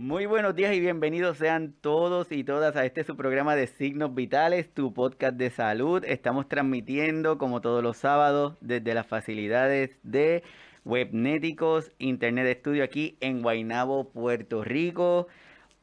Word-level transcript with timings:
Muy 0.00 0.24
buenos 0.24 0.56
días 0.56 0.74
y 0.74 0.80
bienvenidos 0.80 1.36
sean 1.36 1.74
todos 1.78 2.32
y 2.32 2.42
todas 2.42 2.74
a 2.74 2.86
este 2.86 3.04
su 3.04 3.18
programa 3.18 3.54
de 3.54 3.66
Signos 3.66 4.14
Vitales, 4.14 4.72
tu 4.72 4.94
podcast 4.94 5.36
de 5.36 5.50
salud. 5.50 6.02
Estamos 6.06 6.48
transmitiendo 6.48 7.36
como 7.36 7.60
todos 7.60 7.82
los 7.82 7.98
sábados 7.98 8.56
desde 8.62 8.94
las 8.94 9.06
facilidades 9.06 9.98
de 10.02 10.42
Webnéticos 10.86 11.92
Internet 11.98 12.46
Estudio 12.46 12.82
aquí 12.82 13.18
en 13.20 13.42
Guaynabo, 13.42 14.08
Puerto 14.08 14.64
Rico. 14.64 15.26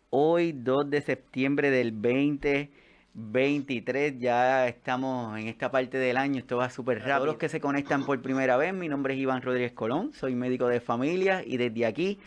Hoy 0.09 0.51
2 0.51 0.89
de 0.89 1.01
septiembre 1.01 1.69
del 1.69 1.91
2023, 1.91 4.17
ya 4.17 4.67
estamos 4.67 5.37
en 5.37 5.47
esta 5.47 5.69
parte 5.69 5.99
del 5.99 6.17
año, 6.17 6.39
esto 6.39 6.57
va 6.57 6.71
súper 6.71 7.01
rápido. 7.01 7.17
Todos 7.17 7.27
los 7.27 7.37
que 7.37 7.49
se 7.49 7.61
conectan 7.61 8.03
por 8.03 8.19
primera 8.23 8.57
vez, 8.57 8.73
mi 8.73 8.89
nombre 8.89 9.13
es 9.13 9.19
Iván 9.19 9.43
Rodríguez 9.43 9.73
Colón, 9.73 10.11
soy 10.13 10.33
médico 10.33 10.67
de 10.67 10.79
familia 10.79 11.43
y 11.45 11.57
desde 11.57 11.85
aquí 11.85 12.17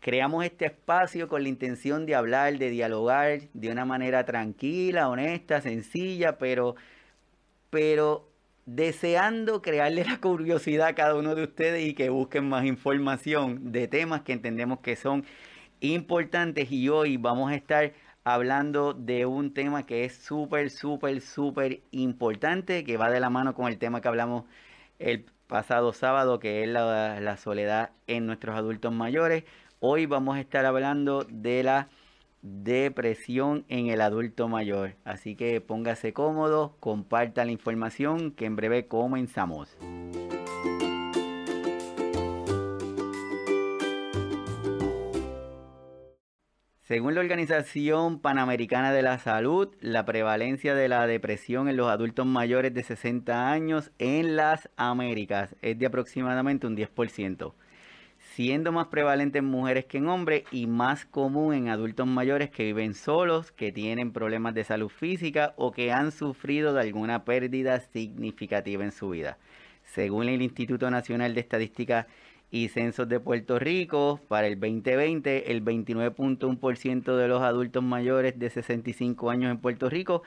Creamos 0.00 0.44
este 0.46 0.66
espacio 0.66 1.28
con 1.28 1.42
la 1.42 1.50
intención 1.50 2.06
de 2.06 2.14
hablar, 2.14 2.56
de 2.58 2.70
dialogar 2.70 3.40
de 3.52 3.70
una 3.70 3.84
manera 3.84 4.24
tranquila, 4.24 5.10
honesta, 5.10 5.60
sencilla, 5.60 6.38
pero, 6.38 6.74
pero 7.68 8.30
deseando 8.64 9.60
crearle 9.60 10.04
la 10.04 10.18
curiosidad 10.18 10.88
a 10.88 10.94
cada 10.94 11.14
uno 11.16 11.34
de 11.34 11.42
ustedes 11.44 11.86
y 11.86 11.94
que 11.94 12.08
busquen 12.08 12.48
más 12.48 12.64
información 12.64 13.72
de 13.72 13.88
temas 13.88 14.22
que 14.22 14.32
entendemos 14.32 14.80
que 14.80 14.96
son 14.96 15.26
importantes. 15.80 16.72
Y 16.72 16.88
hoy 16.88 17.18
vamos 17.18 17.50
a 17.52 17.54
estar 17.54 17.92
hablando 18.24 18.94
de 18.94 19.26
un 19.26 19.52
tema 19.52 19.84
que 19.84 20.04
es 20.04 20.16
súper, 20.16 20.70
súper, 20.70 21.20
súper 21.20 21.82
importante, 21.90 22.84
que 22.84 22.96
va 22.96 23.10
de 23.10 23.20
la 23.20 23.28
mano 23.28 23.54
con 23.54 23.68
el 23.68 23.78
tema 23.78 24.00
que 24.00 24.08
hablamos 24.08 24.44
el 24.98 25.26
pasado 25.46 25.92
sábado, 25.92 26.38
que 26.38 26.62
es 26.62 26.68
la, 26.68 27.20
la 27.20 27.36
soledad 27.36 27.90
en 28.06 28.26
nuestros 28.26 28.56
adultos 28.56 28.92
mayores. 28.92 29.44
Hoy 29.82 30.04
vamos 30.04 30.36
a 30.36 30.40
estar 30.40 30.66
hablando 30.66 31.24
de 31.24 31.62
la 31.62 31.88
depresión 32.42 33.64
en 33.68 33.86
el 33.86 34.02
adulto 34.02 34.46
mayor. 34.46 34.96
Así 35.06 35.36
que 35.36 35.62
póngase 35.62 36.12
cómodo, 36.12 36.76
comparta 36.80 37.46
la 37.46 37.52
información 37.52 38.30
que 38.32 38.44
en 38.44 38.56
breve 38.56 38.88
comenzamos. 38.88 39.78
Según 46.82 47.14
la 47.14 47.20
Organización 47.22 48.20
Panamericana 48.20 48.92
de 48.92 49.00
la 49.00 49.18
Salud, 49.18 49.74
la 49.80 50.04
prevalencia 50.04 50.74
de 50.74 50.88
la 50.88 51.06
depresión 51.06 51.70
en 51.70 51.78
los 51.78 51.88
adultos 51.88 52.26
mayores 52.26 52.74
de 52.74 52.82
60 52.82 53.50
años 53.50 53.92
en 53.98 54.36
las 54.36 54.68
Américas 54.76 55.56
es 55.62 55.78
de 55.78 55.86
aproximadamente 55.86 56.66
un 56.66 56.76
10% 56.76 57.54
siendo 58.34 58.70
más 58.70 58.86
prevalente 58.86 59.38
en 59.38 59.44
mujeres 59.46 59.86
que 59.86 59.98
en 59.98 60.08
hombres 60.08 60.44
y 60.52 60.66
más 60.66 61.04
común 61.04 61.54
en 61.54 61.68
adultos 61.68 62.06
mayores 62.06 62.50
que 62.50 62.64
viven 62.64 62.94
solos, 62.94 63.50
que 63.50 63.72
tienen 63.72 64.12
problemas 64.12 64.54
de 64.54 64.64
salud 64.64 64.88
física 64.88 65.52
o 65.56 65.72
que 65.72 65.92
han 65.92 66.12
sufrido 66.12 66.72
de 66.72 66.80
alguna 66.80 67.24
pérdida 67.24 67.80
significativa 67.80 68.84
en 68.84 68.92
su 68.92 69.10
vida. 69.10 69.38
Según 69.84 70.28
el 70.28 70.42
Instituto 70.42 70.90
Nacional 70.90 71.34
de 71.34 71.40
Estadística 71.40 72.06
y 72.52 72.68
Censos 72.68 73.08
de 73.08 73.18
Puerto 73.18 73.58
Rico, 73.58 74.20
para 74.28 74.46
el 74.46 74.60
2020, 74.60 75.50
el 75.50 75.64
29.1% 75.64 77.16
de 77.16 77.28
los 77.28 77.42
adultos 77.42 77.82
mayores 77.82 78.38
de 78.38 78.50
65 78.50 79.30
años 79.30 79.50
en 79.50 79.58
Puerto 79.58 79.90
Rico 79.90 80.22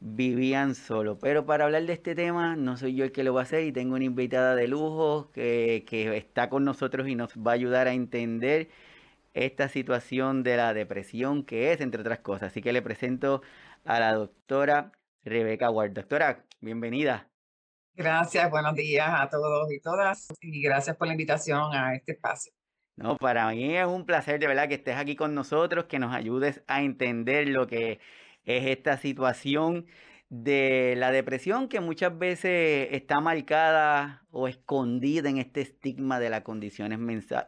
vivían 0.00 0.74
solo. 0.74 1.18
Pero 1.18 1.46
para 1.46 1.64
hablar 1.64 1.84
de 1.84 1.92
este 1.92 2.14
tema, 2.14 2.56
no 2.56 2.76
soy 2.76 2.94
yo 2.94 3.04
el 3.04 3.12
que 3.12 3.24
lo 3.24 3.34
va 3.34 3.40
a 3.40 3.42
hacer 3.44 3.64
y 3.64 3.72
tengo 3.72 3.96
una 3.96 4.04
invitada 4.04 4.54
de 4.54 4.68
lujo 4.68 5.30
que, 5.32 5.84
está 6.16 6.48
con 6.48 6.64
nosotros 6.64 7.08
y 7.08 7.14
nos 7.14 7.36
va 7.36 7.52
a 7.52 7.54
ayudar 7.54 7.88
a 7.88 7.92
entender 7.92 8.68
esta 9.34 9.68
situación 9.68 10.42
de 10.42 10.56
la 10.56 10.74
depresión 10.74 11.44
que 11.44 11.72
es, 11.72 11.80
entre 11.80 12.00
otras 12.00 12.20
cosas. 12.20 12.52
Así 12.52 12.62
que 12.62 12.72
le 12.72 12.82
presento 12.82 13.42
a 13.84 14.00
la 14.00 14.14
doctora 14.14 14.92
Rebeca 15.24 15.70
Ward. 15.70 15.92
Doctora, 15.92 16.44
bienvenida. 16.60 17.28
Gracias, 17.94 18.48
buenos 18.50 18.74
días 18.74 19.08
a 19.10 19.28
todos 19.28 19.72
y 19.72 19.80
todas 19.80 20.28
y 20.40 20.62
gracias 20.62 20.96
por 20.96 21.08
la 21.08 21.14
invitación 21.14 21.74
a 21.74 21.94
este 21.96 22.12
espacio. 22.12 22.52
No, 22.94 23.16
para 23.16 23.48
mí 23.50 23.76
es 23.76 23.86
un 23.86 24.06
placer 24.06 24.40
de 24.40 24.46
verdad 24.48 24.68
que 24.68 24.74
estés 24.74 24.96
aquí 24.96 25.14
con 25.14 25.34
nosotros, 25.34 25.86
que 25.86 25.98
nos 25.98 26.14
ayudes 26.14 26.62
a 26.66 26.82
entender 26.82 27.48
lo 27.48 27.66
que 27.66 28.00
es 28.48 28.66
esta 28.66 28.96
situación 28.96 29.86
de 30.30 30.94
la 30.96 31.12
depresión 31.12 31.68
que 31.68 31.80
muchas 31.80 32.18
veces 32.18 32.88
está 32.92 33.20
marcada 33.20 34.22
o 34.30 34.48
escondida 34.48 35.28
en 35.28 35.38
este 35.38 35.60
estigma 35.60 36.18
de 36.18 36.30
las 36.30 36.42
condiciones 36.42 36.98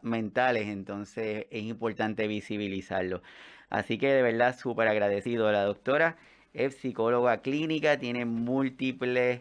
mentales, 0.02 0.68
entonces 0.68 1.46
es 1.50 1.62
importante 1.64 2.26
visibilizarlo. 2.26 3.22
Así 3.70 3.98
que 3.98 4.08
de 4.08 4.22
verdad 4.22 4.58
súper 4.58 4.88
agradecido. 4.88 5.50
La 5.50 5.64
doctora 5.64 6.16
es 6.52 6.76
psicóloga 6.76 7.40
clínica, 7.40 7.98
tiene 7.98 8.26
múltiples 8.26 9.40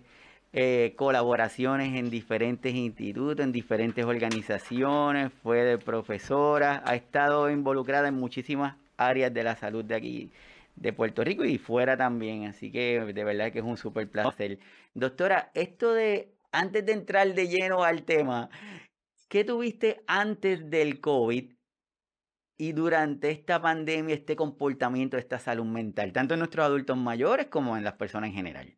eh, 0.53 0.93
colaboraciones 0.95 1.97
en 1.97 2.09
diferentes 2.09 2.73
institutos, 2.73 3.43
en 3.43 3.51
diferentes 3.51 4.05
organizaciones, 4.05 5.31
fue 5.43 5.77
profesora, 5.77 6.83
ha 6.85 6.95
estado 6.95 7.49
involucrada 7.49 8.07
en 8.07 8.15
muchísimas 8.15 8.75
áreas 8.97 9.33
de 9.33 9.43
la 9.43 9.55
salud 9.55 9.83
de 9.83 9.95
aquí 9.95 10.31
de 10.79 10.93
Puerto 10.93 11.23
Rico 11.23 11.43
y 11.43 11.57
fuera 11.57 11.97
también. 11.97 12.45
Así 12.45 12.71
que 12.71 12.99
de 13.13 13.23
verdad 13.23 13.51
que 13.51 13.59
es 13.59 13.65
un 13.65 13.77
súper 13.77 14.09
placer. 14.09 14.59
Doctora, 14.93 15.51
esto 15.53 15.93
de, 15.93 16.35
antes 16.51 16.85
de 16.85 16.93
entrar 16.93 17.33
de 17.33 17.47
lleno 17.47 17.83
al 17.83 18.03
tema, 18.03 18.49
¿qué 19.27 19.43
tuviste 19.43 20.03
antes 20.07 20.69
del 20.69 21.01
COVID 21.01 21.53
y 22.57 22.71
durante 22.73 23.31
esta 23.31 23.61
pandemia, 23.61 24.15
este 24.15 24.35
comportamiento, 24.35 25.17
esta 25.17 25.39
salud 25.39 25.65
mental, 25.65 26.11
tanto 26.11 26.33
en 26.33 26.39
nuestros 26.39 26.65
adultos 26.65 26.97
mayores 26.97 27.47
como 27.47 27.77
en 27.77 27.83
las 27.83 27.93
personas 27.93 28.29
en 28.29 28.35
general? 28.35 28.75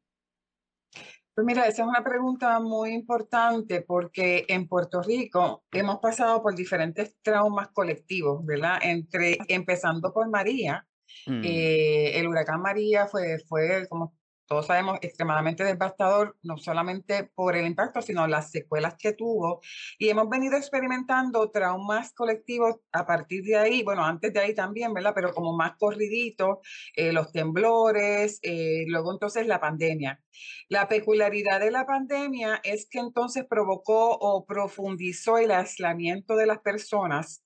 Pues 1.34 1.45
mira, 1.45 1.66
esa 1.66 1.84
es 1.84 1.88
una 1.88 2.03
pregunta 2.03 2.59
muy 2.59 2.94
importante 2.94 3.81
porque 3.81 4.45
en 4.50 4.67
Puerto 4.67 5.01
Rico 5.01 5.63
hemos 5.72 6.00
pasado 6.00 6.41
por 6.44 6.53
diferentes 6.53 7.16
traumas 7.22 7.69
colectivos, 7.69 8.45
¿verdad? 8.45 8.79
Entre, 8.81 9.38
empezando 9.47 10.13
por 10.13 10.29
María, 10.29 10.85
Mm. 11.27 11.41
Eh, 11.44 12.19
el 12.19 12.27
huracán 12.27 12.61
María 12.61 13.07
fue, 13.07 13.39
fue, 13.47 13.88
como 13.89 14.16
todos 14.51 14.67
sabemos, 14.67 14.99
extremadamente 15.01 15.63
devastador, 15.63 16.35
no 16.44 16.57
solamente 16.57 17.23
por 17.23 17.55
el 17.55 17.66
impacto, 17.66 18.01
sino 18.01 18.27
las 18.27 18.51
secuelas 18.51 18.95
que 18.99 19.13
tuvo. 19.13 19.61
Y 19.97 20.09
hemos 20.09 20.27
venido 20.27 20.57
experimentando 20.57 21.49
traumas 21.51 22.11
colectivos 22.11 22.75
a 22.91 23.05
partir 23.05 23.45
de 23.45 23.55
ahí, 23.55 23.81
bueno, 23.81 24.03
antes 24.03 24.33
de 24.33 24.41
ahí 24.41 24.53
también, 24.53 24.94
¿verdad? 24.94 25.13
Pero 25.16 25.31
como 25.33 25.55
más 25.55 25.77
corridito, 25.79 26.59
eh, 26.97 27.13
los 27.13 27.31
temblores, 27.31 28.39
eh, 28.41 28.83
luego 28.88 29.13
entonces 29.13 29.47
la 29.47 29.61
pandemia. 29.61 30.22
La 30.67 30.89
peculiaridad 30.89 31.61
de 31.61 31.72
la 31.72 31.85
pandemia 31.85 32.59
es 32.66 32.89
que 32.89 32.99
entonces 32.99 33.45
provocó 33.49 34.17
o 34.19 34.45
profundizó 34.45 35.38
el 35.38 35.51
aislamiento 35.51 36.35
de 36.35 36.47
las 36.47 36.59
personas 36.59 37.41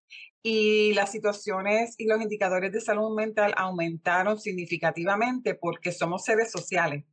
y 0.48 0.94
las 0.94 1.12
situaciones 1.12 1.96
y 1.98 2.06
los 2.06 2.22
indicadores 2.22 2.72
de 2.72 2.80
salud 2.80 3.16
mental 3.16 3.56
aumentaron 3.58 4.40
significativamente 4.40 5.56
porque 5.56 5.92
somos 5.92 6.24
seres 6.24 6.52
sociales. 6.52 7.04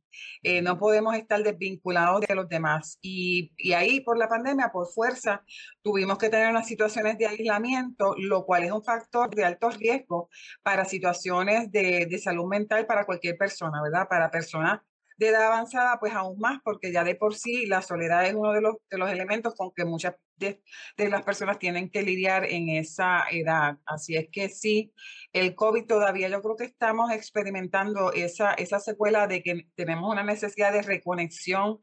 Eh, 0.43 0.61
no 0.61 0.77
podemos 0.77 1.15
estar 1.15 1.41
desvinculados 1.41 2.21
de 2.21 2.35
los 2.35 2.47
demás. 2.47 2.99
Y, 3.01 3.51
y, 3.57 3.73
ahí, 3.73 4.01
por 4.01 4.19
la 4.19 4.29
pandemia, 4.29 4.69
por 4.71 4.87
fuerza, 4.87 5.43
tuvimos 5.81 6.19
que 6.19 6.29
tener 6.29 6.51
unas 6.51 6.67
situaciones 6.67 7.17
de 7.17 7.25
aislamiento, 7.25 8.13
lo 8.19 8.45
cual 8.45 8.65
es 8.65 8.71
un 8.71 8.83
factor 8.83 9.33
de 9.33 9.45
alto 9.45 9.71
riesgo 9.71 10.29
para 10.61 10.85
situaciones 10.85 11.71
de, 11.71 12.05
de 12.05 12.19
salud 12.19 12.45
mental 12.45 12.85
para 12.85 13.05
cualquier 13.05 13.35
persona, 13.35 13.81
¿verdad? 13.81 14.07
Para 14.07 14.29
personas 14.29 14.81
de 15.17 15.29
edad 15.29 15.47
avanzada, 15.47 15.99
pues 15.99 16.13
aún 16.13 16.39
más, 16.39 16.59
porque 16.63 16.91
ya 16.91 17.03
de 17.03 17.15
por 17.15 17.35
sí 17.35 17.65
la 17.65 17.81
soledad 17.81 18.25
es 18.25 18.33
uno 18.33 18.51
de 18.51 18.61
los, 18.61 18.75
de 18.89 18.97
los 18.97 19.09
elementos 19.09 19.55
con 19.55 19.71
que 19.75 19.85
muchas 19.85 20.15
de, 20.37 20.61
las 20.97 21.23
personas 21.23 21.59
tienen 21.59 21.89
que 21.89 22.01
lidiar 22.01 22.45
en 22.45 22.69
esa 22.69 23.23
edad. 23.31 23.77
Así 23.85 24.15
es 24.15 24.29
que 24.31 24.49
sí, 24.49 24.93
el 25.31 25.55
COVID 25.55 25.85
todavía 25.85 26.29
yo 26.29 26.41
creo 26.41 26.55
que 26.55 26.65
estamos 26.65 27.11
experimentando 27.11 28.11
esa, 28.13 28.53
esa 28.53 28.79
secuela 28.79 29.27
de 29.27 29.41
que 29.41 29.67
tenemos 29.75 30.11
una 30.11 30.23
necesidad 30.23 30.71
de 30.73 30.81
reconexión 30.81 31.79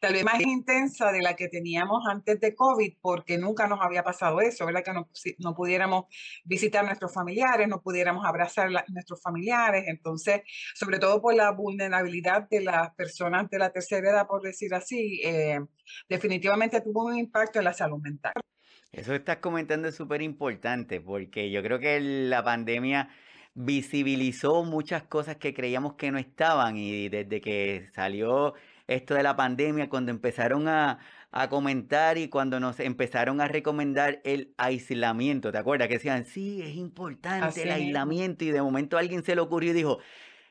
tal 0.00 0.14
vez 0.14 0.24
más 0.24 0.40
intensa 0.40 1.12
de 1.12 1.22
la 1.22 1.34
que 1.34 1.48
teníamos 1.48 2.02
antes 2.08 2.40
de 2.40 2.54
COVID, 2.54 2.94
porque 3.00 3.38
nunca 3.38 3.66
nos 3.66 3.80
había 3.80 4.02
pasado 4.02 4.40
eso, 4.40 4.66
¿verdad? 4.66 4.84
Que 4.84 4.92
no, 4.92 5.08
no 5.38 5.54
pudiéramos 5.54 6.04
visitar 6.44 6.84
a 6.84 6.86
nuestros 6.86 7.12
familiares, 7.12 7.68
no 7.68 7.82
pudiéramos 7.82 8.24
abrazar 8.26 8.68
a 8.76 8.84
nuestros 8.88 9.20
familiares. 9.22 9.84
Entonces, 9.86 10.42
sobre 10.74 10.98
todo 10.98 11.20
por 11.20 11.34
la 11.34 11.50
vulnerabilidad 11.50 12.48
de 12.48 12.60
las 12.62 12.94
personas 12.94 13.48
de 13.50 13.58
la 13.58 13.70
tercera 13.70 14.10
edad, 14.10 14.26
por 14.26 14.42
decir 14.42 14.74
así, 14.74 15.20
eh, 15.24 15.60
definitivamente 16.08 16.80
tuvo 16.80 17.04
un 17.04 17.18
impacto 17.18 17.58
en 17.58 17.64
la 17.64 17.72
salud 17.72 17.93
mental. 17.98 18.32
Eso 18.92 19.10
que 19.10 19.16
estás 19.16 19.38
comentando 19.38 19.88
es 19.88 19.96
súper 19.96 20.22
importante 20.22 21.00
porque 21.00 21.50
yo 21.50 21.62
creo 21.62 21.78
que 21.78 22.00
la 22.00 22.44
pandemia 22.44 23.08
visibilizó 23.54 24.64
muchas 24.64 25.04
cosas 25.04 25.36
que 25.36 25.54
creíamos 25.54 25.94
que 25.94 26.10
no 26.10 26.18
estaban 26.18 26.76
y 26.76 27.08
desde 27.08 27.40
que 27.40 27.88
salió 27.94 28.54
esto 28.86 29.14
de 29.14 29.22
la 29.22 29.36
pandemia, 29.36 29.88
cuando 29.88 30.10
empezaron 30.10 30.68
a, 30.68 30.98
a 31.30 31.48
comentar 31.48 32.18
y 32.18 32.28
cuando 32.28 32.60
nos 32.60 32.78
empezaron 32.80 33.40
a 33.40 33.48
recomendar 33.48 34.20
el 34.24 34.54
aislamiento, 34.58 35.50
¿te 35.50 35.58
acuerdas? 35.58 35.88
Que 35.88 35.94
decían, 35.94 36.26
sí, 36.26 36.62
es 36.62 36.76
importante 36.76 37.62
el 37.62 37.72
aislamiento 37.72 38.44
y 38.44 38.50
de 38.50 38.62
momento 38.62 38.98
alguien 38.98 39.24
se 39.24 39.34
le 39.34 39.40
ocurrió 39.40 39.70
y 39.70 39.74
dijo, 39.74 39.98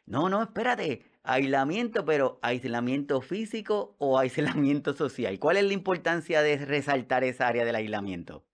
no, 0.05 0.29
no, 0.29 0.43
espérate, 0.43 1.05
aislamiento, 1.23 2.05
pero 2.05 2.39
aislamiento 2.41 3.21
físico 3.21 3.95
o 3.97 4.19
aislamiento 4.19 4.93
social. 4.97 5.39
¿Cuál 5.39 5.57
es 5.57 5.65
la 5.65 5.73
importancia 5.73 6.41
de 6.41 6.57
resaltar 6.65 7.23
esa 7.23 7.47
área 7.47 7.65
del 7.65 7.75
aislamiento? 7.75 8.45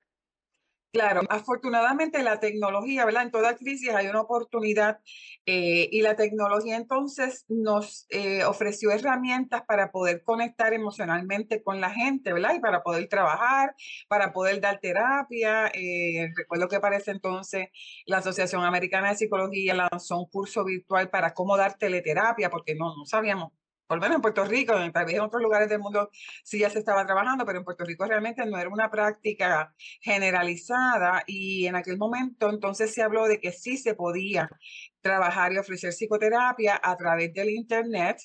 Claro, 0.91 1.21
afortunadamente 1.29 2.23
la 2.23 2.39
tecnología, 2.39 3.05
¿verdad? 3.05 3.21
En 3.23 3.29
toda 3.31 3.55
crisis 3.55 3.89
hay 3.93 4.07
una 4.07 4.21
oportunidad 4.21 4.99
eh, 5.45 5.87
y 5.91 6.01
la 6.01 6.15
tecnología 6.15 6.77
entonces 6.77 7.45
nos 7.47 8.07
eh, 8.09 8.43
ofreció 8.43 8.89
herramientas 8.89 9.61
para 9.67 9.91
poder 9.91 10.23
conectar 10.23 10.73
emocionalmente 10.73 11.61
con 11.61 11.79
la 11.79 11.91
gente, 11.91 12.33
¿verdad? 12.33 12.55
Y 12.55 12.59
para 12.59 12.81
poder 12.81 13.07
trabajar, 13.07 13.75
para 14.07 14.33
poder 14.33 14.61
dar 14.61 14.79
terapia. 14.79 15.67
Eh, 15.75 16.29
recuerdo 16.35 16.67
que 16.67 16.79
para 16.79 16.97
ese 16.97 17.11
entonces 17.11 17.67
la 18.07 18.17
Asociación 18.17 18.63
Americana 18.63 19.09
de 19.09 19.17
Psicología 19.17 19.75
lanzó 19.75 20.17
un 20.17 20.25
curso 20.27 20.65
virtual 20.65 21.11
para 21.11 21.35
cómo 21.35 21.55
dar 21.55 21.77
teleterapia, 21.77 22.49
porque 22.49 22.73
no, 22.73 22.95
no 22.97 23.05
sabíamos 23.05 23.51
por 23.89 23.97
lo 23.97 24.03
menos 24.03 24.17
en 24.17 24.21
Puerto 24.21 24.45
Rico, 24.45 24.73
tal 24.93 25.05
vez 25.05 25.15
en 25.15 25.21
otros 25.21 25.41
lugares 25.41 25.67
del 25.67 25.79
mundo 25.79 26.11
sí 26.43 26.59
ya 26.59 26.69
se 26.69 26.77
estaba 26.77 27.07
trabajando, 27.07 27.43
pero 27.43 27.57
en 27.57 27.65
Puerto 27.65 27.83
Rico 27.83 28.05
realmente 28.05 28.45
no 28.45 28.59
era 28.59 28.69
una 28.69 28.91
práctica 28.91 29.73
generalizada 29.99 31.23
y 31.25 31.65
en 31.65 31.75
aquel 31.75 31.97
momento 31.97 32.51
entonces 32.51 32.93
se 32.93 33.01
habló 33.01 33.25
de 33.27 33.39
que 33.39 33.51
sí 33.51 33.77
se 33.77 33.95
podía 33.95 34.47
trabajar 35.01 35.53
y 35.53 35.57
ofrecer 35.57 35.91
psicoterapia 35.91 36.79
a 36.83 36.95
través 36.97 37.33
del 37.33 37.49
internet, 37.49 38.17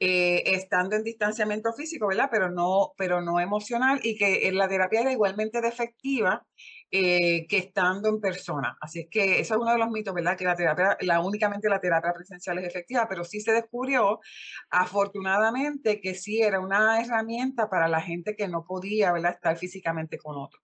eh, 0.00 0.44
estando 0.46 0.96
en 0.96 1.04
distanciamiento 1.04 1.74
físico, 1.74 2.06
¿verdad? 2.06 2.28
Pero 2.30 2.50
no, 2.50 2.94
pero 2.96 3.20
no 3.20 3.38
emocional 3.38 4.00
y 4.02 4.16
que 4.16 4.50
la 4.52 4.66
terapia 4.66 5.02
era 5.02 5.12
igualmente 5.12 5.58
efectiva 5.58 6.46
eh, 6.94 7.46
que 7.48 7.56
estando 7.56 8.10
en 8.10 8.20
persona. 8.20 8.76
Así 8.78 9.00
es 9.00 9.06
que 9.08 9.40
eso 9.40 9.54
es 9.54 9.60
uno 9.62 9.72
de 9.72 9.78
los 9.78 9.88
mitos, 9.88 10.12
¿verdad? 10.12 10.36
Que 10.36 10.44
la 10.44 10.54
terapia, 10.54 10.98
la, 11.00 11.20
únicamente 11.20 11.70
la 11.70 11.80
terapia 11.80 12.12
presencial 12.12 12.58
es 12.58 12.66
efectiva, 12.66 13.06
pero 13.08 13.24
sí 13.24 13.40
se 13.40 13.52
descubrió, 13.52 14.20
afortunadamente, 14.68 16.02
que 16.02 16.14
sí 16.14 16.42
era 16.42 16.60
una 16.60 17.00
herramienta 17.00 17.70
para 17.70 17.88
la 17.88 18.02
gente 18.02 18.36
que 18.36 18.46
no 18.46 18.66
podía, 18.66 19.10
¿verdad? 19.10 19.32
Estar 19.32 19.56
físicamente 19.56 20.18
con 20.18 20.36
otro. 20.36 20.60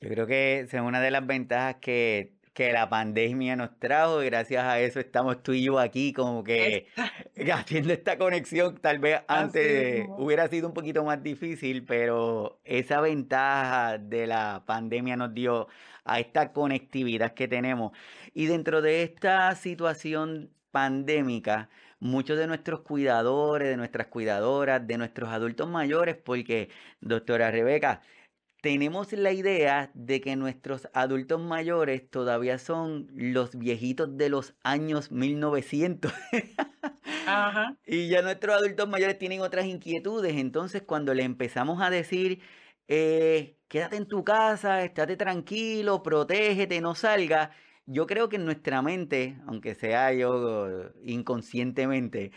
Yo 0.00 0.10
creo 0.10 0.26
que 0.26 0.60
es 0.60 0.74
una 0.74 1.00
de 1.00 1.10
las 1.10 1.26
ventajas 1.26 1.76
que 1.80 2.35
que 2.56 2.72
la 2.72 2.88
pandemia 2.88 3.54
nos 3.54 3.78
trajo 3.78 4.22
y 4.22 4.26
gracias 4.30 4.64
a 4.64 4.80
eso 4.80 4.98
estamos 4.98 5.42
tú 5.42 5.52
y 5.52 5.62
yo 5.64 5.78
aquí 5.78 6.14
como 6.14 6.42
que 6.42 6.86
haciendo 7.52 7.92
esta 7.92 8.16
conexión. 8.16 8.78
Tal 8.78 8.98
vez 8.98 9.20
antes 9.28 10.06
hubiera 10.16 10.48
sido 10.48 10.66
un 10.66 10.72
poquito 10.72 11.04
más 11.04 11.22
difícil, 11.22 11.84
pero 11.84 12.58
esa 12.64 13.02
ventaja 13.02 13.98
de 13.98 14.26
la 14.26 14.62
pandemia 14.64 15.16
nos 15.16 15.34
dio 15.34 15.68
a 16.06 16.18
esta 16.18 16.54
conectividad 16.54 17.34
que 17.34 17.46
tenemos. 17.46 17.92
Y 18.32 18.46
dentro 18.46 18.80
de 18.80 19.02
esta 19.02 19.54
situación 19.54 20.48
pandémica, 20.70 21.68
muchos 22.00 22.38
de 22.38 22.46
nuestros 22.46 22.80
cuidadores, 22.80 23.68
de 23.68 23.76
nuestras 23.76 24.06
cuidadoras, 24.06 24.86
de 24.86 24.96
nuestros 24.96 25.28
adultos 25.28 25.68
mayores, 25.68 26.16
porque 26.16 26.70
doctora 27.02 27.50
Rebeca, 27.50 28.00
tenemos 28.66 29.12
la 29.12 29.30
idea 29.30 29.92
de 29.94 30.20
que 30.20 30.34
nuestros 30.34 30.88
adultos 30.92 31.40
mayores 31.40 32.10
todavía 32.10 32.58
son 32.58 33.06
los 33.14 33.56
viejitos 33.56 34.18
de 34.18 34.28
los 34.28 34.56
años 34.64 35.12
1900. 35.12 36.12
Y 37.86 38.08
ya 38.08 38.22
nuestros 38.22 38.56
adultos 38.56 38.88
mayores 38.88 39.18
tienen 39.18 39.40
otras 39.40 39.66
inquietudes. 39.66 40.34
Entonces, 40.36 40.82
cuando 40.82 41.14
le 41.14 41.22
empezamos 41.22 41.80
a 41.80 41.90
decir, 41.90 42.40
eh, 42.88 43.56
quédate 43.68 43.98
en 43.98 44.08
tu 44.08 44.24
casa, 44.24 44.82
estate 44.82 45.16
tranquilo, 45.16 46.02
protégete, 46.02 46.80
no 46.80 46.96
salga, 46.96 47.52
yo 47.84 48.06
creo 48.08 48.28
que 48.28 48.34
en 48.34 48.44
nuestra 48.44 48.82
mente, 48.82 49.38
aunque 49.46 49.76
sea 49.76 50.12
yo 50.12 50.90
inconscientemente, 51.04 52.32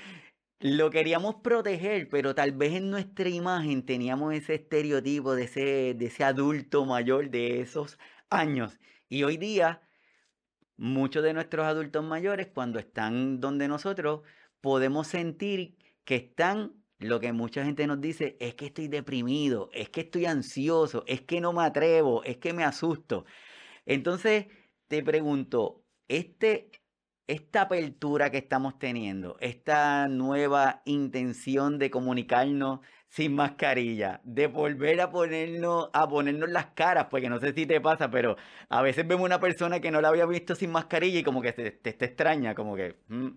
lo 0.60 0.90
queríamos 0.90 1.36
proteger, 1.36 2.10
pero 2.10 2.36
tal 2.36 2.52
vez 2.52 2.74
en 2.74 2.90
nuestra 2.92 3.30
imagen 3.30 3.86
teníamos 3.86 4.34
ese 4.34 4.56
estereotipo 4.56 5.36
de 5.36 5.44
ese, 5.44 5.94
de 5.96 6.06
ese 6.08 6.24
adulto 6.24 6.86
mayor 6.86 7.30
de 7.30 7.62
esos 7.62 7.98
años. 8.30 8.80
Y 9.08 9.24
hoy 9.24 9.38
día, 9.38 9.82
muchos 10.78 11.24
de 11.24 11.34
nuestros 11.34 11.66
adultos 11.66 12.04
mayores, 12.04 12.48
cuando 12.54 12.80
están 12.80 13.40
donde 13.40 13.68
nosotros, 13.68 14.22
podemos 14.62 15.08
sentir 15.08 15.78
que 16.04 16.16
están, 16.16 16.74
lo 17.00 17.20
que 17.22 17.32
mucha 17.34 17.64
gente 17.64 17.88
nos 17.88 18.02
dice, 18.02 18.38
es 18.42 18.56
que 18.56 18.68
estoy 18.68 18.90
deprimido, 18.90 19.70
es 19.74 19.90
que 19.90 20.02
estoy 20.02 20.26
ansioso, 20.26 21.04
es 21.08 21.22
que 21.22 21.40
no 21.42 21.54
me 21.54 21.64
atrevo, 21.64 22.24
es 22.26 22.38
que 22.38 22.54
me 22.54 22.66
asusto. 22.66 23.26
Entonces, 23.86 24.48
te 24.88 25.04
pregunto, 25.04 25.86
este 26.10 26.72
esta 27.30 27.62
apertura 27.62 28.32
que 28.32 28.40
estamos 28.40 28.80
teniendo, 28.80 29.38
esta 29.40 30.08
nueva 30.08 30.82
intención 30.86 31.78
de 31.78 31.92
comunicarnos 31.92 32.80
sin 33.08 33.36
mascarilla, 33.36 34.20
de 34.24 34.48
volver 34.48 35.00
a 35.00 35.12
ponernos, 35.12 35.92
a 35.94 36.10
ponernos 36.10 36.50
las 36.50 36.68
caras, 36.68 37.06
porque 37.12 37.30
no 37.30 37.40
sé 37.40 37.54
si 37.54 37.68
te 37.68 37.80
pasa, 37.80 38.10
pero 38.10 38.36
a 38.68 38.82
veces 38.82 39.08
vemos 39.08 39.26
una 39.26 39.40
persona 39.40 39.80
que 39.80 39.92
no 39.92 40.02
la 40.02 40.08
había 40.08 40.26
visto 40.26 40.56
sin 40.56 40.72
mascarilla 40.72 41.20
y 41.20 41.24
como 41.24 41.44
que 41.44 41.54
te, 41.54 41.70
te, 41.70 41.90
extraña, 42.04 42.56
como 42.56 42.76
que 42.76 42.96
mm, 43.10 43.30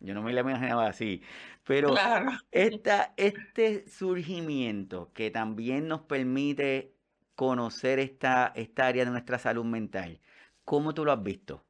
yo 0.00 0.14
no 0.14 0.22
me 0.22 0.32
la 0.32 0.40
imaginaba 0.40 0.88
así. 0.88 1.22
Pero 1.64 1.94
esta, 2.50 3.14
este 3.16 3.88
surgimiento 3.88 5.12
que 5.14 5.30
también 5.30 5.86
nos 5.86 6.00
permite 6.00 6.96
conocer 7.36 8.00
esta, 8.00 8.52
esta 8.56 8.88
área 8.88 9.04
de 9.04 9.12
nuestra 9.12 9.38
salud 9.38 9.64
mental, 9.64 10.20
¿cómo 10.64 10.92
tú 10.92 11.04
lo 11.04 11.12
has 11.12 11.22
visto? 11.22 11.64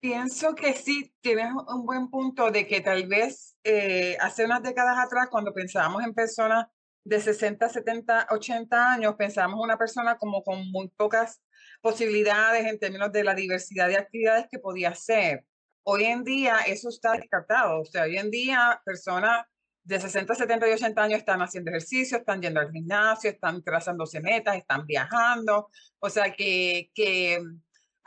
Pienso 0.00 0.54
que 0.54 0.74
sí, 0.74 1.12
tienes 1.20 1.52
un 1.52 1.84
buen 1.84 2.08
punto 2.08 2.52
de 2.52 2.68
que 2.68 2.80
tal 2.80 3.08
vez 3.08 3.56
eh, 3.64 4.16
hace 4.20 4.44
unas 4.44 4.62
décadas 4.62 4.96
atrás, 4.96 5.26
cuando 5.28 5.52
pensábamos 5.52 6.04
en 6.04 6.14
personas 6.14 6.66
de 7.02 7.20
60, 7.20 7.68
70, 7.68 8.28
80 8.30 8.92
años, 8.92 9.16
pensábamos 9.16 9.58
en 9.58 9.64
una 9.64 9.76
persona 9.76 10.16
como 10.16 10.44
con 10.44 10.70
muy 10.70 10.88
pocas 10.90 11.40
posibilidades 11.80 12.66
en 12.66 12.78
términos 12.78 13.10
de 13.10 13.24
la 13.24 13.34
diversidad 13.34 13.88
de 13.88 13.96
actividades 13.96 14.46
que 14.50 14.60
podía 14.60 14.90
hacer. 14.90 15.44
Hoy 15.82 16.04
en 16.04 16.22
día 16.22 16.58
eso 16.66 16.90
está 16.90 17.12
descartado. 17.12 17.80
O 17.80 17.84
sea, 17.84 18.04
hoy 18.04 18.18
en 18.18 18.30
día 18.30 18.80
personas 18.84 19.46
de 19.82 19.98
60, 19.98 20.34
70 20.34 20.68
y 20.68 20.72
80 20.72 21.02
años 21.02 21.18
están 21.18 21.40
haciendo 21.40 21.70
ejercicio, 21.70 22.18
están 22.18 22.42
yendo 22.42 22.60
al 22.60 22.70
gimnasio, 22.70 23.30
están 23.30 23.64
trazándose 23.64 24.20
metas, 24.20 24.56
están 24.56 24.86
viajando. 24.86 25.70
O 25.98 26.10
sea, 26.10 26.32
que, 26.34 26.90
que 26.94 27.42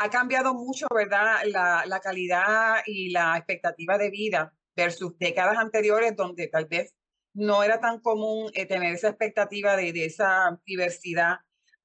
ha 0.02 0.10
cambiado 0.10 0.54
mucho, 0.54 0.88
¿verdad? 0.94 1.42
La, 1.46 2.00
calidad 2.02 2.78
y 2.86 3.12
la 3.12 3.38
expectativa 3.38 3.98
de 3.98 4.10
vida 4.10 4.54
versus 4.76 5.18
décadas 5.20 5.58
anteriores 5.58 6.16
donde 6.16 6.48
tal 6.48 6.66
vez 6.66 6.96
no 7.34 7.64
era 7.64 7.80
tan 7.80 8.00
común 8.00 8.50
eh, 8.54 8.66
tener 8.66 8.96
esa 8.96 9.10
expectativa 9.10 9.76
de, 9.76 9.94
de 9.94 10.06
esa 10.06 10.60
diversidad 10.66 11.38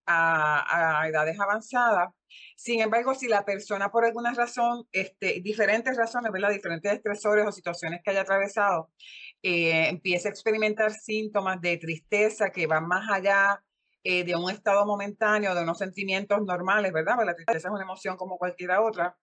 a, 0.06 1.00
a, 1.02 1.08
edades 1.08 1.38
avanzadas. 1.38 2.11
Sin 2.56 2.80
embargo, 2.80 3.14
si 3.14 3.28
la 3.28 3.44
persona 3.44 3.90
por 3.90 4.04
alguna 4.04 4.32
razón, 4.32 4.87
este, 4.92 5.40
diferentes 5.42 5.96
razones, 5.96 6.32
¿verdad? 6.32 6.50
diferentes 6.50 6.92
estresores 6.92 7.46
o 7.46 7.52
situaciones 7.52 8.00
que 8.02 8.11
haya 8.11 8.23
atravesado, 8.23 8.90
eh, 9.42 9.88
empieza 9.88 10.28
a 10.28 10.32
experimentar 10.32 10.92
síntomas 10.92 11.61
de 11.61 11.76
tristeza 11.76 12.50
que 12.50 12.66
van 12.66 12.88
más 12.88 13.11
allá 13.11 13.62
eh, 14.08 14.22
de 14.22 14.36
un 14.36 14.48
estado 14.48 14.86
momentáneo, 14.86 15.52
de 15.52 15.62
unos 15.64 15.78
sentimientos 15.78 16.40
normales, 16.42 16.92
¿verdad? 16.92 17.16
Porque 17.16 17.26
la 17.26 17.34
tristeza 17.34 17.66
es 17.66 17.75
una 17.75 17.82
emoción 17.82 18.16
como 18.16 18.38
cualquiera 18.38 18.80
otra. 18.80 19.18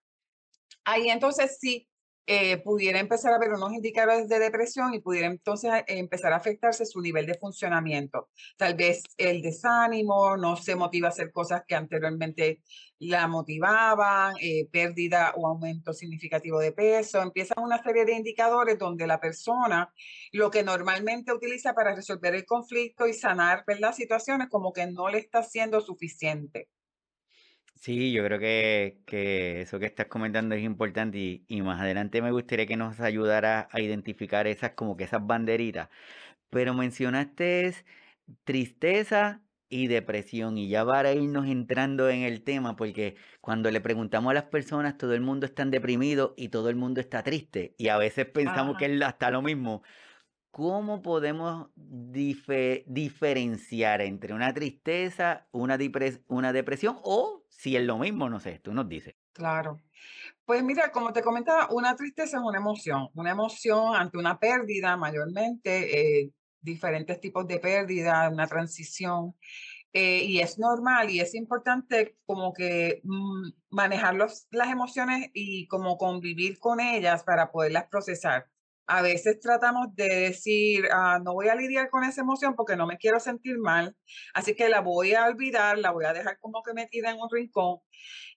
Ahí 0.84 1.08
entonces 1.08 1.56
sí 1.58 1.88
eh, 2.26 2.58
pudiera 2.58 3.00
empezar 3.00 3.32
a 3.32 3.38
ver 3.38 3.52
unos 3.52 3.72
indicadores 3.72 4.28
de 4.28 4.38
depresión 4.38 4.94
y 4.94 5.00
pudiera 5.00 5.26
entonces 5.26 5.70
eh, 5.72 5.84
empezar 5.98 6.32
a 6.32 6.36
afectarse 6.36 6.86
su 6.86 7.00
nivel 7.00 7.26
de 7.26 7.34
funcionamiento. 7.34 8.30
Tal 8.56 8.74
vez 8.74 9.02
el 9.18 9.42
desánimo, 9.42 10.36
no 10.36 10.56
se 10.56 10.76
motiva 10.76 11.08
a 11.08 11.10
hacer 11.10 11.32
cosas 11.32 11.62
que 11.66 11.74
anteriormente 11.74 12.62
la 12.98 13.28
motivaban, 13.28 14.34
pérdida 14.72 15.34
o 15.36 15.46
aumento 15.46 15.92
significativo 15.92 16.58
de 16.58 16.72
peso. 16.72 17.20
Empiezan 17.20 17.62
una 17.62 17.82
serie 17.82 18.04
de 18.04 18.14
indicadores 18.14 18.78
donde 18.78 19.06
la 19.06 19.20
persona 19.20 19.92
lo 20.32 20.50
que 20.50 20.62
normalmente 20.62 21.32
utiliza 21.32 21.74
para 21.74 21.94
resolver 21.94 22.34
el 22.34 22.46
conflicto 22.46 23.06
y 23.06 23.12
sanar 23.12 23.64
las 23.78 23.96
situaciones 23.96 24.48
como 24.48 24.72
que 24.72 24.86
no 24.86 25.08
le 25.08 25.18
está 25.18 25.42
siendo 25.42 25.80
suficiente. 25.80 26.68
Sí, 27.76 28.12
yo 28.12 28.24
creo 28.24 28.38
que, 28.38 29.02
que 29.04 29.60
eso 29.62 29.78
que 29.78 29.86
estás 29.86 30.06
comentando 30.06 30.54
es 30.54 30.62
importante 30.62 31.18
y, 31.18 31.44
y 31.48 31.60
más 31.62 31.80
adelante 31.80 32.22
me 32.22 32.30
gustaría 32.30 32.66
que 32.66 32.76
nos 32.76 32.98
ayudara 33.00 33.68
a 33.72 33.80
identificar 33.80 34.46
esas 34.46 34.70
como 34.72 34.96
que 34.96 35.04
esas 35.04 35.26
banderitas. 35.26 35.90
Pero 36.50 36.74
mencionaste 36.74 37.74
tristeza 38.44 39.42
y 39.68 39.88
depresión 39.88 40.58
y 40.58 40.68
ya 40.68 40.84
para 40.86 41.12
irnos 41.12 41.46
entrando 41.48 42.10
en 42.10 42.22
el 42.22 42.42
tema 42.44 42.76
porque 42.76 43.16
cuando 43.40 43.70
le 43.70 43.80
preguntamos 43.80 44.30
a 44.30 44.34
las 44.34 44.44
personas 44.44 44.98
todo 44.98 45.14
el 45.14 45.20
mundo 45.22 45.46
está 45.46 45.64
deprimido 45.66 46.34
y 46.36 46.48
todo 46.50 46.70
el 46.70 46.76
mundo 46.76 47.00
está 47.00 47.22
triste 47.22 47.74
y 47.78 47.88
a 47.88 47.98
veces 47.98 48.26
pensamos 48.26 48.76
que 48.78 48.86
es 48.86 49.02
hasta 49.02 49.30
lo 49.30 49.42
mismo 49.42 49.82
¿cómo 50.54 51.02
podemos 51.02 51.68
diferenciar 51.74 54.00
entre 54.02 54.32
una 54.32 54.54
tristeza, 54.54 55.48
una, 55.50 55.76
depresión 55.76 56.96
o 57.02 57.42
si 57.48 57.76
es 57.76 57.82
lo 57.82 57.98
mismo? 57.98 58.30
No 58.30 58.38
sé, 58.38 58.60
tú 58.60 58.72
nos 58.72 58.88
dices. 58.88 59.16
Claro. 59.32 59.80
Pues 60.44 60.62
mira, 60.62 60.92
como 60.92 61.12
te 61.12 61.22
comentaba, 61.22 61.66
una 61.72 61.96
tristeza 61.96 62.36
es 62.36 62.42
una 62.44 62.58
emoción, 62.58 63.08
una 63.14 63.32
emoción 63.32 63.96
ante 63.96 64.16
una 64.16 64.38
pérdida 64.38 64.96
mayormente, 64.96 66.20
eh, 66.20 66.30
diferentes 66.60 67.18
tipos 67.18 67.48
de 67.48 67.58
pérdida, 67.58 68.30
una 68.30 68.46
transición. 68.46 69.34
Eh, 69.92 70.22
y 70.22 70.38
es 70.38 70.60
normal 70.60 71.10
y 71.10 71.18
es 71.18 71.34
importante 71.34 72.16
como 72.26 72.52
que 72.52 73.00
mm, 73.02 73.48
manejar 73.70 74.14
las 74.14 74.46
emociones 74.70 75.30
y 75.34 75.66
como 75.66 75.98
convivir 75.98 76.60
con 76.60 76.78
ellas 76.78 77.24
para 77.24 77.50
poderlas 77.50 77.88
procesar. 77.88 78.53
A 78.86 79.02
veces 79.02 79.40
tratamos 79.40 79.94
de 79.94 80.08
decir, 80.08 80.86
ah, 80.92 81.18
no 81.22 81.32
voy 81.34 81.48
a 81.48 81.54
lidiar 81.54 81.88
con 81.90 82.04
esa 82.04 82.20
emoción 82.20 82.54
porque 82.54 82.76
no 82.76 82.86
me 82.86 82.98
quiero 82.98 83.18
sentir 83.18 83.58
mal, 83.58 83.96
así 84.34 84.54
que 84.54 84.68
la 84.68 84.80
voy 84.80 85.14
a 85.14 85.26
olvidar, 85.26 85.78
la 85.78 85.90
voy 85.90 86.04
a 86.04 86.12
dejar 86.12 86.38
como 86.38 86.62
que 86.62 86.74
metida 86.74 87.10
en 87.10 87.18
un 87.18 87.30
rincón. 87.30 87.78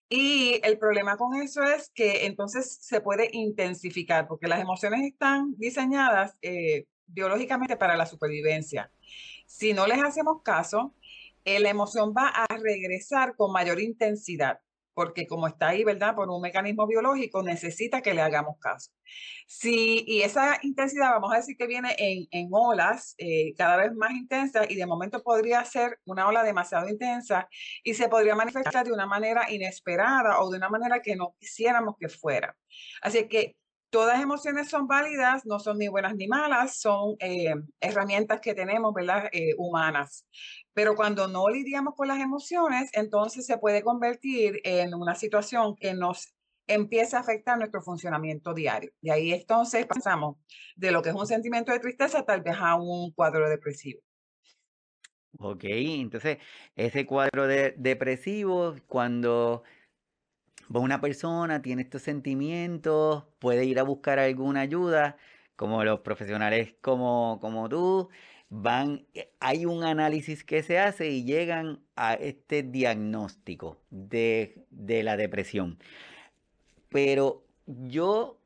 Y 0.09 0.61
el 0.63 0.77
problema 0.79 1.17
con 1.17 1.35
eso 1.35 1.63
es 1.63 1.91
que 1.93 2.25
entonces 2.25 2.77
se 2.81 3.01
puede 3.01 3.29
intensificar 3.33 4.27
porque 4.27 4.47
las 4.47 4.61
emociones 4.61 5.01
están 5.03 5.53
diseñadas 5.57 6.37
eh, 6.41 6.85
biológicamente 7.07 7.75
para 7.75 7.97
la 7.97 8.05
supervivencia. 8.05 8.89
Si 9.45 9.73
no 9.73 9.85
les 9.85 10.01
hacemos 10.01 10.41
caso, 10.43 10.93
eh, 11.43 11.59
la 11.59 11.69
emoción 11.69 12.13
va 12.15 12.27
a 12.29 12.45
regresar 12.57 13.35
con 13.35 13.51
mayor 13.51 13.79
intensidad, 13.81 14.59
porque 14.97 15.27
como 15.27 15.45
está 15.45 15.67
ahí, 15.67 15.83
¿verdad? 15.83 16.15
Por 16.15 16.27
un 16.31 16.41
mecanismo 16.41 16.87
biológico, 16.87 17.43
necesita 17.43 18.01
que 18.01 18.15
le 18.15 18.21
hagamos 18.23 18.57
caso. 18.59 18.89
Sí, 19.45 20.03
y 20.07 20.23
esa 20.23 20.57
intensidad, 20.63 21.11
vamos 21.11 21.31
a 21.31 21.37
decir 21.37 21.55
que 21.55 21.67
viene 21.67 21.95
en, 21.99 22.25
en 22.31 22.49
olas 22.51 23.13
eh, 23.19 23.53
cada 23.55 23.77
vez 23.77 23.93
más 23.93 24.09
intensas 24.13 24.65
y 24.71 24.75
de 24.75 24.87
momento 24.87 25.21
podría 25.21 25.63
ser 25.65 25.99
una 26.05 26.27
ola 26.27 26.43
demasiado 26.43 26.89
intensa 26.89 27.47
y 27.83 27.93
se 27.93 28.09
podría 28.09 28.33
manifestar 28.33 28.87
de 28.87 28.91
una 28.91 29.05
manera 29.05 29.51
inesperada 29.51 30.39
o 30.39 30.49
de 30.49 30.57
una 30.57 30.69
manera 30.69 30.99
que 30.99 31.15
no 31.15 31.35
quisiéramos 31.39 31.93
que 31.99 32.09
fuera. 32.09 32.57
Así 33.03 33.27
que 33.27 33.55
todas 33.89 34.21
emociones 34.21 34.69
son 34.69 34.87
válidas, 34.87 35.45
no 35.45 35.59
son 35.59 35.77
ni 35.77 35.87
buenas 35.87 36.15
ni 36.15 36.27
malas, 36.27 36.79
son 36.79 37.15
eh, 37.19 37.53
herramientas 37.79 38.41
que 38.41 38.53
tenemos, 38.53 38.93
¿verdad? 38.93 39.29
Eh, 39.31 39.53
humanas. 39.57 40.25
Pero 40.73 40.95
cuando 40.95 41.27
no 41.27 41.49
lidiamos 41.49 41.95
con 41.95 42.07
las 42.07 42.19
emociones, 42.19 42.89
entonces 42.93 43.45
se 43.45 43.57
puede 43.57 43.81
convertir 43.81 44.59
en 44.63 44.93
una 44.93 45.15
situación 45.15 45.75
que 45.75 45.93
nos 45.93 46.33
empieza 46.67 47.17
a 47.17 47.21
afectar 47.21 47.57
nuestro 47.57 47.81
funcionamiento 47.81 48.53
diario. 48.53 48.91
Y 49.01 49.09
ahí 49.09 49.31
entonces 49.31 49.85
pasamos 49.85 50.37
de 50.75 50.91
lo 50.91 51.01
que 51.01 51.09
es 51.09 51.15
un 51.15 51.25
sentimiento 51.25 51.71
de 51.71 51.79
tristeza 51.79 52.23
tal 52.23 52.41
vez 52.41 52.55
a 52.59 52.75
un 52.75 53.11
cuadro 53.11 53.49
depresivo. 53.49 54.01
Ok, 55.39 55.63
entonces 55.65 56.39
ese 56.75 57.05
cuadro 57.05 57.47
de 57.47 57.75
depresivo, 57.77 58.75
cuando 58.87 59.63
una 60.69 61.01
persona 61.01 61.61
tiene 61.61 61.83
estos 61.83 62.01
sentimientos, 62.01 63.25
puede 63.39 63.65
ir 63.65 63.79
a 63.79 63.83
buscar 63.83 64.19
alguna 64.19 64.61
ayuda, 64.61 65.17
como 65.55 65.83
los 65.83 66.01
profesionales 66.01 66.75
como, 66.81 67.39
como 67.41 67.67
tú, 67.69 68.09
van, 68.49 69.05
eh, 69.13 69.31
hay 69.39 69.65
un 69.65 69.83
análisis 69.83 70.43
que 70.43 70.63
se 70.63 70.79
hace 70.79 71.09
y 71.09 71.23
llegan 71.23 71.79
a 71.95 72.13
este 72.13 72.63
diagnóstico 72.63 73.77
de, 73.89 74.65
de 74.69 75.03
la 75.03 75.17
depresión. 75.17 75.77
Pero 76.89 77.43
yo, 77.65 78.39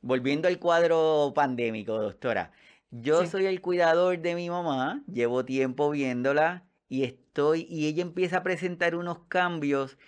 volviendo 0.00 0.48
al 0.48 0.58
cuadro 0.58 1.32
pandémico, 1.34 2.00
doctora, 2.00 2.52
yo 2.90 3.26
soy 3.26 3.46
el 3.46 3.60
cuidador 3.60 4.18
de 4.18 4.34
mi 4.34 4.48
mamá, 4.48 5.02
llevo 5.12 5.44
tiempo 5.44 5.90
viéndola 5.90 6.64
y 6.88 7.04
estoy, 7.04 7.66
y 7.68 7.86
ella 7.86 8.02
empieza 8.02 8.38
a 8.38 8.42
presentar 8.42 8.94
unos 8.94 9.18
cambios 9.28 9.98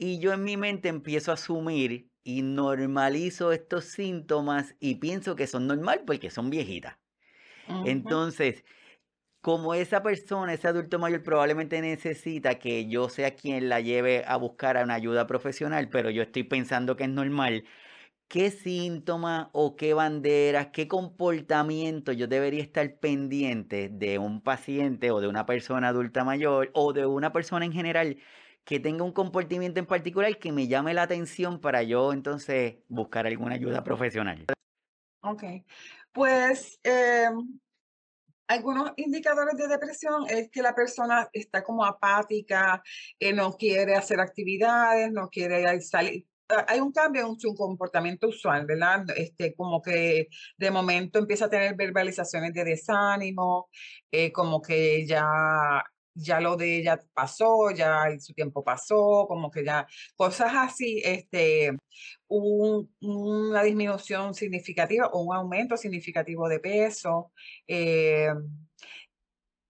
y 0.00 0.18
yo 0.18 0.32
en 0.32 0.44
mi 0.44 0.56
mente 0.56 0.88
empiezo 0.88 1.30
a 1.30 1.34
asumir 1.34 2.10
y 2.24 2.42
normalizo 2.42 3.52
estos 3.52 3.84
síntomas 3.86 4.74
y 4.80 4.96
pienso 4.96 5.36
que 5.36 5.46
son 5.46 5.66
normal 5.66 6.04
porque 6.06 6.30
son 6.30 6.50
viejitas. 6.50 6.98
Entonces, 7.82 8.64
como 9.42 9.74
esa 9.74 10.02
persona, 10.02 10.54
ese 10.54 10.68
adulto 10.68 10.98
mayor 10.98 11.22
probablemente 11.22 11.80
necesita 11.82 12.58
que 12.58 12.88
yo 12.88 13.08
sea 13.08 13.36
quien 13.36 13.68
la 13.70 13.80
lleve 13.80 14.24
a 14.26 14.36
buscar 14.36 14.76
a 14.78 14.84
una 14.84 14.94
ayuda 14.94 15.26
profesional, 15.26 15.90
pero 15.90 16.10
yo 16.10 16.22
estoy 16.22 16.44
pensando 16.44 16.96
que 16.96 17.04
es 17.04 17.10
normal, 17.10 17.64
¿qué 18.28 18.50
síntomas 18.50 19.48
o 19.52 19.76
qué 19.76 19.94
banderas, 19.94 20.68
qué 20.72 20.88
comportamiento 20.88 22.12
yo 22.12 22.28
debería 22.28 22.62
estar 22.62 22.98
pendiente 23.00 23.88
de 23.90 24.18
un 24.18 24.42
paciente 24.42 25.10
o 25.10 25.20
de 25.20 25.28
una 25.28 25.46
persona 25.46 25.88
adulta 25.88 26.24
mayor 26.24 26.70
o 26.74 26.92
de 26.92 27.06
una 27.06 27.32
persona 27.32 27.64
en 27.66 27.72
general 27.72 28.18
que 28.64 28.80
tenga 28.80 29.04
un 29.04 29.12
comportamiento 29.12 29.80
en 29.80 29.86
particular 29.86 30.38
que 30.38 30.52
me 30.52 30.68
llame 30.68 30.94
la 30.94 31.02
atención 31.02 31.60
para 31.60 31.82
yo 31.82 32.12
entonces 32.12 32.76
buscar 32.88 33.26
alguna 33.26 33.54
ayuda 33.54 33.82
profesional. 33.82 34.46
Ok, 35.22 35.44
pues 36.12 36.78
em, 36.82 37.60
algunos 38.48 38.92
indicadores 38.96 39.56
de 39.56 39.68
depresión 39.68 40.24
es 40.28 40.50
que 40.50 40.62
la 40.62 40.74
persona 40.74 41.28
está 41.32 41.62
como 41.62 41.84
apática, 41.84 42.82
que 43.18 43.32
no 43.32 43.56
quiere 43.56 43.94
hacer 43.94 44.20
actividades, 44.20 45.12
no 45.12 45.28
quiere 45.28 45.80
salir. 45.82 46.26
Ah, 46.48 46.66
hay 46.68 46.80
un 46.80 46.90
cambio 46.90 47.26
en 47.28 47.38
su 47.38 47.54
comportamiento 47.54 48.28
usual, 48.28 48.66
¿verdad? 48.66 49.04
Este, 49.16 49.54
como 49.54 49.80
que 49.80 50.28
de 50.56 50.70
momento 50.70 51.20
empieza 51.20 51.44
a 51.44 51.50
tener 51.50 51.76
verbalizaciones 51.76 52.52
de 52.52 52.64
desánimo, 52.64 53.68
eh, 54.10 54.32
como 54.32 54.60
que 54.60 55.06
ya 55.06 55.84
ya 56.14 56.40
lo 56.40 56.56
de 56.56 56.78
ella 56.78 57.00
pasó, 57.14 57.70
ya 57.70 58.02
su 58.18 58.32
tiempo 58.34 58.64
pasó, 58.64 59.26
como 59.28 59.50
que 59.50 59.64
ya 59.64 59.86
cosas 60.16 60.52
así, 60.54 61.00
este, 61.04 61.76
una 62.28 63.62
disminución 63.62 64.34
significativa 64.34 65.08
o 65.08 65.22
un 65.22 65.34
aumento 65.36 65.76
significativo 65.76 66.48
de 66.48 66.60
peso. 66.60 67.32
Eh, 67.66 68.28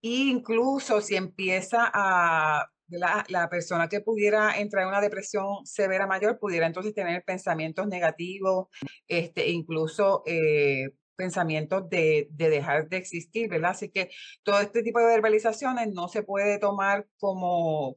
incluso 0.02 1.00
si 1.00 1.16
empieza 1.16 1.90
a 1.92 2.66
la, 2.88 3.24
la, 3.28 3.48
persona 3.48 3.88
que 3.88 4.00
pudiera 4.00 4.58
entrar 4.58 4.82
en 4.82 4.88
una 4.88 5.00
depresión 5.00 5.64
severa 5.64 6.06
mayor 6.06 6.38
pudiera 6.38 6.66
entonces 6.66 6.94
tener 6.94 7.22
pensamientos 7.24 7.86
negativos, 7.86 8.68
este, 9.06 9.48
incluso 9.50 10.22
eh, 10.26 10.90
pensamientos 11.20 11.90
de, 11.90 12.28
de, 12.30 12.48
dejar 12.48 12.88
de 12.88 12.96
existir, 12.96 13.50
¿verdad? 13.50 13.72
Así 13.72 13.90
que 13.90 14.10
todo 14.42 14.58
este 14.60 14.82
tipo 14.82 15.00
de 15.00 15.04
verbalizaciones 15.04 15.92
no 15.92 16.08
se 16.08 16.22
puede 16.22 16.58
tomar 16.58 17.06
como, 17.18 17.94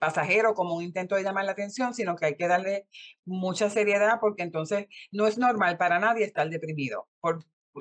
pasajero, 0.00 0.54
como 0.54 0.74
un 0.74 0.82
intento 0.82 1.14
de 1.14 1.22
llamar 1.22 1.44
la 1.44 1.52
atención, 1.52 1.94
sino 1.94 2.16
que 2.16 2.26
hay 2.26 2.36
que 2.36 2.48
darle 2.48 2.88
mucha 3.24 3.70
seriedad 3.70 4.18
porque 4.20 4.42
entonces 4.42 4.86
no 5.12 5.28
es 5.28 5.38
normal 5.38 5.78
para 5.78 6.00
nadie 6.00 6.24
estar 6.24 6.50
deprimido. 6.50 7.06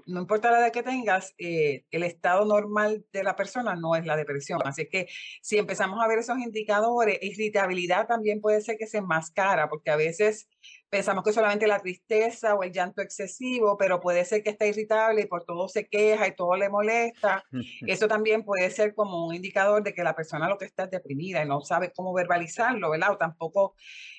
No 0.06 0.22
importa 0.22 0.52
la 0.52 0.60
edad 0.60 0.72
que 0.72 0.84
tengas, 0.84 1.34
eh, 1.40 1.86
el 1.90 2.04
estado 2.04 2.46
normal 2.46 3.04
de 3.12 3.24
la 3.24 3.36
persona 3.36 3.76
no 3.76 3.96
es 3.96 4.06
la 4.06 4.16
depresión. 4.16 4.62
Así 4.64 4.88
que 4.88 5.08
si 5.42 5.58
empezamos 5.58 6.04
a 6.04 6.08
ver 6.08 6.20
esos 6.20 6.38
indicadores, 6.38 7.18
irritabilidad 7.20 8.06
también 8.06 8.42
puede 8.42 8.62
ser 8.62 8.78
que 8.78 8.86
se 8.86 9.00
enmascara, 9.00 9.70
porque 9.70 9.90
a 9.90 9.96
veces 9.96 10.48
pensamos 10.90 11.24
que 11.24 11.34
solamente 11.34 11.68
la 11.68 11.80
tristeza 11.80 12.56
o 12.56 12.64
el 12.64 12.72
llanto 12.72 13.02
excesivo, 13.02 13.78
pero 13.78 14.00
puede 14.00 14.24
ser 14.26 14.44
que 14.44 14.52
está 14.52 14.66
irritable 14.66 15.22
y 15.22 15.26
por 15.26 15.44
todo 15.44 15.68
se 15.68 15.88
queja 15.88 16.28
y 16.28 16.36
todo 16.36 16.56
le 16.56 16.70
molesta. 16.70 17.44
Eso 17.88 18.08
también 18.08 18.44
puede 18.44 18.70
ser 18.72 18.94
como 18.96 19.28
un 19.28 19.36
indicador 19.36 19.84
de 19.84 19.94
que 19.94 20.04
la 20.04 20.16
persona 20.16 20.48
lo 20.48 20.58
que 20.58 20.66
está 20.66 20.84
es 20.84 20.92
deprimida 20.92 21.44
y 21.44 21.48
no 21.48 21.62
sabe 21.62 21.92
cómo 21.96 22.14
verbalizarlo, 22.14 22.92
¿verdad? 22.92 23.12
O 23.12 23.18
tampoco 23.18 23.76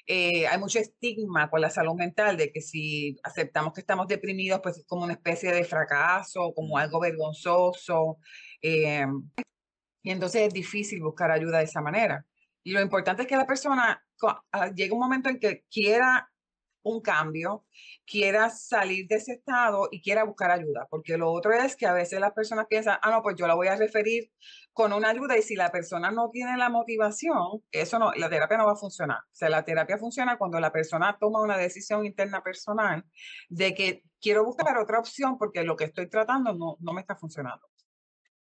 eh, 0.06 0.46
hay 0.46 0.58
mucho 0.58 0.78
estigma 0.78 1.48
con 1.50 1.60
la 1.60 1.70
salud 1.70 1.94
mental 1.94 2.36
de 2.36 2.52
que 2.52 2.60
si 2.60 3.16
aceptamos 3.22 3.72
que 3.72 3.80
estamos 3.80 4.06
deprimidos, 4.06 4.60
pues 4.62 4.78
es 4.78 4.86
como 4.86 5.04
una 5.04 5.14
especie 5.14 5.52
de 5.52 5.64
fracaso, 5.64 6.52
como 6.54 6.78
algo 6.78 7.00
vergonzoso. 7.00 8.18
Eh, 8.60 9.06
y 10.02 10.10
entonces 10.10 10.42
es 10.42 10.54
difícil 10.54 11.02
buscar 11.02 11.30
ayuda 11.30 11.58
de 11.58 11.64
esa 11.64 11.80
manera. 11.80 12.24
Y 12.62 12.72
lo 12.72 12.80
importante 12.80 13.22
es 13.22 13.28
que 13.28 13.36
la 13.36 13.46
persona 13.46 14.04
ah, 14.52 14.70
llegue 14.74 14.92
un 14.92 15.00
momento 15.00 15.28
en 15.28 15.38
que 15.38 15.64
quiera 15.70 16.28
un 16.86 17.00
cambio, 17.00 17.64
quiera 18.06 18.48
salir 18.48 19.08
de 19.08 19.16
ese 19.16 19.32
estado 19.32 19.88
y 19.90 20.00
quiera 20.00 20.22
buscar 20.22 20.52
ayuda, 20.52 20.86
porque 20.88 21.18
lo 21.18 21.32
otro 21.32 21.52
es 21.52 21.74
que 21.74 21.84
a 21.84 21.92
veces 21.92 22.20
las 22.20 22.32
personas 22.32 22.66
piensan, 22.68 22.98
ah, 23.02 23.10
no, 23.10 23.22
pues 23.22 23.34
yo 23.36 23.48
la 23.48 23.54
voy 23.54 23.66
a 23.66 23.74
referir 23.74 24.30
con 24.72 24.92
una 24.92 25.08
ayuda 25.08 25.36
y 25.36 25.42
si 25.42 25.56
la 25.56 25.72
persona 25.72 26.12
no 26.12 26.30
tiene 26.30 26.56
la 26.56 26.68
motivación, 26.68 27.60
eso 27.72 27.98
no, 27.98 28.12
la 28.12 28.30
terapia 28.30 28.56
no 28.56 28.66
va 28.66 28.72
a 28.72 28.76
funcionar. 28.76 29.18
O 29.18 29.34
sea, 29.34 29.48
la 29.48 29.64
terapia 29.64 29.98
funciona 29.98 30.38
cuando 30.38 30.60
la 30.60 30.70
persona 30.70 31.16
toma 31.18 31.40
una 31.40 31.56
decisión 31.56 32.06
interna 32.06 32.42
personal 32.42 33.04
de 33.48 33.74
que 33.74 34.04
quiero 34.20 34.44
buscar 34.44 34.78
otra 34.78 35.00
opción 35.00 35.38
porque 35.38 35.64
lo 35.64 35.74
que 35.74 35.84
estoy 35.84 36.08
tratando 36.08 36.54
no, 36.54 36.76
no 36.78 36.92
me 36.92 37.00
está 37.00 37.16
funcionando. 37.16 37.66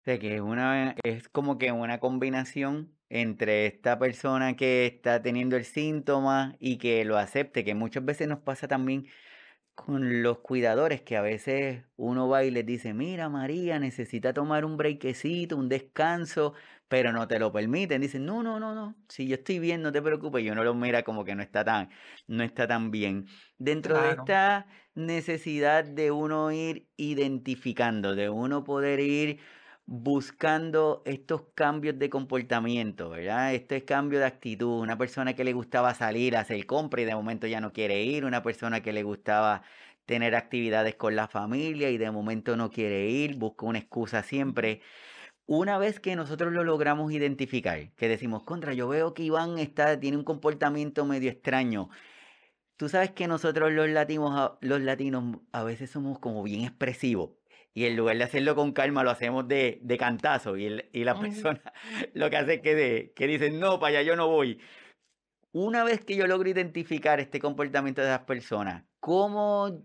Sea, 0.09 0.19
que 0.19 0.37
es, 0.37 0.41
una, 0.41 0.97
es 1.05 1.29
como 1.29 1.59
que 1.59 1.71
una 1.71 2.01
combinación 2.01 2.97
entre 3.11 3.67
esta 3.67 3.99
persona 3.99 4.57
que 4.57 4.87
está 4.87 5.21
teniendo 5.21 5.55
el 5.55 5.67
síntoma 5.67 6.57
y 6.59 6.79
que 6.79 7.05
lo 7.05 7.19
acepte, 7.19 7.63
que 7.63 7.75
muchas 7.75 8.07
veces 8.07 8.27
nos 8.27 8.39
pasa 8.39 8.67
también 8.69 9.07
con 9.75 10.23
los 10.23 10.39
cuidadores 10.39 11.03
que 11.03 11.19
a 11.19 11.21
veces 11.21 11.85
uno 11.97 12.27
va 12.27 12.43
y 12.43 12.51
les 12.51 12.65
dice, 12.65 12.95
mira 12.95 13.29
María, 13.29 13.79
necesita 13.79 14.33
tomar 14.33 14.65
un 14.65 14.79
breakcito, 14.79 15.59
un 15.59 15.69
descanso, 15.69 16.55
pero 16.89 17.13
no 17.13 17.29
te 17.29 17.39
lo 17.39 17.53
permiten. 17.53 18.01
Dicen, 18.01 18.25
no, 18.25 18.43
no, 18.43 18.59
no, 18.59 18.75
no, 18.75 18.97
si 19.11 19.29
yo 19.29 19.35
estoy 19.35 19.59
bien, 19.59 19.83
no 19.83 19.93
te 19.93 20.01
preocupes. 20.01 20.43
Y 20.43 20.49
uno 20.49 20.65
lo 20.65 20.75
mira 20.75 21.03
como 21.03 21.23
que 21.23 21.35
no 21.35 21.43
está 21.43 21.67
tan, 21.67 21.91
no 22.27 22.43
está 22.45 22.67
tan 22.67 22.91
bien. 22.91 23.27
Dentro 23.59 24.01
de 24.01 24.13
esta 24.13 24.69
necesidad 24.95 25.85
de 25.85 26.11
uno 26.13 26.51
ir 26.51 26.89
identificando, 26.97 28.15
de 28.15 28.31
uno 28.31 28.65
poder 28.65 29.01
ir 29.01 29.41
buscando 29.91 31.03
estos 31.07 31.45
cambios 31.55 31.99
de 31.99 32.11
comportamiento, 32.11 33.09
¿verdad? 33.09 33.55
Este 33.55 33.87
cambio 33.87 34.19
de 34.19 34.27
actitud, 34.27 34.81
una 34.83 34.99
persona 34.99 35.35
que 35.35 35.45
le 35.45 35.55
gustaba 35.55 35.95
salir 35.95 36.37
a 36.37 36.41
hacer 36.41 36.67
compra 36.67 37.01
y 37.01 37.07
de 37.07 37.15
momento 37.15 37.47
ya 37.47 37.63
no 37.63 37.73
quiere 37.73 38.03
ir, 38.03 38.27
una 38.27 38.43
persona 38.43 38.83
que 38.83 38.93
le 38.93 39.03
gustaba 39.03 39.63
tener 40.05 40.35
actividades 40.35 40.95
con 40.97 41.17
la 41.17 41.27
familia 41.27 41.91
y 41.91 41.97
de 41.99 42.11
momento 42.11 42.55
no 42.57 42.71
quiere 42.71 43.09
ir, 43.09 43.37
busca 43.37 43.65
una 43.65 43.79
excusa 43.79 44.23
siempre. 44.23 44.83
Una 45.47 45.79
vez 45.79 46.01
que 46.01 46.17
nosotros 46.17 46.53
lo 46.53 46.65
logramos 46.65 47.13
identificar, 47.13 47.91
que 47.97 48.09
decimos, 48.09 48.43
contra, 48.45 48.75
yo 48.75 48.89
veo 48.89 49.15
que 49.15 49.23
Iván 49.25 49.59
está, 49.59 49.99
tiene 49.99 50.19
un 50.19 50.25
comportamiento 50.25 51.07
medio 51.07 51.31
extraño. 51.31 51.89
Tú 52.77 52.89
sabes 52.91 53.13
que 53.13 53.27
nosotros 53.29 53.73
los 53.73 53.89
latinos, 53.89 54.53
los 54.61 54.81
latinos 54.83 55.39
a 55.53 55.65
veces 55.65 55.91
somos 55.91 56.19
como 56.19 56.43
bien 56.43 56.63
expresivos 56.65 57.38
y 57.79 57.87
en 57.87 57.95
lugar 57.95 58.19
de 58.19 58.25
hacerlo 58.25 58.57
con 58.57 58.73
calma, 58.73 59.05
lo 59.05 59.11
hacemos 59.13 59.47
de, 59.47 59.79
de 59.83 59.97
cantazo. 59.97 60.57
Y, 60.57 60.85
y 60.93 61.05
la 61.05 61.17
persona 61.17 61.63
lo 62.13 62.29
que 62.29 62.37
hace 62.37 62.55
es 62.55 62.61
que, 62.61 62.75
de, 62.75 63.13
que 63.15 63.29
dice, 63.29 63.51
no, 63.51 63.79
para 63.79 64.01
allá 64.01 64.03
yo 64.03 64.17
no 64.17 64.27
voy. 64.27 64.61
Una 65.53 65.85
vez 65.85 66.05
que 66.05 66.17
yo 66.17 66.27
logro 66.27 66.49
identificar 66.49 67.21
este 67.21 67.39
comportamiento 67.39 68.03
de 68.03 68.09
las 68.09 68.25
personas, 68.25 68.83
¿cómo 68.99 69.85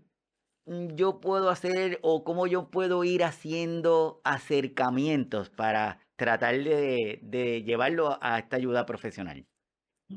yo 0.66 1.20
puedo 1.20 1.50
hacer 1.50 2.00
o 2.02 2.24
cómo 2.24 2.48
yo 2.48 2.68
puedo 2.68 3.04
ir 3.04 3.22
haciendo 3.22 4.20
acercamientos 4.24 5.50
para 5.50 6.00
tratar 6.16 6.56
de, 6.64 7.20
de 7.22 7.62
llevarlo 7.62 8.18
a 8.20 8.40
esta 8.40 8.56
ayuda 8.56 8.86
profesional? 8.86 9.46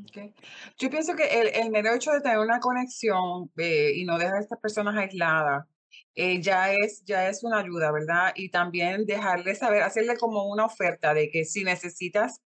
Okay. 0.10 0.34
Yo 0.80 0.90
pienso 0.90 1.16
que 1.16 1.26
el, 1.26 1.50
el 1.54 1.70
mero 1.70 1.94
hecho 1.94 2.10
de 2.10 2.22
tener 2.22 2.40
una 2.40 2.60
conexión 2.60 3.52
eh, 3.56 3.92
y 3.94 4.04
no 4.04 4.18
dejar 4.18 4.38
a 4.38 4.40
estas 4.40 4.60
personas 4.60 4.96
aisladas 4.96 5.68
eh, 6.16 6.42
ya, 6.42 6.74
es, 6.74 7.04
ya 7.06 7.30
es 7.30 7.44
una 7.44 7.60
ayuda, 7.60 7.92
¿verdad? 7.92 8.34
Y 8.36 8.50
también 8.50 9.06
dejarle 9.06 9.56
saber, 9.56 9.84
hacerle 9.84 10.18
como 10.18 10.44
una 10.50 10.66
oferta 10.66 11.14
de 11.14 11.30
que 11.30 11.46
si 11.46 11.64
necesitas 11.64 12.42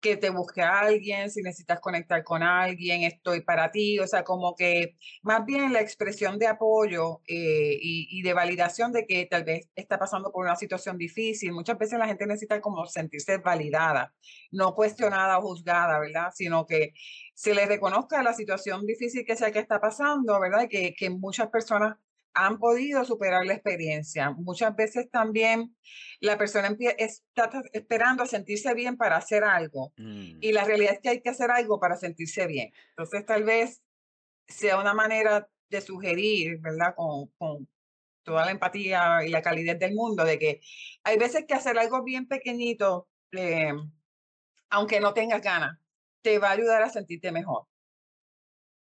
que 0.00 0.16
te 0.16 0.30
busque 0.30 0.62
a 0.62 0.80
alguien, 0.80 1.30
si 1.30 1.42
necesitas 1.42 1.80
conectar 1.80 2.22
con 2.22 2.42
alguien, 2.42 3.02
estoy 3.02 3.40
para 3.42 3.70
ti, 3.72 3.98
o 3.98 4.06
sea, 4.06 4.24
como 4.24 4.54
que 4.54 4.96
más 5.22 5.44
bien 5.44 5.72
la 5.72 5.80
expresión 5.80 6.38
de 6.38 6.46
apoyo 6.46 7.22
eh, 7.26 7.76
y, 7.80 8.22
de 8.22 8.32
validación 8.32 8.92
de 8.92 9.06
que 9.06 9.26
tal 9.26 9.44
vez 9.44 9.68
está 9.74 9.98
pasando 9.98 10.30
por 10.32 10.44
una 10.44 10.56
situación 10.56 10.98
difícil. 10.98 11.52
Muchas 11.52 11.78
veces 11.78 11.98
la 11.98 12.06
gente 12.06 12.26
necesita 12.26 12.60
como 12.60 12.86
sentirse 12.86 13.38
validada, 13.38 14.14
no 14.52 14.74
cuestionada 14.74 15.38
o 15.38 15.42
juzgada, 15.42 15.98
¿verdad? 15.98 16.30
Sino 16.34 16.66
que 16.66 16.92
se 17.34 17.54
le 17.54 17.66
reconozca 17.66 18.22
la 18.22 18.34
situación 18.34 18.86
difícil 18.86 19.24
que 19.26 19.36
sea 19.36 19.50
que 19.50 19.58
está 19.58 19.80
pasando, 19.80 20.38
¿verdad? 20.40 20.68
Que, 20.70 20.94
que 20.94 21.10
muchas 21.10 21.48
personas 21.48 21.96
han 22.36 22.58
podido 22.58 23.02
superar 23.06 23.46
la 23.46 23.54
experiencia. 23.54 24.30
Muchas 24.30 24.76
veces 24.76 25.10
también 25.10 25.74
la 26.20 26.36
persona 26.36 26.76
está 26.98 27.62
esperando 27.72 28.26
sentirse 28.26 28.74
bien 28.74 28.98
para 28.98 29.16
hacer 29.16 29.42
algo 29.42 29.94
mm. 29.96 30.38
y 30.42 30.52
la 30.52 30.64
realidad 30.64 30.92
es 30.92 31.00
que 31.00 31.08
hay 31.08 31.22
que 31.22 31.30
hacer 31.30 31.50
algo 31.50 31.80
para 31.80 31.96
sentirse 31.96 32.46
bien. 32.46 32.72
Entonces 32.90 33.24
tal 33.24 33.44
vez 33.44 33.82
sea 34.46 34.78
una 34.78 34.92
manera 34.92 35.48
de 35.70 35.80
sugerir, 35.80 36.58
¿verdad? 36.60 36.94
Con, 36.94 37.28
con 37.38 37.66
toda 38.22 38.44
la 38.44 38.50
empatía 38.50 39.24
y 39.24 39.30
la 39.30 39.40
calidez 39.40 39.78
del 39.78 39.94
mundo, 39.94 40.22
de 40.24 40.38
que 40.38 40.60
hay 41.04 41.16
veces 41.16 41.46
que 41.48 41.54
hacer 41.54 41.78
algo 41.78 42.04
bien 42.04 42.28
pequeñito, 42.28 43.08
eh, 43.32 43.72
aunque 44.68 45.00
no 45.00 45.14
tengas 45.14 45.40
ganas, 45.40 45.78
te 46.20 46.38
va 46.38 46.48
a 46.48 46.52
ayudar 46.52 46.82
a 46.82 46.90
sentirte 46.90 47.32
mejor. 47.32 47.66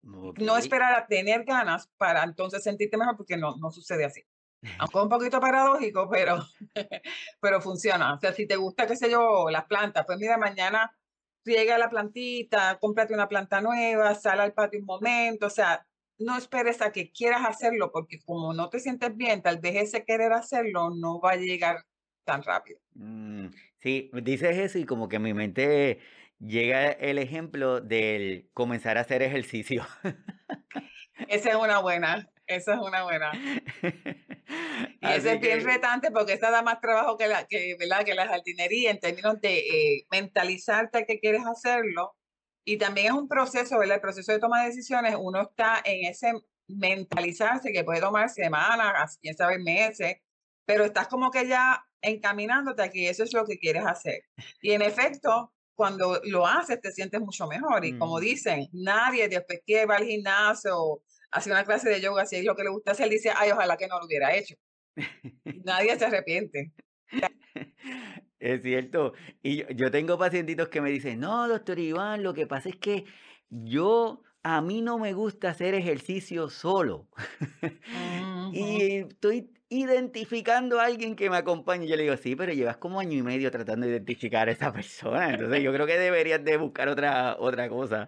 No 0.01 0.57
esperar 0.57 0.93
a 0.93 1.07
tener 1.07 1.43
ganas 1.43 1.89
para 1.97 2.23
entonces 2.23 2.63
sentirte 2.63 2.97
mejor 2.97 3.17
porque 3.17 3.37
no, 3.37 3.55
no 3.57 3.71
sucede 3.71 4.05
así. 4.05 4.23
Aunque 4.79 4.97
es 4.97 5.03
un 5.03 5.09
poquito 5.09 5.39
paradójico, 5.39 6.09
pero, 6.09 6.37
pero 7.41 7.61
funciona. 7.61 8.13
O 8.13 8.19
sea, 8.19 8.33
si 8.33 8.47
te 8.47 8.55
gusta, 8.55 8.87
qué 8.87 8.95
sé 8.95 9.09
yo, 9.09 9.49
las 9.49 9.65
plantas, 9.65 10.05
pues 10.05 10.17
mira, 10.17 10.37
mañana 10.37 10.91
riega 11.45 11.77
la 11.77 11.89
plantita, 11.89 12.77
cómprate 12.79 13.13
una 13.13 13.27
planta 13.27 13.61
nueva, 13.61 14.13
sal 14.15 14.39
al 14.39 14.53
patio 14.53 14.79
un 14.79 14.85
momento, 14.85 15.47
o 15.47 15.49
sea, 15.49 15.85
no 16.19 16.37
esperes 16.37 16.81
a 16.81 16.91
que 16.91 17.11
quieras 17.11 17.45
hacerlo 17.47 17.91
porque 17.91 18.19
como 18.25 18.53
no 18.53 18.69
te 18.69 18.79
sientes 18.79 19.15
bien, 19.15 19.41
tal 19.41 19.59
vez 19.59 19.75
ese 19.75 20.03
querer 20.03 20.33
hacerlo 20.33 20.89
no 20.89 21.19
va 21.19 21.31
a 21.31 21.35
llegar 21.37 21.85
tan 22.25 22.43
rápido. 22.43 22.79
Mm, 22.95 23.47
sí, 23.79 24.11
dices 24.23 24.57
eso 24.57 24.79
y 24.79 24.85
como 24.85 25.07
que 25.07 25.19
mi 25.19 25.33
mente 25.33 25.99
llega 26.39 26.91
el 26.91 27.17
ejemplo 27.17 27.81
del 27.81 28.49
comenzar 28.53 28.97
a 28.97 29.01
hacer 29.01 29.21
ejercicio. 29.21 29.85
Esa 31.27 31.49
es 31.49 31.55
una 31.55 31.79
buena, 31.79 32.29
esa 32.45 32.75
es 32.75 32.79
una 32.79 33.03
buena. 33.03 33.31
Y 35.01 35.07
ese 35.07 35.33
es 35.33 35.41
bien 35.41 35.63
retante 35.63 36.09
porque 36.11 36.33
esa 36.33 36.49
da 36.49 36.61
más 36.61 36.79
trabajo 36.79 37.17
que 37.17 37.27
la, 37.27 37.45
que, 37.45 37.75
¿verdad? 37.79 38.03
que 38.05 38.15
la 38.15 38.27
jardinería 38.27 38.91
en 38.91 38.99
términos 38.99 39.39
de 39.41 39.59
eh, 39.59 40.07
mentalizarte 40.09 41.05
que 41.05 41.19
quieres 41.19 41.45
hacerlo. 41.45 42.15
Y 42.65 42.77
también 42.77 43.07
es 43.07 43.13
un 43.13 43.27
proceso, 43.27 43.77
¿verdad? 43.77 43.95
El 43.95 44.01
proceso 44.01 44.31
de 44.31 44.39
toma 44.39 44.61
de 44.61 44.67
decisiones, 44.67 45.15
uno 45.19 45.41
está 45.41 45.81
en 45.83 46.05
ese 46.05 46.33
mentalizarse 46.67 47.71
que 47.71 47.83
puede 47.83 48.01
tomar 48.01 48.29
semanas, 48.29 49.17
quién 49.21 49.35
sabe 49.35 49.59
meses, 49.59 50.17
pero 50.65 50.83
estás 50.83 51.07
como 51.07 51.31
que 51.31 51.47
ya 51.47 51.85
encaminándote 52.01 52.83
a 52.83 52.89
que 52.89 53.09
eso 53.09 53.23
es 53.23 53.33
lo 53.33 53.45
que 53.45 53.57
quieres 53.57 53.85
hacer. 53.85 54.23
Y 54.61 54.71
en 54.71 54.81
efecto, 54.81 55.53
cuando 55.77 56.19
lo 56.25 56.45
haces 56.45 56.81
te 56.81 56.91
sientes 56.91 57.21
mucho 57.21 57.47
mejor. 57.47 57.85
Y 57.85 57.97
como 57.97 58.17
mm. 58.17 58.21
dicen, 58.21 58.67
nadie 58.73 59.29
después 59.29 59.61
que 59.65 59.85
va 59.85 59.97
al 59.97 60.05
gimnasio 60.05 61.03
hace 61.31 61.51
una 61.51 61.63
clase 61.63 61.87
de 61.89 62.01
yoga, 62.01 62.25
si 62.25 62.37
es 62.37 62.43
lo 62.43 62.55
que 62.55 62.63
le 62.63 62.71
gusta 62.71 62.91
hacer, 62.91 63.07
dice, 63.09 63.31
ay, 63.33 63.51
ojalá 63.51 63.77
que 63.77 63.87
no 63.87 63.99
lo 63.99 64.07
hubiera 64.07 64.35
hecho. 64.35 64.55
nadie 65.63 65.97
se 65.97 66.05
arrepiente. 66.05 66.73
Es 68.39 68.61
cierto. 68.61 69.13
Y 69.41 69.63
yo, 69.73 69.89
tengo 69.89 70.15
pacientitos 70.19 70.69
que 70.69 70.79
me 70.79 70.91
dicen, 70.91 71.19
no, 71.19 71.47
doctor 71.47 71.79
Iván, 71.79 72.21
lo 72.21 72.35
que 72.35 72.45
pasa 72.45 72.69
es 72.69 72.75
que 72.75 73.05
yo, 73.49 74.21
a 74.43 74.61
mí 74.61 74.83
no 74.83 74.99
me 74.99 75.13
gusta 75.13 75.49
hacer 75.49 75.73
ejercicio 75.73 76.47
solo. 76.47 77.09
y 78.53 78.97
estoy 78.97 79.49
identificando 79.69 80.79
a 80.79 80.85
alguien 80.85 81.15
que 81.15 81.29
me 81.29 81.37
acompañe. 81.37 81.87
Yo 81.87 81.97
le 81.97 82.03
digo, 82.03 82.15
sí, 82.15 82.35
pero 82.35 82.53
llevas 82.53 82.77
como 82.77 83.01
año 83.01 83.17
y 83.17 83.21
medio 83.21 83.51
tratando 83.51 83.85
de 83.85 83.93
identificar 83.93 84.47
a 84.47 84.51
esa 84.51 84.71
persona. 84.71 85.33
Entonces 85.33 85.61
yo 85.61 85.73
creo 85.73 85.85
que 85.85 85.97
deberías 85.97 86.43
de 86.43 86.55
buscar 86.55 86.87
otra, 86.87 87.35
otra 87.37 87.67
cosa. 87.67 88.07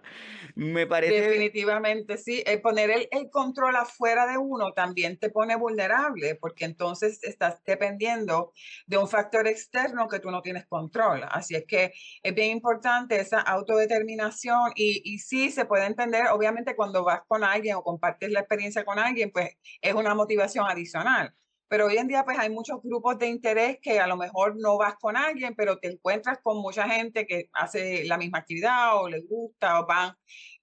Me 0.54 0.86
parece... 0.86 1.20
Definitivamente, 1.20 2.16
sí. 2.16 2.42
El 2.46 2.62
poner 2.62 2.90
el, 2.90 3.08
el 3.10 3.28
control 3.30 3.76
afuera 3.76 4.26
de 4.26 4.38
uno 4.38 4.72
también 4.72 5.18
te 5.18 5.28
pone 5.28 5.54
vulnerable, 5.54 6.34
porque 6.36 6.64
entonces 6.64 7.22
estás 7.22 7.62
dependiendo 7.66 8.52
de 8.86 8.96
un 8.96 9.08
factor 9.08 9.46
externo 9.46 10.08
que 10.08 10.18
tú 10.18 10.30
no 10.30 10.40
tienes 10.40 10.66
control. 10.66 11.24
Así 11.30 11.56
es 11.56 11.66
que 11.66 11.92
es 12.22 12.34
bien 12.34 12.52
importante 12.52 13.20
esa 13.20 13.40
autodeterminación 13.40 14.72
y, 14.74 15.02
y 15.04 15.18
sí 15.18 15.50
se 15.50 15.66
puede 15.66 15.84
entender, 15.84 16.28
obviamente 16.28 16.74
cuando 16.74 17.04
vas 17.04 17.20
con 17.28 17.44
alguien 17.44 17.76
o 17.76 17.82
compartes 17.82 18.30
la 18.30 18.40
experiencia 18.40 18.84
con 18.84 18.98
alguien, 18.98 19.30
pues 19.30 19.58
es 19.82 19.92
una 19.92 20.14
motivación 20.14 20.66
adicional 20.66 21.34
pero 21.70 21.86
hoy 21.86 21.98
en 21.98 22.08
día 22.08 22.24
pues 22.24 22.36
hay 22.36 22.50
muchos 22.50 22.82
grupos 22.82 23.16
de 23.16 23.28
interés 23.28 23.78
que 23.80 24.00
a 24.00 24.08
lo 24.08 24.16
mejor 24.16 24.56
no 24.58 24.76
vas 24.76 24.96
con 24.96 25.16
alguien, 25.16 25.54
pero 25.54 25.78
te 25.78 25.86
encuentras 25.92 26.40
con 26.42 26.60
mucha 26.60 26.88
gente 26.88 27.28
que 27.28 27.48
hace 27.52 28.04
la 28.06 28.18
misma 28.18 28.38
actividad 28.38 29.00
o 29.00 29.08
les 29.08 29.24
gusta 29.28 29.78
o 29.78 29.86
van 29.86 30.12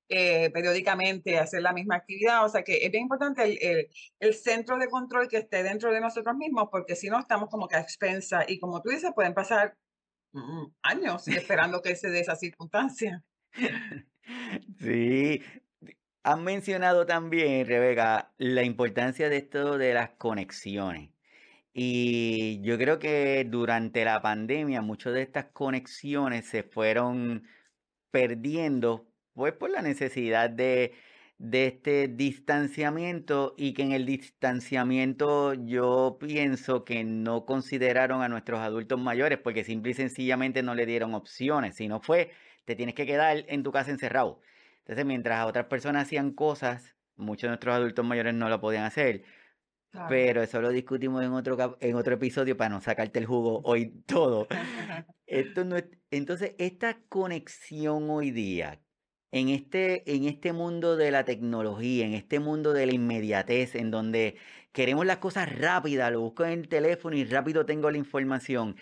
eh, 0.10 0.50
periódicamente 0.50 1.38
a 1.38 1.44
hacer 1.44 1.62
la 1.62 1.72
misma 1.72 1.96
actividad. 1.96 2.44
O 2.44 2.50
sea 2.50 2.62
que 2.62 2.86
es 2.86 2.92
bien 2.92 3.04
importante 3.04 3.42
el, 3.44 3.88
el, 4.20 4.34
centro 4.34 4.78
de 4.78 4.90
control 4.90 5.30
que 5.30 5.38
esté 5.38 5.64
dentro 5.64 5.94
de 5.94 6.02
nosotros 6.02 6.36
mismos, 6.36 6.68
porque 6.70 6.98
si 6.98 7.08
no 7.08 7.18
estamos 7.18 7.48
como 7.50 7.70
que 7.70 7.78
a 7.78 7.80
expensa 7.80 8.44
y 8.46 8.60
como 8.60 8.82
tú 8.82 8.90
dices, 8.90 9.14
pueden 9.16 9.34
pasar 9.34 9.78
mm, 10.34 10.66
años 10.82 11.26
esperando 11.30 11.82
que 11.82 11.96
se 11.96 12.10
dé 12.10 12.20
esa 12.20 12.36
circunstancia. 12.36 13.24
Sí, 14.80 15.42
han 16.28 16.44
mencionado 16.44 17.06
también, 17.06 17.66
Rebeca, 17.68 18.34
la 18.38 18.64
importancia 18.64 19.30
de 19.30 19.38
esto 19.38 19.78
de 19.78 19.94
las 19.94 20.10
conexiones. 20.18 21.10
Y 21.74 22.62
yo 22.64 22.78
creo 22.78 23.00
que 23.00 23.46
durante 23.50 24.04
la 24.06 24.22
pandemia 24.22 24.82
muchas 24.82 25.14
de 25.14 25.22
estas 25.22 25.46
conexiones 25.46 26.46
se 26.46 26.64
fueron 26.64 27.48
perdiendo, 28.12 29.08
pues 29.34 29.54
por 29.54 29.70
la 29.70 29.82
necesidad 29.82 30.50
de, 30.50 30.96
de 31.38 31.68
este 31.68 32.10
distanciamiento 32.10 33.56
y 33.58 33.74
que 33.74 33.84
en 33.84 33.94
el 33.94 34.06
distanciamiento 34.06 35.54
yo 35.54 36.18
pienso 36.20 36.84
que 36.86 37.04
no 37.06 37.46
consideraron 37.46 38.22
a 38.22 38.30
nuestros 38.30 38.60
adultos 38.60 39.00
mayores 39.00 39.40
porque 39.40 39.64
simple 39.64 39.92
y 39.92 39.94
sencillamente 39.96 40.64
no 40.64 40.76
le 40.76 40.86
dieron 40.86 41.14
opciones, 41.16 41.76
sino 41.78 42.02
fue, 42.02 42.32
te 42.66 42.76
tienes 42.76 42.96
que 42.96 43.06
quedar 43.06 43.46
en 43.48 43.64
tu 43.64 43.72
casa 43.72 43.92
encerrado. 43.92 44.42
Entonces, 44.88 45.06
mientras 45.06 45.46
otras 45.46 45.66
personas 45.66 46.04
hacían 46.04 46.32
cosas 46.32 46.96
muchos 47.18 47.44
de 47.44 47.50
nuestros 47.50 47.76
adultos 47.76 48.06
mayores 48.06 48.34
no 48.34 48.48
lo 48.48 48.62
podían 48.62 48.86
hacer. 48.86 49.26
Pero 50.08 50.44
eso 50.44 50.62
lo 50.62 50.70
discutimos 50.70 51.24
en 51.26 51.34
otro, 51.34 51.78
en 51.82 51.96
otro 51.96 52.14
episodio 52.16 52.56
para 52.56 52.70
no 52.70 52.80
sacarte 52.80 53.20
el 53.20 53.26
jugo 53.26 53.62
hoy 53.66 54.02
todo. 54.06 54.48
Esto 55.26 55.66
no 55.66 55.76
entonces, 56.10 56.54
esta 56.58 57.02
conexión 57.10 58.10
hoy 58.10 58.32
día, 58.32 58.82
en 59.32 59.50
este, 59.50 60.10
en 60.16 60.24
este 60.24 60.54
mundo 60.54 60.96
de 60.96 61.12
la 61.12 61.26
tecnología, 61.26 62.06
en 62.06 62.14
este 62.14 62.40
mundo 62.40 62.72
de 62.72 62.86
la 62.86 62.94
inmediatez, 62.94 63.76
en 63.76 63.92
donde 63.92 64.38
queremos 64.72 65.06
las 65.06 65.18
cosas 65.18 65.54
rápidas, 65.54 66.14
lo 66.14 66.22
busco 66.22 66.46
en 66.46 66.52
el 66.52 66.70
teléfono 66.70 67.18
y 67.18 67.26
rápido 67.26 67.66
tengo 67.66 67.92
la 67.92 67.98
información, 67.98 68.78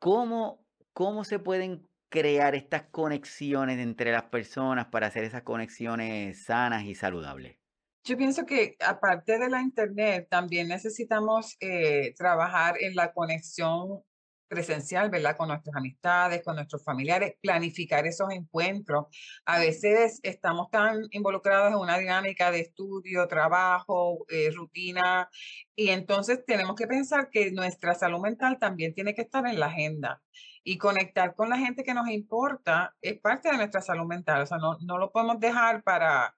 ¿cómo, 0.00 0.66
cómo 0.92 1.22
se 1.22 1.38
pueden 1.38 1.86
crear 2.08 2.54
estas 2.54 2.82
conexiones 2.90 3.78
entre 3.78 4.12
las 4.12 4.24
personas 4.24 4.86
para 4.86 5.08
hacer 5.08 5.24
esas 5.24 5.42
conexiones 5.42 6.44
sanas 6.44 6.84
y 6.84 6.94
saludables? 6.94 7.56
Yo 8.04 8.16
pienso 8.16 8.46
que 8.46 8.76
aparte 8.80 9.38
de 9.38 9.50
la 9.50 9.60
internet, 9.60 10.28
también 10.30 10.68
necesitamos 10.68 11.56
eh, 11.60 12.14
trabajar 12.16 12.76
en 12.80 12.94
la 12.94 13.12
conexión 13.12 14.02
presencial, 14.48 15.10
¿verdad? 15.10 15.36
Con 15.36 15.48
nuestras 15.48 15.76
amistades, 15.76 16.42
con 16.42 16.56
nuestros 16.56 16.82
familiares, 16.82 17.34
planificar 17.40 18.06
esos 18.06 18.30
encuentros. 18.32 19.06
A 19.44 19.58
veces 19.58 20.20
estamos 20.22 20.70
tan 20.70 21.02
involucrados 21.10 21.70
en 21.70 21.78
una 21.78 21.98
dinámica 21.98 22.50
de 22.50 22.60
estudio, 22.60 23.28
trabajo, 23.28 24.24
eh, 24.28 24.50
rutina, 24.54 25.28
y 25.76 25.90
entonces 25.90 26.44
tenemos 26.46 26.74
que 26.74 26.86
pensar 26.86 27.28
que 27.30 27.52
nuestra 27.52 27.94
salud 27.94 28.20
mental 28.20 28.58
también 28.58 28.94
tiene 28.94 29.14
que 29.14 29.22
estar 29.22 29.46
en 29.46 29.60
la 29.60 29.66
agenda. 29.66 30.22
Y 30.70 30.76
conectar 30.76 31.34
con 31.34 31.48
la 31.48 31.56
gente 31.56 31.82
que 31.82 31.94
nos 31.94 32.10
importa 32.10 32.94
es 33.00 33.18
parte 33.18 33.50
de 33.50 33.56
nuestra 33.56 33.80
salud 33.80 34.04
mental. 34.04 34.42
O 34.42 34.46
sea, 34.46 34.58
no, 34.58 34.76
no 34.82 34.98
lo 34.98 35.10
podemos 35.10 35.40
dejar 35.40 35.82
para 35.82 36.36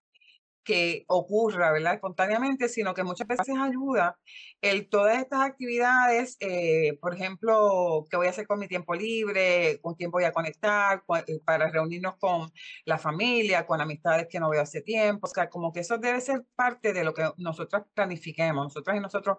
que 0.64 1.04
ocurra, 1.08 1.72
¿verdad? 1.72 1.94
Espontáneamente, 1.94 2.68
sino 2.68 2.94
que 2.94 3.04
muchas 3.04 3.26
veces 3.26 3.54
ayuda 3.58 4.16
el 4.60 4.88
todas 4.88 5.18
estas 5.18 5.40
actividades, 5.40 6.36
eh, 6.40 6.98
por 7.00 7.14
ejemplo, 7.14 8.06
¿qué 8.10 8.16
voy 8.16 8.26
a 8.26 8.30
hacer 8.30 8.46
con 8.46 8.58
mi 8.58 8.68
tiempo 8.68 8.94
libre? 8.94 9.80
¿Con 9.80 9.94
quién 9.94 10.10
voy 10.10 10.24
a 10.24 10.32
conectar? 10.32 11.02
Eh, 11.26 11.40
para 11.44 11.70
reunirnos 11.70 12.16
con 12.18 12.50
la 12.84 12.98
familia, 12.98 13.66
con 13.66 13.80
amistades 13.80 14.26
que 14.28 14.38
no 14.38 14.50
veo 14.50 14.62
hace 14.62 14.82
tiempo. 14.82 15.26
O 15.26 15.30
sea, 15.30 15.48
como 15.48 15.72
que 15.72 15.80
eso 15.80 15.98
debe 15.98 16.20
ser 16.20 16.44
parte 16.54 16.92
de 16.92 17.04
lo 17.04 17.14
que 17.14 17.30
nosotros 17.38 17.84
planifiquemos. 17.94 18.66
Nosotros 18.66 18.96
y 18.96 19.00
nosotros 19.00 19.38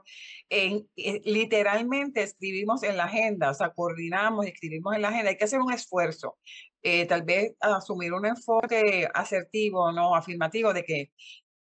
eh, 0.50 0.86
literalmente 0.96 2.24
escribimos 2.24 2.84
en 2.84 2.98
la 2.98 3.06
agenda, 3.06 3.52
o 3.52 3.54
sea, 3.54 3.70
coordinamos 3.70 4.46
y 4.46 4.50
escribimos 4.50 4.96
en 4.96 5.04
la 5.04 5.10
agenda. 5.10 5.30
Hay 5.30 5.38
que 5.38 5.46
hacer 5.46 5.60
un 5.60 5.72
esfuerzo. 5.72 6.38
Tal 7.08 7.24
vez 7.24 7.54
asumir 7.60 8.14
un 8.14 8.26
enfoque 8.26 9.08
asertivo, 9.14 9.92
no 9.92 10.16
afirmativo, 10.16 10.74
de 10.74 10.84
que 10.84 11.12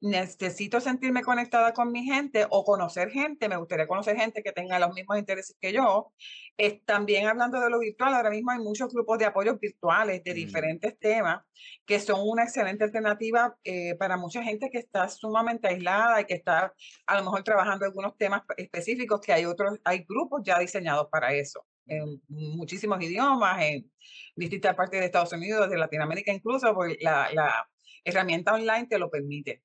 necesito 0.04 0.82
sentirme 0.82 1.24
conectada 1.24 1.74
con 1.74 1.90
mi 1.90 2.04
gente 2.04 2.46
o 2.50 2.66
conocer 2.66 3.10
gente, 3.10 3.48
me 3.48 3.56
gustaría 3.56 3.88
conocer 3.88 4.18
gente 4.18 4.44
que 4.44 4.52
tenga 4.52 4.78
los 4.78 4.94
mismos 4.94 5.18
intereses 5.18 5.56
que 5.62 5.72
yo. 5.72 6.12
Es, 6.58 6.84
también 6.84 7.26
hablando 7.28 7.62
de 7.62 7.70
lo 7.70 7.80
virtual, 7.80 8.14
ahora 8.14 8.30
mismo 8.30 8.52
hay 8.52 8.60
muchos 8.60 8.94
grupos 8.94 9.18
de 9.18 9.26
apoyo 9.26 9.58
virtuales 9.58 10.22
de 10.26 10.32
mm. 10.32 10.36
diferentes 10.36 11.00
temas 11.00 11.42
que 11.86 12.02
son 12.02 12.20
una 12.22 12.44
excelente 12.44 12.84
alternativa 12.84 13.56
eh, 13.64 13.96
para 13.96 14.18
mucha 14.18 14.44
gente 14.44 14.70
que 14.70 14.80
está 14.80 15.08
sumamente 15.08 15.70
aislada 15.70 16.20
y 16.20 16.26
que 16.26 16.34
está 16.34 16.74
a 17.08 17.18
lo 17.18 17.24
mejor 17.24 17.44
trabajando 17.44 17.86
algunos 17.86 18.18
temas 18.18 18.42
específicos 18.58 19.22
que 19.22 19.32
hay 19.32 19.46
otros, 19.46 19.80
hay 19.86 20.04
grupos 20.04 20.42
ya 20.44 20.60
diseñados 20.60 21.08
para 21.10 21.34
eso 21.34 21.66
en 21.88 22.22
muchísimos 22.28 23.02
idiomas, 23.02 23.62
en 23.64 23.92
distintas 24.36 24.76
partes 24.76 25.00
de 25.00 25.06
Estados 25.08 25.34
Unidos, 25.34 25.70
de 25.70 25.78
Latinoamérica 25.78 26.34
incluso, 26.34 26.74
porque 26.74 26.98
la, 27.02 27.30
la 27.34 27.70
herramienta 28.04 28.54
online 28.54 28.88
te 28.88 29.00
lo 29.00 29.10
permite. 29.10 29.62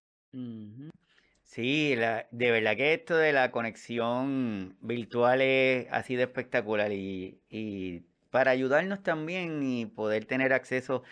Sí, 1.44 1.94
de 1.94 2.50
verdad 2.50 2.76
que 2.76 2.94
esto 2.94 3.16
de 3.16 3.32
la 3.32 3.50
conexión 3.50 4.76
virtual 4.80 5.40
es 5.40 5.86
así 5.90 6.14
de 6.14 6.24
espectacular 6.24 6.92
y, 6.92 7.40
y 7.48 8.02
para 8.30 8.50
ayudarnos 8.50 9.02
también 9.02 9.62
y 9.62 9.86
poder 9.86 10.26
tener 10.26 10.52
acceso 10.52 11.02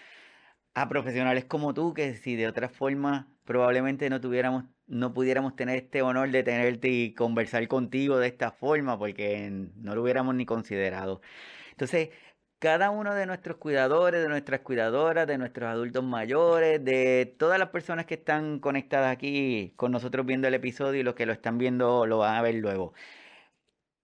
a 0.77 0.89
profesionales 0.91 1.47
como 1.47 1.73
tú, 1.75 1.95
que 1.95 2.15
si 2.17 2.37
de 2.37 2.47
otra 2.49 2.69
forma 2.69 3.33
probablemente 3.45 4.11
no 4.11 4.21
tuviéramos, 4.21 4.65
no 4.87 5.15
pudiéramos 5.15 5.57
tener 5.57 5.77
este 5.79 6.03
honor 6.03 6.31
de 6.31 6.43
tenerte 6.43 6.89
y 6.91 7.15
conversar 7.15 7.67
contigo 7.69 8.19
de 8.19 8.29
esta 8.29 8.53
forma, 8.53 8.99
porque 8.99 9.49
no 9.51 9.95
lo 9.95 10.03
hubiéramos 10.03 10.35
ni 10.35 10.45
considerado. 10.45 11.23
Entonces, 11.71 12.11
cada 12.59 12.91
uno 12.91 13.15
de 13.15 13.25
nuestros 13.27 13.57
cuidadores, 13.57 14.23
de 14.23 14.29
nuestras 14.29 14.61
cuidadoras, 14.61 15.27
de 15.27 15.39
nuestros 15.39 15.71
adultos 15.71 16.05
mayores, 16.05 16.85
de 16.85 17.35
todas 17.39 17.59
las 17.59 17.71
personas 17.71 18.05
que 18.07 18.15
están 18.15 18.61
conectadas 18.61 19.13
aquí 19.13 19.73
con 19.77 19.93
nosotros 19.93 20.27
viendo 20.27 20.47
el 20.49 20.55
episodio 20.55 21.01
y 21.01 21.05
los 21.05 21.15
que 21.15 21.27
lo 21.27 21.33
están 21.33 21.57
viendo 21.59 22.07
lo 22.07 22.19
van 22.19 22.37
a 22.37 22.43
ver 22.43 22.57
luego. 22.57 22.93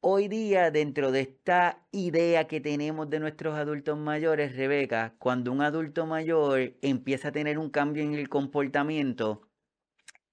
Hoy 0.05 0.27
día, 0.27 0.73
dentro 0.73 1.13
de 1.13 1.21
esta 1.21 1.87
idea 1.93 2.49
que 2.49 2.61
tenemos 2.61 3.09
de 3.09 3.21
nuestros 3.21 3.55
adultos 3.57 3.97
mayores, 3.97 4.57
Rebeca, 4.57 5.15
cuando 5.21 5.53
un 5.53 5.63
adulto 5.63 6.07
mayor 6.07 6.75
empieza 6.83 7.29
a 7.29 7.33
tener 7.33 7.57
un 7.57 7.71
cambio 7.71 8.03
en 8.03 8.15
el 8.15 8.29
comportamiento 8.29 9.49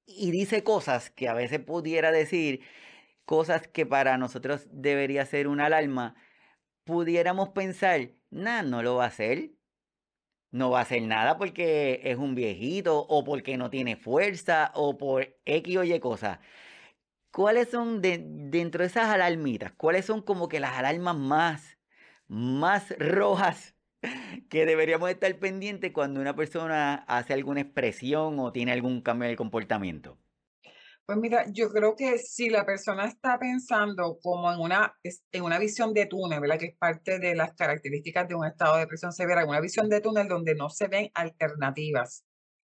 y 0.08 0.32
dice 0.32 0.64
cosas 0.64 1.12
que 1.12 1.28
a 1.30 1.36
veces 1.36 1.60
pudiera 1.60 2.12
decir, 2.12 2.62
cosas 3.26 3.68
que 3.68 3.86
para 3.86 4.18
nosotros 4.18 4.68
debería 4.72 5.24
ser 5.28 5.48
una 5.48 5.68
alarma, 5.68 6.16
pudiéramos 6.84 7.50
pensar, 7.50 8.10
nada, 8.32 8.64
no 8.64 8.82
lo 8.82 8.96
va 8.96 9.06
a 9.06 9.08
hacer. 9.10 9.52
No 10.52 10.72
va 10.72 10.80
a 10.80 10.82
hacer 10.82 11.04
nada 11.04 11.38
porque 11.38 12.02
es 12.04 12.18
un 12.18 12.34
viejito 12.34 13.00
o 13.08 13.24
porque 13.24 13.56
no 13.58 13.70
tiene 13.70 13.96
fuerza 13.98 14.72
o 14.74 14.98
por 14.98 15.38
X 15.46 15.78
o 15.78 15.84
Y 15.84 16.00
cosas. 16.00 16.40
¿Cuáles 17.32 17.70
son 17.70 18.02
dentro 18.02 18.82
de 18.82 18.88
esas 18.88 19.10
alarmitas? 19.10 19.72
¿Cuáles 19.74 20.06
son 20.06 20.22
como 20.22 20.50
que 20.50 20.60
las 20.60 20.78
alarmas 20.78 21.16
más, 21.16 21.78
más 22.28 22.94
rojas 22.98 23.76
que 24.50 24.66
deberíamos 24.66 25.10
estar 25.10 25.38
pendientes 25.40 25.92
cuando 25.92 26.22
una 26.22 26.36
persona 26.36 26.96
hace 27.08 27.34
alguna 27.34 27.62
expresión 27.62 28.40
o 28.40 28.52
tiene 28.52 28.72
algún 28.72 29.02
cambio 29.02 29.26
en 29.26 29.32
el 29.32 29.38
comportamiento? 29.38 30.20
Pues 31.06 31.18
mira, 31.18 31.46
yo 31.52 31.72
creo 31.72 31.96
que 31.96 32.20
si 32.20 32.50
la 32.50 32.66
persona 32.66 33.06
está 33.06 33.40
pensando 33.40 34.20
como 34.22 34.52
en 34.54 34.60
una, 34.60 34.94
en 35.32 35.44
una 35.44 35.58
visión 35.58 35.92
de 35.94 36.06
túnel. 36.06 36.42
Que 36.60 36.68
es 36.68 36.78
parte 36.78 37.18
de 37.18 37.36
las 37.36 37.54
características 37.56 38.28
de 38.28 38.36
un 38.36 38.46
estado 38.46 38.76
de 38.76 38.82
depresión 38.82 39.12
severa, 39.12 39.44
una 39.46 39.60
visión 39.60 39.90
de 39.90 40.02
túnel 40.02 40.28
donde 40.28 40.54
no 40.54 40.70
se 40.70 40.88
ven 40.88 41.10
alternativas. 41.16 42.26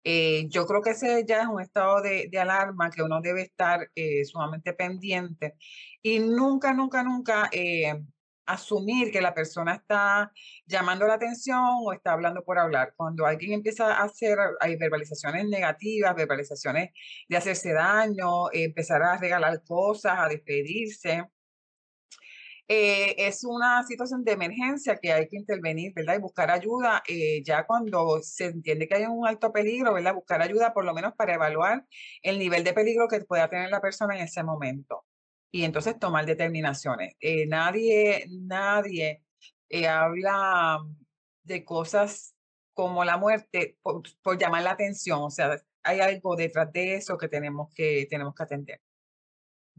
Eh, 0.05 0.47
yo 0.49 0.67
creo 0.67 0.83
que 0.83 0.91
ese 0.91 1.25
ya 1.27 1.43
es 1.43 1.49
un 1.49 1.61
estado 1.61 2.01
de, 2.03 2.31
alarma 2.39 2.91
que 2.91 3.03
uno 3.03 3.21
debe 3.21 3.43
estar 3.43 3.91
eh, 3.95 4.25
sumamente 4.25 4.73
pendiente 4.73 5.57
y 6.03 6.21
nunca, 6.21 6.73
nunca, 6.73 7.03
nunca 7.03 7.49
eh, 7.53 8.03
asumir 8.47 9.13
que 9.13 9.21
la 9.21 9.35
persona 9.35 9.75
está 9.75 10.33
llamando 10.67 11.07
la 11.07 11.15
atención 11.15 11.61
o 11.85 11.93
está 11.93 12.13
hablando 12.13 12.43
por 12.45 12.59
hablar. 12.59 12.95
Cuando 12.97 13.27
alguien 13.27 13.53
empieza 13.53 13.95
a 13.95 14.05
hacer, 14.05 14.39
verbalizaciones 14.79 15.47
negativas, 15.49 16.15
verbalizaciones 16.17 16.91
de 17.29 17.37
hacerse 17.37 17.73
daño, 17.73 18.51
empezar 18.53 19.03
a 19.03 19.19
regalar 19.19 19.63
cosas, 19.65 20.15
a 20.19 20.29
despedirse. 20.29 21.25
Eh, 22.73 23.17
es 23.27 23.43
una 23.43 23.83
situación 23.85 24.23
de 24.23 24.33
emergencia 24.33 24.97
que 24.97 25.13
hay 25.13 25.27
que 25.29 25.37
intervenir, 25.37 25.93
¿verdad? 25.93 26.15
Y 26.17 26.21
buscar 26.21 26.53
ayuda 26.53 27.03
eh, 27.09 27.43
ya 27.45 27.67
cuando 27.67 28.21
se 28.23 28.47
entiende 28.47 28.87
que 28.87 28.95
hay 28.95 29.07
un 29.07 29.27
alto 29.27 29.53
peligro, 29.53 29.93
¿verdad? 29.93 30.15
Buscar 30.15 30.41
ayuda 30.41 30.73
por 30.73 30.85
lo 30.85 30.95
menos 30.95 31.15
para 31.17 31.35
evaluar 31.35 31.85
el 32.23 32.39
nivel 32.39 32.63
de 32.63 32.73
peligro 32.73 33.09
que 33.09 33.21
pueda 33.23 33.49
tener 33.49 33.71
la 33.71 33.81
persona 33.81 34.17
en 34.17 34.23
ese 34.23 34.45
momento 34.45 35.05
y 35.51 35.65
entonces 35.65 35.99
tomar 35.99 36.27
determinaciones. 36.27 37.15
Eh, 37.21 37.47
nadie, 37.47 38.27
nadie 38.29 39.25
eh, 39.69 39.89
habla 39.89 40.79
de 41.43 41.65
cosas 41.65 42.35
como 42.75 43.05
la 43.05 43.17
muerte 43.17 43.79
por, 43.83 44.03
llamar 44.39 44.63
la 44.63 44.73
atención. 44.73 45.21
O 45.23 45.31
sea, 45.31 45.61
hay 45.83 46.01
algo 46.01 46.37
detrás 46.37 46.73
de 46.73 46.95
eso 46.95 47.19
que 47.19 47.29
tenemos 47.29 47.73
que, 47.75 48.07
tenemos 48.09 48.35
que 48.35 48.43
atender. 48.45 48.81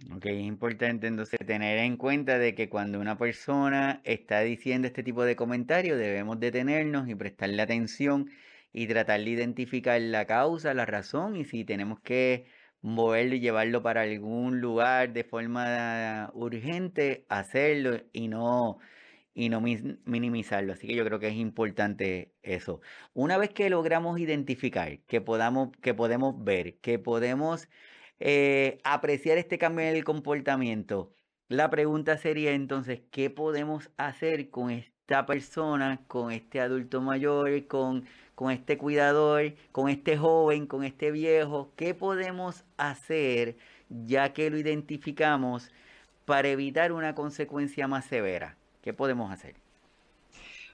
Ok, 0.10 0.26
es 0.26 0.42
importante 0.42 1.06
entonces 1.08 1.40
tener 1.46 1.78
en 1.78 1.96
cuenta 1.96 2.40
de 2.40 2.56
que 2.56 2.70
cuando 2.70 3.00
una 3.00 3.18
persona 3.18 4.02
está 4.04 4.42
diciendo 4.42 4.88
este 4.88 5.04
tipo 5.04 5.24
de 5.24 5.36
comentarios 5.36 5.98
debemos 6.00 6.40
detenernos 6.40 7.08
y 7.08 7.14
prestarle 7.14 7.62
atención 7.62 8.32
y 8.74 8.88
tratar 8.88 9.20
de 9.24 9.30
identificar 9.30 10.02
la 10.02 10.26
causa, 10.26 10.74
la 10.74 10.86
razón 10.88 11.36
y 11.36 11.46
si 11.46 11.66
tenemos 11.66 12.00
que 12.00 12.46
moverlo 12.82 13.36
y 13.36 13.42
llevarlo 13.42 13.84
para 13.84 14.02
algún 14.02 14.60
lugar 14.60 15.14
de 15.14 15.24
forma 15.24 16.32
urgente, 16.34 17.26
hacerlo 17.30 18.02
y 18.12 18.28
no, 18.28 18.80
y 19.36 19.50
no 19.50 19.62
minimizarlo. 19.62 20.74
Así 20.74 20.88
que 20.88 20.96
yo 20.96 21.06
creo 21.06 21.20
que 21.20 21.28
es 21.28 21.36
importante 21.36 22.34
eso. 22.42 22.82
Una 23.14 23.38
vez 23.38 23.50
que 23.52 23.70
logramos 23.70 24.20
identificar, 24.20 25.00
que, 25.08 25.22
podamos, 25.22 25.70
que 25.82 25.94
podemos 25.94 26.44
ver, 26.44 26.78
que 26.80 26.98
podemos 27.00 27.70
eh, 28.24 28.80
apreciar 28.84 29.40
este 29.40 29.58
cambio 29.58 29.86
en 29.86 29.96
el 29.96 30.04
comportamiento, 30.04 31.12
la 31.48 31.72
pregunta 31.72 32.18
sería 32.18 32.52
entonces, 32.52 33.02
¿qué 33.10 33.32
podemos 33.32 33.90
hacer 33.98 34.52
con 34.52 34.70
esta 34.70 35.26
persona, 35.26 36.00
con 36.08 36.32
este 36.32 36.62
adulto 36.62 37.02
mayor, 37.02 37.66
con, 37.66 38.06
con 38.36 38.52
este 38.52 38.78
cuidador, 38.78 39.56
con 39.72 39.90
este 39.90 40.18
joven, 40.18 40.68
con 40.68 40.84
este 40.84 41.10
viejo? 41.10 41.72
¿Qué 41.76 41.96
podemos 41.96 42.64
hacer 42.78 43.58
ya 43.90 44.34
que 44.34 44.52
lo 44.52 44.58
identificamos 44.58 45.72
para 46.26 46.48
evitar 46.50 46.92
una 46.92 47.16
consecuencia 47.16 47.88
más 47.88 48.06
severa? 48.06 48.56
¿Qué 48.84 48.94
podemos 48.94 49.32
hacer? 49.32 49.56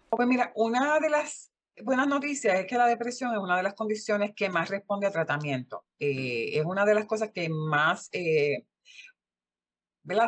Pues 0.10 0.28
mira, 0.28 0.52
una 0.54 1.00
de 1.00 1.10
las 1.10 1.50
buenas 1.84 2.08
noticias 2.08 2.60
es 2.60 2.66
que 2.66 2.78
la 2.78 2.88
depresión 2.88 3.34
es 3.34 3.40
una 3.40 3.58
de 3.58 3.64
las 3.64 3.74
condiciones 3.74 4.34
que 4.36 4.50
más 4.50 4.70
responde 4.70 5.08
a 5.08 5.12
tratamiento. 5.12 5.86
Eh, 6.00 6.58
es 6.58 6.66
una 6.66 6.86
de 6.86 6.96
las 6.96 7.06
cosas 7.06 7.32
que 7.32 7.50
más 7.50 8.10
eh, 8.12 8.66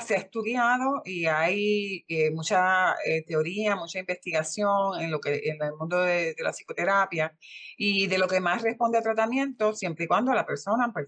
se 0.01 0.15
ha 0.15 0.17
estudiado 0.17 1.01
y 1.05 1.25
hay 1.25 2.03
eh, 2.07 2.31
mucha 2.31 2.95
teoría, 3.25 3.75
mucha 3.75 3.99
investigación 3.99 4.99
en, 4.99 5.09
lo 5.09 5.21
que, 5.21 5.41
en 5.45 5.61
el 5.61 5.73
mundo 5.73 6.01
de, 6.01 6.35
la 6.39 6.51
psicoterapia 6.51 7.33
y 7.77 8.07
de 8.07 8.17
lo 8.17 8.27
que 8.27 8.41
más 8.41 8.61
responde 8.61 8.97
a 8.97 9.01
tratamiento, 9.01 9.73
siempre 9.73 10.05
y 10.05 10.07
cuando 10.07 10.33
la 10.33 10.45
persona 10.45 10.91
pues, 10.91 11.07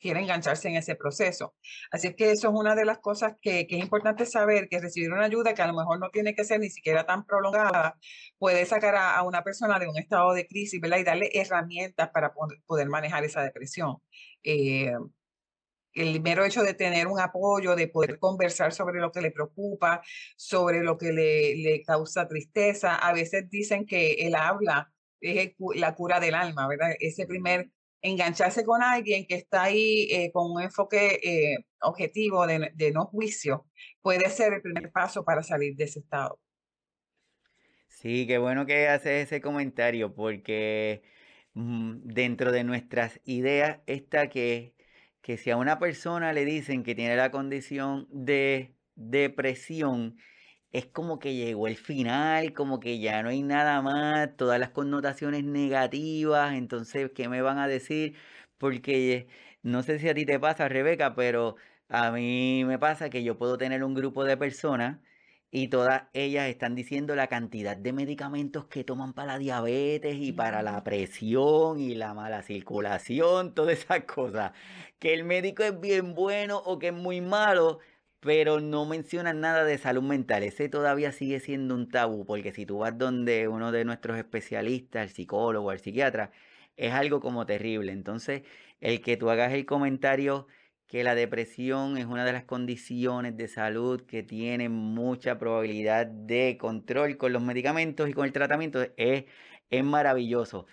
quiere 0.00 0.20
engancharse 0.20 0.68
en 0.68 0.76
ese 0.76 0.96
proceso. 0.96 1.54
Así 1.90 2.14
que 2.14 2.30
eso 2.32 2.48
es 2.48 2.54
una 2.54 2.74
de 2.74 2.84
las 2.84 2.98
cosas 2.98 3.34
que, 3.40 3.66
es 3.68 3.78
importante 3.78 4.26
saber, 4.26 4.68
que 4.68 4.80
recibir 4.80 5.12
una 5.12 5.24
ayuda 5.24 5.54
que 5.54 5.62
a 5.62 5.66
lo 5.66 5.74
mejor 5.74 5.98
no 5.98 6.10
tiene 6.10 6.34
que 6.34 6.44
ser 6.44 6.60
ni 6.60 6.70
siquiera 6.70 7.06
tan 7.06 7.24
prolongada, 7.24 7.98
puede 8.38 8.66
sacar 8.66 8.96
a, 8.96 9.22
una 9.22 9.42
persona 9.42 9.78
de 9.78 9.88
un 9.88 9.96
estado 9.96 10.32
de 10.34 10.46
crisis, 10.46 10.80
¿verdad? 10.80 10.98
Y 10.98 11.04
darle 11.04 11.30
herramientas 11.34 12.10
para 12.10 12.32
poder, 12.66 12.88
manejar 12.88 13.24
esa 13.24 13.42
depresión. 13.42 13.96
Eh, 14.42 14.92
el 15.94 16.20
mero 16.20 16.44
hecho 16.44 16.62
de 16.62 16.74
tener 16.74 17.06
un 17.06 17.20
apoyo, 17.20 17.76
de 17.76 17.88
poder 17.88 18.18
conversar 18.18 18.72
sobre 18.72 19.00
lo 19.00 19.12
que 19.12 19.20
le 19.20 19.30
preocupa, 19.30 20.02
sobre 20.36 20.82
lo 20.82 20.98
que 20.98 21.12
le, 21.12 21.56
le 21.56 21.82
causa 21.82 22.28
tristeza. 22.28 22.96
A 22.96 23.12
veces 23.12 23.48
dicen 23.48 23.86
que 23.86 24.14
el 24.26 24.34
habla 24.34 24.92
es 25.20 25.52
la 25.76 25.94
cura 25.94 26.20
del 26.20 26.34
alma, 26.34 26.68
¿verdad? 26.68 26.90
Ese 26.98 27.26
primer 27.26 27.70
engancharse 28.04 28.64
con 28.64 28.82
alguien 28.82 29.24
que 29.26 29.34
está 29.34 29.64
ahí 29.64 30.06
eh, 30.10 30.30
con 30.30 30.52
un 30.52 30.60
enfoque 30.60 31.20
eh, 31.22 31.64
objetivo 31.80 32.46
de, 32.46 32.92
no 32.92 33.06
juicio 33.06 33.66
puede 34.02 34.28
ser 34.28 34.52
el 34.52 34.60
primer 34.60 34.92
paso 34.92 35.24
para 35.24 35.42
salir 35.42 35.74
de 35.74 35.84
ese 35.84 36.00
estado. 36.00 36.38
Sí, 37.88 38.26
qué 38.26 38.36
bueno 38.36 38.66
que 38.66 38.88
haces 38.88 39.24
ese 39.24 39.40
comentario 39.40 40.14
porque 40.14 41.02
mm, 41.54 42.00
dentro 42.04 42.52
de 42.52 42.62
nuestras 42.62 43.20
ideas 43.24 43.80
está 43.86 44.28
que, 44.28 44.74
que 45.22 45.38
si 45.38 45.50
a 45.50 45.56
una 45.56 45.78
persona 45.78 46.34
le 46.34 46.44
dicen 46.44 46.82
que 46.82 46.94
tiene 46.94 47.16
la 47.16 47.30
condición 47.30 48.06
de 48.10 48.74
depresión, 48.96 50.18
es 50.74 50.86
como 50.86 51.20
que 51.20 51.34
llegó 51.36 51.68
el 51.68 51.76
final, 51.76 52.52
como 52.52 52.80
que 52.80 52.98
ya 52.98 53.22
no 53.22 53.28
hay 53.30 53.42
nada 53.42 53.80
más, 53.80 54.36
todas 54.36 54.58
las 54.60 54.70
connotaciones 54.70 55.44
negativas, 55.44 56.54
entonces, 56.54 57.12
¿qué 57.14 57.28
me 57.28 57.42
van 57.42 57.58
a 57.58 57.68
decir? 57.68 58.16
Porque 58.58 59.28
no 59.62 59.82
sé 59.84 60.00
si 60.00 60.08
a 60.08 60.14
ti 60.14 60.26
te 60.26 60.40
pasa, 60.40 60.68
Rebeca, 60.68 61.14
pero 61.14 61.56
a 61.88 62.10
mí 62.10 62.64
me 62.66 62.78
pasa 62.78 63.08
que 63.08 63.22
yo 63.22 63.38
puedo 63.38 63.56
tener 63.56 63.84
un 63.84 63.94
grupo 63.94 64.24
de 64.24 64.36
personas 64.36 64.98
y 65.50 65.68
todas 65.68 66.04
ellas 66.12 66.48
están 66.48 66.74
diciendo 66.74 67.14
la 67.14 67.28
cantidad 67.28 67.76
de 67.76 67.92
medicamentos 67.92 68.66
que 68.66 68.82
toman 68.82 69.12
para 69.14 69.34
la 69.34 69.38
diabetes 69.38 70.16
y 70.16 70.32
para 70.32 70.62
la 70.62 70.82
presión 70.82 71.78
y 71.78 71.94
la 71.94 72.14
mala 72.14 72.42
circulación, 72.42 73.54
todas 73.54 73.78
esas 73.78 74.04
cosas. 74.04 74.52
Que 74.98 75.14
el 75.14 75.24
médico 75.24 75.62
es 75.62 75.78
bien 75.80 76.14
bueno 76.14 76.58
o 76.58 76.78
que 76.80 76.88
es 76.88 76.94
muy 76.94 77.20
malo 77.20 77.78
pero 78.24 78.58
no 78.60 78.86
mencionan 78.86 79.40
nada 79.40 79.64
de 79.64 79.76
salud 79.76 80.02
mental. 80.02 80.42
Ese 80.44 80.70
todavía 80.70 81.12
sigue 81.12 81.40
siendo 81.40 81.74
un 81.74 81.90
tabú, 81.90 82.24
porque 82.24 82.52
si 82.52 82.64
tú 82.64 82.78
vas 82.78 82.96
donde 82.96 83.48
uno 83.48 83.70
de 83.70 83.84
nuestros 83.84 84.16
especialistas, 84.16 85.02
el 85.02 85.10
psicólogo, 85.10 85.70
el 85.72 85.78
psiquiatra, 85.80 86.30
es 86.78 86.92
algo 86.94 87.20
como 87.20 87.44
terrible. 87.44 87.92
Entonces, 87.92 88.42
el 88.80 89.02
que 89.02 89.18
tú 89.18 89.28
hagas 89.28 89.52
el 89.52 89.66
comentario 89.66 90.46
que 90.86 91.04
la 91.04 91.14
depresión 91.14 91.98
es 91.98 92.06
una 92.06 92.24
de 92.24 92.32
las 92.32 92.44
condiciones 92.44 93.36
de 93.36 93.46
salud 93.48 94.00
que 94.02 94.22
tiene 94.22 94.70
mucha 94.70 95.38
probabilidad 95.38 96.06
de 96.06 96.56
control 96.58 97.18
con 97.18 97.32
los 97.32 97.42
medicamentos 97.42 98.08
y 98.08 98.14
con 98.14 98.24
el 98.24 98.32
tratamiento 98.32 98.86
es, 98.96 99.24
es 99.70 99.84
maravilloso. 99.84 100.66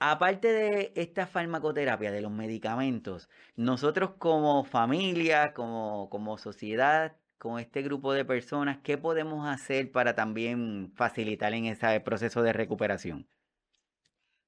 Aparte 0.00 0.52
de 0.52 0.92
esta 0.94 1.26
farmacoterapia, 1.26 2.12
de 2.12 2.20
los 2.20 2.30
medicamentos, 2.30 3.28
nosotros 3.56 4.12
como 4.18 4.64
familia, 4.64 5.52
como, 5.54 6.08
como 6.08 6.38
sociedad, 6.38 7.16
con 7.38 7.58
este 7.58 7.82
grupo 7.82 8.12
de 8.12 8.24
personas, 8.24 8.78
¿qué 8.82 8.96
podemos 8.96 9.48
hacer 9.48 9.90
para 9.90 10.14
también 10.14 10.92
facilitar 10.94 11.52
en 11.54 11.66
ese 11.66 12.00
proceso 12.00 12.42
de 12.42 12.52
recuperación? 12.52 13.28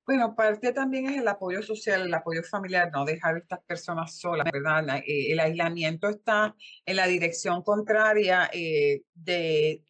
Bueno, 0.07 0.35
parte 0.35 0.73
también 0.73 1.07
es 1.07 1.19
el 1.19 1.27
apoyo 1.29 1.63
social, 1.63 2.03
el 2.03 2.15
apoyo 2.15 2.43
familiar, 2.43 2.91
no 2.93 3.05
dejar 3.05 3.35
a 3.35 3.39
estas 3.39 3.61
personas 3.65 4.17
solas, 4.17 4.47
¿verdad? 4.53 4.99
Eh, 4.99 5.33
el 5.33 5.41
aislamiento 5.41 6.09
está 6.09 6.55
en 6.85 6.97
la 6.97 7.07
dirección 7.07 7.63
contraria 7.63 8.51
eh, 8.53 9.03
de 9.15 9.85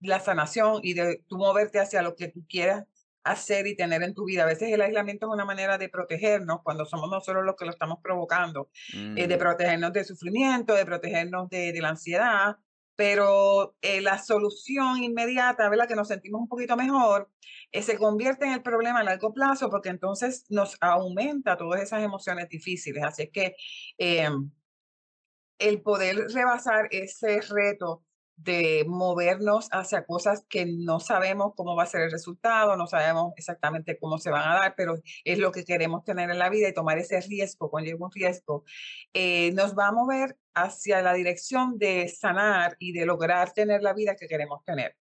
la 0.00 0.20
sanación 0.20 0.80
y 0.82 0.94
de 0.94 1.22
tú 1.28 1.36
moverte 1.36 1.78
hacia 1.80 2.02
lo 2.02 2.14
que 2.16 2.28
tú 2.28 2.44
quieras 2.48 2.84
hacer 3.24 3.66
y 3.66 3.74
tener 3.74 4.02
en 4.02 4.14
tu 4.14 4.24
vida. 4.26 4.44
A 4.44 4.46
veces 4.46 4.70
el 4.70 4.82
aislamiento 4.82 5.26
es 5.26 5.32
una 5.32 5.44
manera 5.44 5.78
de 5.78 5.88
protegernos 5.88 6.60
cuando 6.62 6.84
somos 6.84 7.10
nosotros 7.10 7.44
los 7.44 7.56
que 7.56 7.64
lo 7.64 7.70
estamos 7.70 7.98
provocando, 8.02 8.70
eh, 8.92 9.26
de 9.26 9.36
mm. 9.36 9.38
protegernos 9.38 9.92
del 9.92 10.04
sufrimiento, 10.04 10.74
de 10.74 10.84
protegernos 10.84 11.48
de, 11.48 11.74
la 11.80 11.88
ansiedad, 11.88 12.56
pero 12.96 13.74
eh, 13.80 14.00
la 14.00 14.18
solución 14.18 15.02
inmediata, 15.02 15.68
¿verdad? 15.68 15.88
Que 15.88 15.96
nos 15.96 16.08
sentimos 16.08 16.42
un 16.42 16.48
poquito 16.48 16.76
mejor, 16.76 17.30
eh, 17.72 17.82
se 17.82 17.98
convierte 17.98 18.44
en 18.44 18.52
el 18.52 18.62
problema 18.62 19.00
a 19.00 19.04
largo 19.04 19.32
plazo 19.32 19.70
porque 19.70 19.88
entonces 19.88 20.44
nos 20.50 20.76
aumenta 20.80 21.56
todas 21.56 21.82
esas 21.82 22.02
emociones 22.02 22.48
difíciles. 22.48 23.02
Así 23.02 23.28
que 23.30 23.56
em, 23.98 24.50
el 25.58 25.82
poder 25.82 26.28
rebasar 26.32 26.88
ese 26.90 27.40
reto 27.40 28.04
de 28.36 28.84
movernos 28.86 29.68
hacia 29.70 30.04
cosas 30.04 30.44
que 30.48 30.66
no 30.66 31.00
sabemos 31.00 31.52
cómo 31.56 31.76
va 31.76 31.84
a 31.84 31.86
ser 31.86 32.02
el 32.02 32.10
resultado, 32.10 32.76
no 32.76 32.86
sabemos 32.86 33.32
exactamente 33.36 33.98
cómo 33.98 34.18
se 34.18 34.30
van 34.30 34.50
a 34.50 34.54
dar, 34.54 34.74
pero 34.76 34.96
es 35.24 35.38
lo 35.38 35.52
que 35.52 35.64
queremos 35.64 36.04
tener 36.04 36.30
en 36.30 36.38
la 36.38 36.50
vida 36.50 36.68
y 36.68 36.74
tomar 36.74 36.98
ese 36.98 37.20
riesgo, 37.20 37.70
conlleva 37.70 38.06
un 38.06 38.12
riesgo, 38.12 38.64
eh, 39.12 39.52
nos 39.52 39.76
va 39.76 39.88
a 39.88 39.92
mover 39.92 40.36
hacia 40.54 41.02
la 41.02 41.14
dirección 41.14 41.78
de 41.78 42.08
sanar 42.08 42.76
y 42.78 42.92
de 42.92 43.06
lograr 43.06 43.52
tener 43.52 43.82
la 43.82 43.92
vida 43.92 44.16
que 44.16 44.28
queremos 44.28 44.64
tener. 44.64 44.96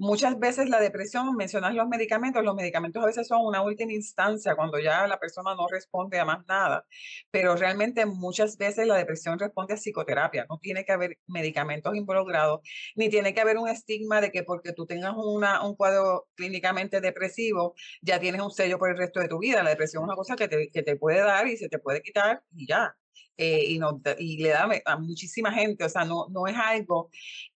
Muchas 0.00 0.38
veces 0.38 0.68
la 0.68 0.78
depresión, 0.78 1.34
mencionas 1.34 1.74
los 1.74 1.88
medicamentos, 1.88 2.44
los 2.44 2.54
medicamentos 2.54 3.02
a 3.02 3.06
veces 3.06 3.26
son 3.26 3.44
una 3.44 3.62
última 3.62 3.92
instancia 3.92 4.54
cuando 4.54 4.78
ya 4.78 5.08
la 5.08 5.18
persona 5.18 5.56
no 5.56 5.66
responde 5.66 6.20
a 6.20 6.24
más 6.24 6.46
nada, 6.46 6.86
pero 7.32 7.56
realmente 7.56 8.06
muchas 8.06 8.56
veces 8.56 8.86
la 8.86 8.94
depresión 8.94 9.40
responde 9.40 9.74
a 9.74 9.76
psicoterapia, 9.76 10.46
no 10.48 10.58
tiene 10.58 10.84
que 10.84 10.92
haber 10.92 11.18
medicamentos 11.26 11.96
involucrados, 11.96 12.60
ni 12.94 13.08
tiene 13.08 13.34
que 13.34 13.40
haber 13.40 13.58
un 13.58 13.68
estigma 13.68 14.20
de 14.20 14.30
que 14.30 14.44
porque 14.44 14.72
tú 14.72 14.86
tengas 14.86 15.14
una, 15.16 15.66
un 15.66 15.74
cuadro 15.74 16.28
clínicamente 16.36 17.00
depresivo, 17.00 17.74
ya 18.00 18.20
tienes 18.20 18.40
un 18.40 18.52
sello 18.52 18.78
por 18.78 18.90
el 18.90 18.96
resto 18.98 19.18
de 19.18 19.26
tu 19.28 19.40
vida. 19.40 19.64
La 19.64 19.70
depresión 19.70 20.04
es 20.04 20.04
una 20.04 20.14
cosa 20.16 20.36
que 20.36 20.46
te, 20.46 20.70
que 20.70 20.82
te 20.84 20.94
puede 20.96 21.20
dar 21.20 21.48
y 21.48 21.56
se 21.56 21.68
te 21.68 21.80
puede 21.80 22.02
quitar 22.02 22.42
y 22.54 22.68
ya. 22.68 22.94
Eh, 23.40 23.64
y, 23.68 23.78
no, 23.78 24.02
y 24.18 24.42
le 24.42 24.48
da 24.48 24.68
a 24.84 24.98
muchísima 24.98 25.52
gente, 25.52 25.84
o 25.84 25.88
sea, 25.88 26.04
no, 26.04 26.26
no 26.28 26.48
es 26.48 26.56
algo 26.56 27.08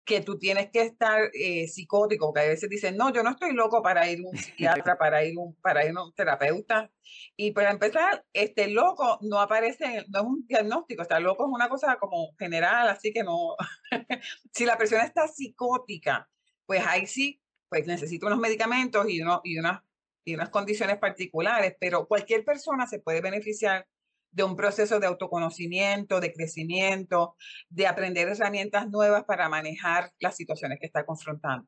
que 0.05 0.20
tú 0.20 0.38
tienes 0.38 0.70
que 0.70 0.83
estar 0.83 1.31
eh, 1.33 1.68
psicótico, 1.68 2.33
que 2.33 2.40
a 2.40 2.49
veces 2.49 2.68
dicen, 2.68 2.96
no, 2.96 3.12
yo 3.12 3.23
no 3.23 3.31
estoy 3.31 3.53
loco 3.53 3.81
para 3.81 4.11
ir 4.11 4.18
a 4.18 4.29
un 4.29 4.37
psiquiatra, 4.37 4.99
para 4.99 5.25
ir, 5.25 5.38
un, 5.38 5.55
para 5.62 5.87
ir 5.87 5.96
a 5.96 6.03
un 6.03 6.12
terapeuta. 6.12 6.90
Y 7.37 7.53
para 7.53 7.70
empezar, 7.70 8.25
este 8.33 8.68
loco 8.68 9.18
no 9.23 9.40
aparece, 9.40 10.05
no 10.09 10.18
es 10.18 10.27
un 10.27 10.46
diagnóstico, 10.46 11.03
estar 11.03 11.23
loco 11.23 11.46
es 11.46 11.53
una 11.53 11.68
cosa 11.68 11.96
como 11.99 12.35
general, 12.38 12.88
así 12.88 13.12
que 13.12 13.23
no, 13.23 13.55
si 14.53 14.66
la 14.66 14.77
persona 14.77 15.05
está 15.05 15.29
psicótica, 15.29 16.29
pues 16.66 16.85
ahí 16.87 17.07
sí, 17.07 17.40
pues 17.68 17.87
necesita 17.87 18.27
unos 18.27 18.40
medicamentos 18.40 19.09
y, 19.09 19.23
uno, 19.23 19.40
y, 19.44 19.59
unas, 19.59 19.81
y 20.25 20.35
unas 20.35 20.51
condiciones 20.51 20.99
particulares, 20.99 21.77
pero 21.79 22.07
cualquier 22.07 22.44
persona 22.44 22.87
se 22.87 22.99
puede 22.99 23.20
beneficiar 23.20 23.87
de 24.32 24.44
un 24.44 24.56
proceso 24.56 25.00
de 25.00 25.06
autoconocimiento, 25.06 26.20
de 26.20 26.32
crecimiento, 26.32 27.36
de 27.68 27.86
aprender 27.86 28.28
herramientas 28.28 28.88
nuevas 28.88 29.24
para 29.24 29.48
manejar 29.48 30.10
las 30.18 30.36
situaciones 30.36 30.78
que 30.80 30.86
está 30.86 31.04
confrontando. 31.04 31.66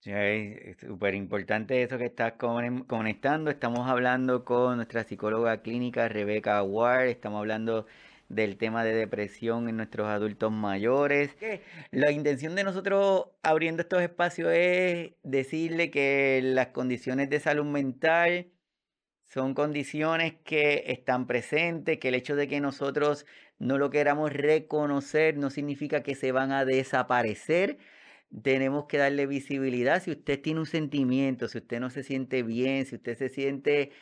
Sí, 0.00 0.10
es 0.12 0.76
súper 0.80 1.14
importante 1.14 1.82
eso 1.82 1.96
que 1.96 2.04
estás 2.04 2.34
conectando. 2.86 3.50
Estamos 3.50 3.88
hablando 3.88 4.44
con 4.44 4.76
nuestra 4.76 5.04
psicóloga 5.04 5.62
clínica 5.62 6.08
Rebeca 6.08 6.62
Ward, 6.62 7.06
estamos 7.06 7.38
hablando 7.38 7.86
del 8.28 8.58
tema 8.58 8.84
de 8.84 8.94
depresión 8.94 9.68
en 9.68 9.78
nuestros 9.78 10.08
adultos 10.08 10.52
mayores. 10.52 11.34
La 11.90 12.10
intención 12.10 12.54
de 12.54 12.64
nosotros 12.64 13.28
abriendo 13.42 13.82
estos 13.82 14.02
espacios 14.02 14.52
es 14.52 15.12
decirle 15.22 15.90
que 15.90 16.40
las 16.42 16.68
condiciones 16.68 17.30
de 17.30 17.40
salud 17.40 17.64
mental 17.64 18.53
son 19.26 19.54
condiciones 19.54 20.34
que 20.44 20.84
están 20.86 21.26
presentes, 21.26 21.98
que 21.98 22.08
el 22.08 22.14
hecho 22.14 22.36
de 22.36 22.48
que 22.48 22.60
nosotros 22.60 23.26
no 23.58 23.78
lo 23.78 23.90
queramos 23.90 24.32
reconocer 24.32 25.36
no 25.36 25.50
significa 25.50 26.02
que 26.02 26.14
se 26.14 26.32
van 26.32 26.52
a 26.52 26.64
desaparecer. 26.64 27.78
tenemos 28.42 28.86
que 28.86 28.98
darle 28.98 29.26
visibilidad. 29.26 30.02
Si 30.02 30.10
usted 30.12 30.40
tiene 30.42 30.60
un 30.60 30.66
sentimiento, 30.66 31.48
si 31.48 31.58
usted 31.58 31.80
no 31.80 31.90
se 31.90 32.02
siente 32.02 32.42
bien, 32.42 32.86
si 32.86 32.96
usted 32.96 33.16
se 33.16 33.28
siente 33.28 33.92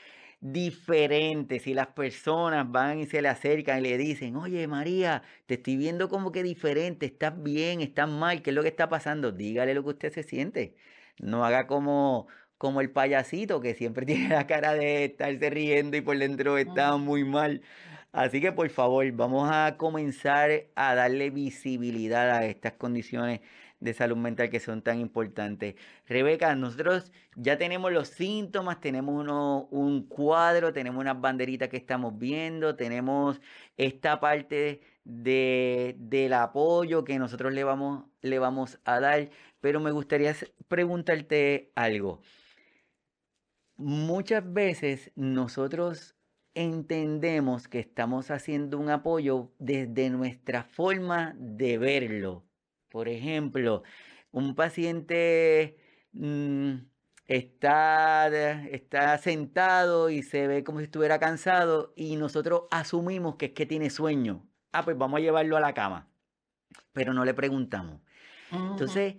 diferente, 0.40 1.60
si 1.60 1.74
las 1.74 1.88
personas 1.88 2.70
van 2.70 2.98
y 3.00 3.06
se 3.06 3.22
le 3.22 3.28
acercan 3.28 3.78
y 3.80 3.82
le 3.82 3.98
dicen, 3.98 4.36
oye 4.36 4.66
María, 4.66 5.22
te 5.46 5.54
estoy 5.54 5.76
viendo 5.76 6.08
como 6.08 6.32
que 6.32 6.42
diferente, 6.42 7.06
estás 7.06 7.40
bien, 7.42 7.80
estás 7.80 8.08
mal, 8.08 8.42
¿qué 8.42 8.50
es 8.50 8.56
lo 8.56 8.62
que 8.62 8.68
está 8.68 8.88
pasando? 8.88 9.32
Dígale 9.32 9.74
lo 9.74 9.84
que 9.84 9.90
usted 9.90 10.12
se 10.12 10.22
siente. 10.24 10.74
No 11.18 11.44
haga 11.44 11.66
como, 11.66 12.26
como 12.62 12.80
el 12.80 12.90
payasito 12.90 13.60
que 13.60 13.74
siempre 13.74 14.06
tiene 14.06 14.28
la 14.28 14.46
cara 14.46 14.72
de 14.74 15.06
estarse 15.06 15.50
riendo 15.50 15.96
y 15.96 16.00
por 16.00 16.16
dentro 16.16 16.58
está 16.58 16.96
muy 16.96 17.24
mal. 17.24 17.60
Así 18.12 18.40
que 18.40 18.52
por 18.52 18.70
favor, 18.70 19.10
vamos 19.12 19.50
a 19.52 19.76
comenzar 19.76 20.66
a 20.76 20.94
darle 20.94 21.30
visibilidad 21.30 22.30
a 22.30 22.46
estas 22.46 22.74
condiciones 22.74 23.40
de 23.80 23.94
salud 23.94 24.16
mental 24.16 24.48
que 24.48 24.60
son 24.60 24.80
tan 24.80 25.00
importantes. 25.00 25.74
Rebeca, 26.06 26.54
nosotros 26.54 27.10
ya 27.34 27.58
tenemos 27.58 27.90
los 27.90 28.06
síntomas, 28.06 28.80
tenemos 28.80 29.12
uno, 29.20 29.66
un 29.72 30.06
cuadro, 30.06 30.72
tenemos 30.72 31.00
unas 31.00 31.20
banderitas 31.20 31.68
que 31.68 31.78
estamos 31.78 32.16
viendo, 32.16 32.76
tenemos 32.76 33.40
esta 33.76 34.20
parte 34.20 34.82
de, 35.04 35.96
del 35.98 36.32
apoyo 36.34 37.02
que 37.02 37.18
nosotros 37.18 37.52
le 37.52 37.64
vamos, 37.64 38.04
le 38.20 38.38
vamos 38.38 38.78
a 38.84 39.00
dar, 39.00 39.30
pero 39.60 39.80
me 39.80 39.90
gustaría 39.90 40.32
preguntarte 40.68 41.72
algo. 41.74 42.20
Muchas 43.76 44.52
veces 44.52 45.10
nosotros 45.16 46.14
entendemos 46.54 47.68
que 47.68 47.80
estamos 47.80 48.30
haciendo 48.30 48.78
un 48.78 48.90
apoyo 48.90 49.52
desde 49.58 50.10
nuestra 50.10 50.64
forma 50.64 51.34
de 51.38 51.78
verlo, 51.78 52.44
por 52.90 53.08
ejemplo, 53.08 53.82
un 54.32 54.54
paciente 54.54 55.78
mm, 56.12 56.74
está, 57.26 58.28
está 58.68 59.16
sentado 59.18 60.10
y 60.10 60.22
se 60.22 60.46
ve 60.46 60.62
como 60.62 60.78
si 60.78 60.84
estuviera 60.84 61.18
cansado 61.18 61.92
y 61.96 62.16
nosotros 62.16 62.64
asumimos 62.70 63.36
que 63.36 63.46
es 63.46 63.52
que 63.52 63.66
tiene 63.66 63.88
sueño. 63.88 64.46
Ah, 64.72 64.84
pues 64.84 64.96
vamos 64.96 65.18
a 65.18 65.22
llevarlo 65.22 65.56
a 65.56 65.60
la 65.60 65.74
cama. 65.74 66.08
Pero 66.92 67.12
no 67.14 67.24
le 67.24 67.34
preguntamos. 67.34 68.00
Entonces, 68.50 69.16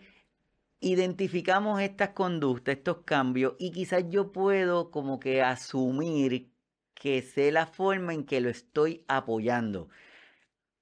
identificamos 0.83 1.81
estas 1.81 2.09
conductas, 2.09 2.75
estos 2.77 3.03
cambios 3.05 3.55
y 3.59 3.71
quizás 3.71 4.05
yo 4.09 4.31
puedo 4.31 4.91
como 4.91 5.19
que 5.19 5.41
asumir 5.41 6.53
que 6.93 7.21
sé 7.21 7.51
la 7.51 7.67
forma 7.67 8.13
en 8.13 8.25
que 8.25 8.41
lo 8.41 8.49
estoy 8.49 9.05
apoyando. 9.07 9.89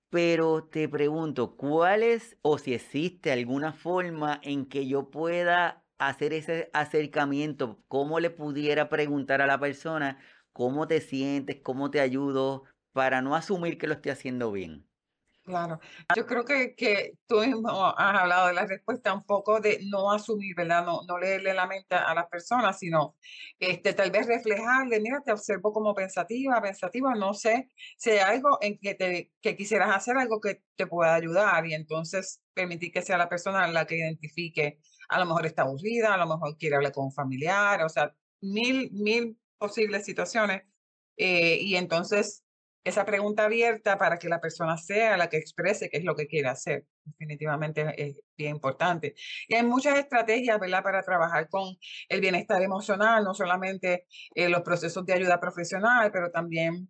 Pero 0.10 0.66
te 0.66 0.88
pregunto, 0.90 1.56
¿cuál 1.58 2.04
es 2.04 2.38
o 2.42 2.58
si 2.58 2.74
existe 2.74 3.32
alguna 3.32 3.74
forma 3.74 4.40
en 4.44 4.66
que 4.68 4.86
yo 4.88 5.10
pueda 5.10 5.86
hacer 6.00 6.34
ese 6.34 6.70
acercamiento? 6.74 7.84
¿Cómo 7.88 8.20
le 8.20 8.30
pudiera 8.30 8.90
preguntar 8.90 9.42
a 9.42 9.48
la 9.48 9.60
persona 9.60 10.20
cómo 10.54 10.88
te 10.88 11.00
sientes, 11.02 11.62
cómo 11.64 11.92
te 11.92 12.02
ayudo, 12.02 12.64
para 12.92 13.22
no 13.22 13.36
asumir 13.36 13.78
que 13.78 13.88
lo 13.88 13.94
estoy 13.94 14.12
haciendo 14.12 14.52
bien? 14.52 14.91
Claro, 15.52 15.82
yo 16.16 16.26
creo 16.26 16.46
que, 16.46 16.76
que 16.76 17.18
tú 17.28 17.42
mismo 17.42 17.86
has 17.86 18.22
hablado 18.22 18.48
de 18.48 18.54
la 18.54 18.66
respuesta 18.66 19.14
un 19.14 19.26
poco 19.26 19.60
de 19.60 19.80
no 19.90 20.10
asumir, 20.10 20.56
¿verdad? 20.56 20.86
No, 20.86 21.02
no 21.06 21.18
leerle 21.18 21.54
la 21.54 21.68
mente 21.68 21.94
a 21.94 22.14
las 22.16 22.28
personas, 22.28 22.80
sino 22.80 23.18
este, 23.60 23.92
tal 23.94 24.12
vez 24.12 24.28
reflejarle, 24.28 25.02
mira, 25.02 25.22
te 25.26 25.34
observo 25.34 25.74
como 25.74 25.94
pensativa, 25.94 26.62
pensativa, 26.62 27.16
no 27.16 27.34
sé 27.34 27.68
si 27.98 28.12
hay 28.12 28.20
algo 28.20 28.60
en 28.62 28.80
que, 28.80 28.96
te, 28.96 29.34
que 29.42 29.58
quisieras 29.58 29.94
hacer, 29.94 30.16
algo 30.16 30.40
que 30.40 30.64
te 30.78 30.88
pueda 30.88 31.16
ayudar 31.16 31.66
y 31.68 31.74
entonces 31.74 32.42
permitir 32.54 32.94
que 32.94 33.02
sea 33.02 33.18
la 33.18 33.28
persona 33.28 33.68
la 33.68 33.86
que 33.86 33.98
identifique, 33.98 34.80
a 35.10 35.20
lo 35.20 35.26
mejor 35.26 35.46
está 35.46 35.64
aburrida, 35.64 36.14
a 36.14 36.18
lo 36.18 36.28
mejor 36.28 36.58
quiere 36.58 36.78
hablar 36.78 36.94
con 36.94 37.08
un 37.08 37.12
familiar, 37.12 37.84
o 37.84 37.90
sea, 37.90 38.16
mil, 38.40 38.90
mil 38.94 39.38
posibles 39.58 40.06
situaciones. 40.06 40.62
Eh, 41.18 41.58
y 41.62 41.76
entonces 41.76 42.46
esa 42.84 43.06
pregunta 43.06 43.46
abierta 43.46 43.98
para 43.98 44.18
que 44.18 44.30
la 44.30 44.42
persona 44.42 44.78
sea 44.78 45.18
la 45.18 45.30
que 45.30 45.38
exprese 45.38 45.90
qué 45.90 45.98
es 45.98 46.04
lo 46.04 46.16
que 46.16 46.28
quiere 46.28 46.48
hacer. 46.50 46.86
Definitivamente 47.04 47.94
es 47.98 48.20
bien 48.38 48.56
importante. 48.56 49.16
Y 49.48 49.56
hay 49.56 49.64
muchas 49.64 49.98
estrategias, 49.98 50.60
para 50.60 51.04
trabajar 51.04 51.50
con 51.50 51.76
el 52.10 52.22
bienestar 52.22 52.62
emocional, 52.62 53.24
no 53.24 53.34
solamente 53.34 54.08
eh, 54.36 54.50
los 54.50 54.62
procesos 54.62 55.06
de 55.06 55.14
ayuda 55.14 55.40
profesional, 55.40 56.12
pero 56.12 56.32
también 56.32 56.90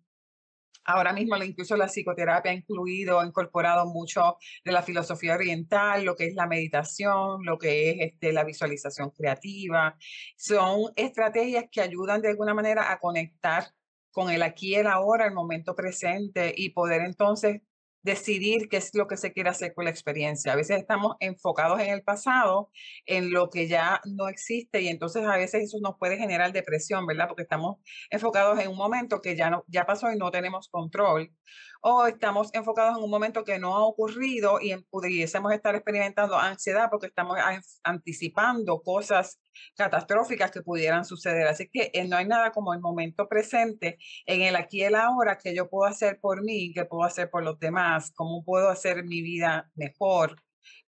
Ahora 0.84 1.12
mismo 1.12 1.36
incluso 1.36 1.76
la 1.76 1.86
psicoterapia 1.86 2.50
ha 2.50 2.54
incluido, 2.54 3.20
ha 3.20 3.26
incorporado 3.26 3.86
mucho 3.86 4.36
de 4.64 4.72
la 4.72 4.82
filosofía 4.82 5.34
oriental, 5.34 6.04
lo 6.04 6.16
que 6.16 6.26
es 6.26 6.34
la 6.34 6.48
meditación, 6.48 7.44
lo 7.44 7.56
que 7.56 7.90
es 7.90 7.96
este, 8.00 8.32
la 8.32 8.42
visualización 8.44 9.10
creativa. 9.10 9.96
Son 10.36 10.92
estrategias 10.96 11.66
que 11.70 11.80
ayudan 11.80 12.20
de 12.20 12.30
alguna 12.30 12.52
manera 12.54 12.90
a 12.90 12.98
conectar 12.98 13.66
con 14.12 14.30
el 14.30 14.42
aquí 14.42 14.74
el 14.74 14.86
ahora, 14.86 15.26
el 15.26 15.34
momento 15.34 15.74
presente 15.74 16.54
y 16.56 16.70
poder 16.70 17.02
entonces 17.02 17.62
decidir 18.02 18.68
qué 18.68 18.78
es 18.78 18.94
lo 18.94 19.06
que 19.06 19.16
se 19.16 19.32
quiere 19.32 19.50
hacer 19.50 19.74
con 19.74 19.84
la 19.84 19.90
experiencia. 19.90 20.52
A 20.52 20.56
veces 20.56 20.78
estamos 20.78 21.16
enfocados 21.20 21.80
en 21.80 21.90
el 21.90 22.02
pasado, 22.02 22.70
en 23.06 23.30
lo 23.30 23.48
que 23.48 23.68
ya 23.68 24.00
no 24.04 24.28
existe 24.28 24.80
y 24.80 24.88
entonces 24.88 25.24
a 25.24 25.36
veces 25.36 25.64
eso 25.64 25.78
nos 25.80 25.96
puede 25.98 26.16
generar 26.18 26.52
depresión, 26.52 27.06
¿verdad? 27.06 27.28
Porque 27.28 27.42
estamos 27.42 27.76
enfocados 28.10 28.58
en 28.58 28.70
un 28.70 28.76
momento 28.76 29.20
que 29.20 29.36
ya 29.36 29.50
no 29.50 29.64
ya 29.68 29.86
pasó 29.86 30.10
y 30.12 30.16
no 30.16 30.30
tenemos 30.30 30.68
control 30.68 31.32
o 31.82 32.06
estamos 32.06 32.48
enfocados 32.54 32.96
en 32.96 33.04
un 33.04 33.10
momento 33.10 33.44
que 33.44 33.58
no 33.58 33.74
ha 33.74 33.84
ocurrido 33.84 34.60
y 34.60 34.74
pudiésemos 34.90 35.52
estar 35.52 35.74
experimentando 35.74 36.38
ansiedad 36.38 36.88
porque 36.90 37.08
estamos 37.08 37.36
anticipando 37.82 38.80
cosas 38.82 39.40
catastróficas 39.76 40.50
que 40.50 40.62
pudieran 40.62 41.04
suceder. 41.04 41.46
Así 41.46 41.68
que 41.68 41.90
eh, 41.92 42.06
no 42.06 42.16
hay 42.16 42.26
nada 42.26 42.52
como 42.52 42.72
el 42.72 42.80
momento 42.80 43.28
presente, 43.28 43.98
en 44.26 44.42
el 44.42 44.56
aquí 44.56 44.78
y 44.78 44.84
el 44.84 44.94
ahora, 44.94 45.38
que 45.38 45.54
yo 45.54 45.68
puedo 45.68 45.90
hacer 45.90 46.18
por 46.20 46.42
mí, 46.42 46.72
que 46.72 46.84
puedo 46.84 47.04
hacer 47.04 47.28
por 47.30 47.42
los 47.42 47.58
demás, 47.58 48.12
cómo 48.14 48.44
puedo 48.44 48.70
hacer 48.70 49.04
mi 49.04 49.20
vida 49.20 49.70
mejor 49.74 50.41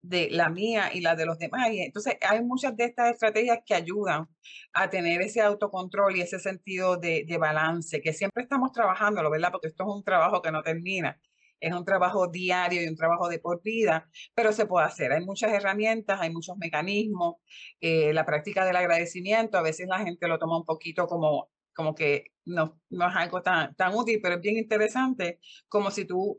de 0.01 0.29
la 0.31 0.49
mía 0.49 0.89
y 0.93 1.01
la 1.01 1.15
de 1.15 1.25
los 1.25 1.37
demás. 1.37 1.69
Y 1.71 1.81
entonces 1.81 2.17
hay 2.21 2.43
muchas 2.43 2.75
de 2.75 2.85
estas 2.85 3.11
estrategias 3.13 3.59
que 3.65 3.75
ayudan 3.75 4.27
a 4.73 4.89
tener 4.89 5.21
ese 5.21 5.41
autocontrol 5.41 6.15
y 6.15 6.21
ese 6.21 6.39
sentido 6.39 6.97
de, 6.97 7.23
de 7.27 7.37
balance, 7.37 8.01
que 8.01 8.13
siempre 8.13 8.43
estamos 8.43 8.71
trabajando, 8.71 9.29
¿verdad? 9.29 9.51
Porque 9.51 9.67
esto 9.67 9.83
es 9.83 9.95
un 9.95 10.03
trabajo 10.03 10.41
que 10.41 10.51
no 10.51 10.63
termina. 10.63 11.19
Es 11.59 11.73
un 11.73 11.85
trabajo 11.85 12.27
diario 12.27 12.81
y 12.81 12.87
un 12.87 12.95
trabajo 12.95 13.29
de 13.29 13.37
por 13.39 13.61
vida, 13.61 14.09
pero 14.33 14.51
se 14.51 14.65
puede 14.65 14.87
hacer. 14.87 15.11
Hay 15.11 15.23
muchas 15.23 15.53
herramientas, 15.53 16.19
hay 16.19 16.31
muchos 16.31 16.57
mecanismos. 16.57 17.35
Eh, 17.79 18.13
la 18.13 18.25
práctica 18.25 18.65
del 18.65 18.75
agradecimiento, 18.75 19.57
a 19.59 19.61
veces 19.61 19.87
la 19.87 19.99
gente 19.99 20.27
lo 20.27 20.39
toma 20.39 20.57
un 20.57 20.65
poquito 20.65 21.05
como, 21.07 21.51
como 21.73 21.93
que 21.93 22.25
no, 22.45 22.81
no 22.89 23.07
es 23.07 23.15
algo 23.15 23.43
tan, 23.43 23.75
tan 23.75 23.93
útil, 23.93 24.19
pero 24.23 24.35
es 24.35 24.41
bien 24.41 24.57
interesante, 24.57 25.39
como 25.69 25.91
si 25.91 26.05
tú 26.05 26.35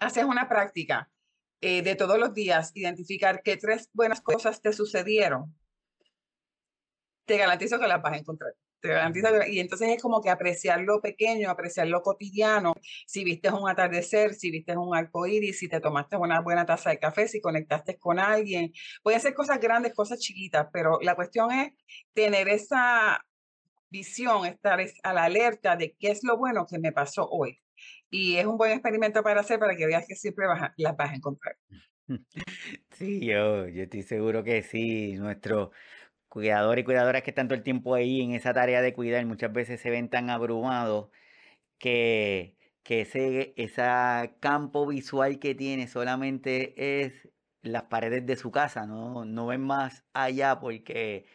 haces 0.00 0.24
una 0.24 0.48
práctica 0.48 1.08
eh, 1.60 1.82
de 1.82 1.94
todos 1.94 2.18
los 2.18 2.34
días, 2.34 2.72
identificar 2.74 3.42
qué 3.42 3.56
tres 3.56 3.88
buenas 3.92 4.20
cosas 4.20 4.60
te 4.60 4.72
sucedieron, 4.72 5.54
te 7.26 7.36
garantizo 7.38 7.78
que 7.78 7.86
las 7.86 8.02
vas 8.02 8.14
a 8.14 8.18
encontrar. 8.18 8.52
Te 8.80 8.90
garantizo 8.90 9.28
y 9.48 9.60
entonces 9.60 9.88
es 9.88 10.02
como 10.02 10.20
que 10.20 10.28
apreciar 10.28 10.82
lo 10.82 11.00
pequeño, 11.00 11.48
apreciar 11.48 11.86
lo 11.86 12.02
cotidiano. 12.02 12.74
Si 13.06 13.24
viste 13.24 13.50
un 13.50 13.66
atardecer, 13.66 14.34
si 14.34 14.50
viste 14.50 14.76
un 14.76 14.94
arco 14.94 15.26
iris, 15.26 15.58
si 15.58 15.68
te 15.68 15.80
tomaste 15.80 16.18
una 16.18 16.42
buena 16.42 16.66
taza 16.66 16.90
de 16.90 16.98
café, 16.98 17.26
si 17.26 17.40
conectaste 17.40 17.98
con 17.98 18.18
alguien. 18.18 18.72
Pueden 19.02 19.22
ser 19.22 19.32
cosas 19.32 19.58
grandes, 19.58 19.94
cosas 19.94 20.18
chiquitas, 20.20 20.68
pero 20.70 20.98
la 21.00 21.14
cuestión 21.14 21.50
es 21.50 21.72
tener 22.12 22.46
esa 22.50 23.24
visión, 23.88 24.44
estar 24.44 24.78
a 25.02 25.12
la 25.14 25.24
alerta 25.24 25.76
de 25.76 25.96
qué 25.98 26.10
es 26.10 26.22
lo 26.22 26.36
bueno 26.36 26.66
que 26.66 26.78
me 26.78 26.92
pasó 26.92 27.26
hoy 27.30 27.63
y 28.10 28.36
es 28.36 28.46
un 28.46 28.56
buen 28.56 28.72
experimento 28.72 29.22
para 29.22 29.40
hacer 29.40 29.58
para 29.58 29.76
que 29.76 29.86
veas 29.86 30.06
que 30.06 30.14
siempre 30.14 30.46
las 30.76 30.96
vas 30.96 31.10
a 31.10 31.14
encontrar. 31.14 31.56
Sí, 32.90 33.26
yo, 33.26 33.68
yo 33.68 33.82
estoy 33.84 34.02
seguro 34.02 34.44
que 34.44 34.62
sí. 34.62 35.14
Nuestros 35.14 35.70
cuidadores 36.28 36.82
y 36.82 36.84
cuidadoras 36.84 37.22
que 37.22 37.30
están 37.30 37.48
todo 37.48 37.56
el 37.56 37.64
tiempo 37.64 37.94
ahí 37.94 38.22
en 38.22 38.32
esa 38.32 38.54
tarea 38.54 38.82
de 38.82 38.94
cuidar 38.94 39.24
muchas 39.26 39.52
veces 39.52 39.80
se 39.80 39.90
ven 39.90 40.10
tan 40.10 40.30
abrumados 40.30 41.10
que, 41.78 42.56
que 42.82 43.02
ese 43.02 43.54
esa 43.56 44.36
campo 44.40 44.86
visual 44.86 45.38
que 45.38 45.54
tiene 45.54 45.88
solamente 45.88 47.04
es 47.04 47.30
las 47.62 47.84
paredes 47.84 48.26
de 48.26 48.36
su 48.36 48.50
casa, 48.52 48.86
no, 48.86 49.24
no 49.24 49.46
ven 49.46 49.62
más 49.62 50.06
allá 50.14 50.60
porque 50.60 51.26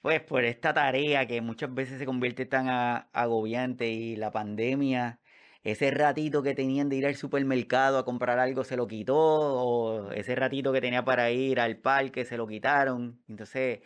pues 0.00 0.22
por 0.22 0.44
esta 0.44 0.74
tarea 0.74 1.26
que 1.26 1.40
muchas 1.40 1.72
veces 1.74 1.98
se 1.98 2.06
convierte 2.06 2.46
tan 2.46 2.68
agobiante 3.12 3.88
y 3.90 4.16
la 4.16 4.30
pandemia 4.32 5.20
ese 5.64 5.90
ratito 5.90 6.42
que 6.42 6.54
tenían 6.54 6.88
de 6.90 6.96
ir 6.96 7.06
al 7.06 7.16
supermercado 7.16 7.98
a 7.98 8.04
comprar 8.04 8.38
algo 8.38 8.64
se 8.64 8.76
lo 8.76 8.86
quitó, 8.86 9.16
o 9.16 10.10
ese 10.12 10.34
ratito 10.36 10.72
que 10.72 10.80
tenía 10.80 11.04
para 11.04 11.30
ir 11.30 11.60
al 11.60 11.78
parque 11.78 12.24
se 12.24 12.36
lo 12.36 12.46
quitaron. 12.46 13.22
Entonces 13.28 13.80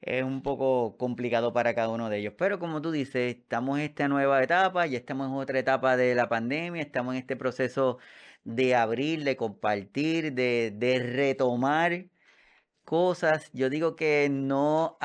es 0.00 0.24
un 0.24 0.42
poco 0.42 0.96
complicado 0.98 1.52
para 1.52 1.74
cada 1.74 1.90
uno 1.90 2.10
de 2.10 2.18
ellos. 2.18 2.34
Pero 2.38 2.58
como 2.58 2.82
tú 2.82 2.90
dices, 2.92 3.36
estamos 3.36 3.78
en 3.78 3.84
esta 3.86 4.08
nueva 4.08 4.42
etapa, 4.42 4.86
ya 4.86 4.98
estamos 4.98 5.28
en 5.28 5.34
otra 5.34 5.58
etapa 5.58 5.96
de 5.96 6.14
la 6.14 6.28
pandemia, 6.28 6.82
estamos 6.82 7.14
en 7.14 7.20
este 7.20 7.36
proceso 7.36 7.98
de 8.44 8.74
abrir, 8.74 9.24
de 9.24 9.36
compartir, 9.36 10.32
de, 10.34 10.72
de 10.76 10.98
retomar 11.00 12.06
cosas, 12.84 13.50
yo 13.52 13.70
digo 13.70 13.96
que 13.96 14.28
no 14.30 14.98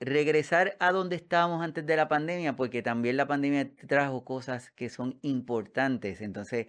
regresar 0.00 0.76
a 0.80 0.92
donde 0.92 1.16
estábamos 1.16 1.62
antes 1.62 1.86
de 1.86 1.96
la 1.96 2.08
pandemia, 2.08 2.56
porque 2.56 2.82
también 2.82 3.16
la 3.16 3.26
pandemia 3.26 3.70
trajo 3.88 4.24
cosas 4.24 4.70
que 4.70 4.88
son 4.90 5.18
importantes. 5.22 6.20
Entonces, 6.20 6.66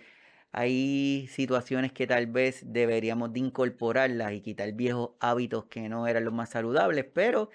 hay 0.52 1.28
situaciones 1.32 1.94
que 1.94 2.08
tal 2.08 2.28
vez 2.28 2.64
deberíamos 2.66 3.34
de 3.34 3.40
incorporarlas 3.40 4.34
y 4.34 4.42
quitar 4.42 4.72
viejos 4.74 5.12
hábitos 5.20 5.66
que 5.66 5.88
no 5.90 6.08
eran 6.08 6.26
los 6.26 6.34
más 6.34 6.50
saludables, 6.50 7.06
pero 7.14 7.50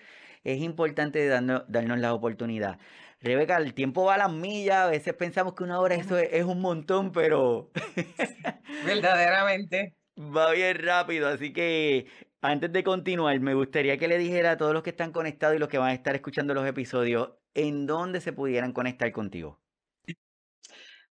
es 0.44 0.60
importante 0.60 1.26
darnos, 1.26 1.64
darnos 1.68 1.98
la 1.98 2.14
oportunidad. 2.14 2.78
Rebeca, 3.20 3.56
el 3.56 3.74
tiempo 3.74 4.04
va 4.04 4.14
a 4.14 4.18
las 4.18 4.32
millas, 4.32 4.76
a 4.76 4.86
veces 4.86 5.14
pensamos 5.14 5.54
que 5.54 5.64
una 5.64 5.80
hora 5.80 5.94
eso 5.96 6.18
es, 6.18 6.44
un 6.44 6.60
montón, 6.60 7.12
pero... 7.12 7.70
Verdaderamente. 8.86 9.94
Va 10.18 10.52
bien 10.52 10.78
rápido, 10.78 11.28
así 11.28 11.52
que 11.52 12.06
antes 12.40 12.72
de 12.72 12.82
continuar, 12.82 13.38
me 13.40 13.52
gustaría 13.52 13.98
que 13.98 14.08
le 14.08 14.16
dijera 14.16 14.52
a 14.52 14.56
todos 14.56 14.72
los 14.72 14.82
que 14.82 14.88
están 14.90 15.12
conectados 15.12 15.56
y 15.56 15.58
los 15.58 15.68
que 15.68 15.76
van 15.76 15.90
a 15.90 15.94
estar 15.94 16.14
escuchando 16.14 16.54
los 16.54 16.66
episodios, 16.66 17.34
en 17.52 17.84
dónde 17.86 18.22
se 18.22 18.32
pudieran 18.32 18.72
conectar 18.72 19.12
contigo. 19.12 19.60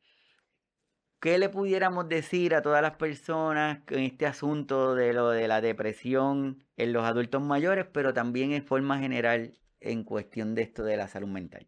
¿qué 1.24 1.38
le 1.38 1.48
pudiéramos 1.48 2.06
decir 2.06 2.54
a 2.54 2.60
todas 2.60 2.82
las 2.82 2.96
personas 2.96 3.78
en 3.88 4.00
este 4.00 4.26
asunto 4.26 4.94
de 4.94 5.14
lo 5.14 5.30
de 5.30 5.48
la 5.48 5.62
depresión 5.62 6.62
en 6.76 6.92
los 6.92 7.02
adultos 7.04 7.40
mayores, 7.40 7.86
pero 7.90 8.12
también 8.12 8.52
en 8.52 8.62
forma 8.62 8.98
general 8.98 9.58
en 9.80 10.04
cuestión 10.04 10.54
de 10.54 10.60
esto 10.60 10.84
de 10.84 10.98
la 10.98 11.08
salud 11.08 11.28
mental? 11.28 11.66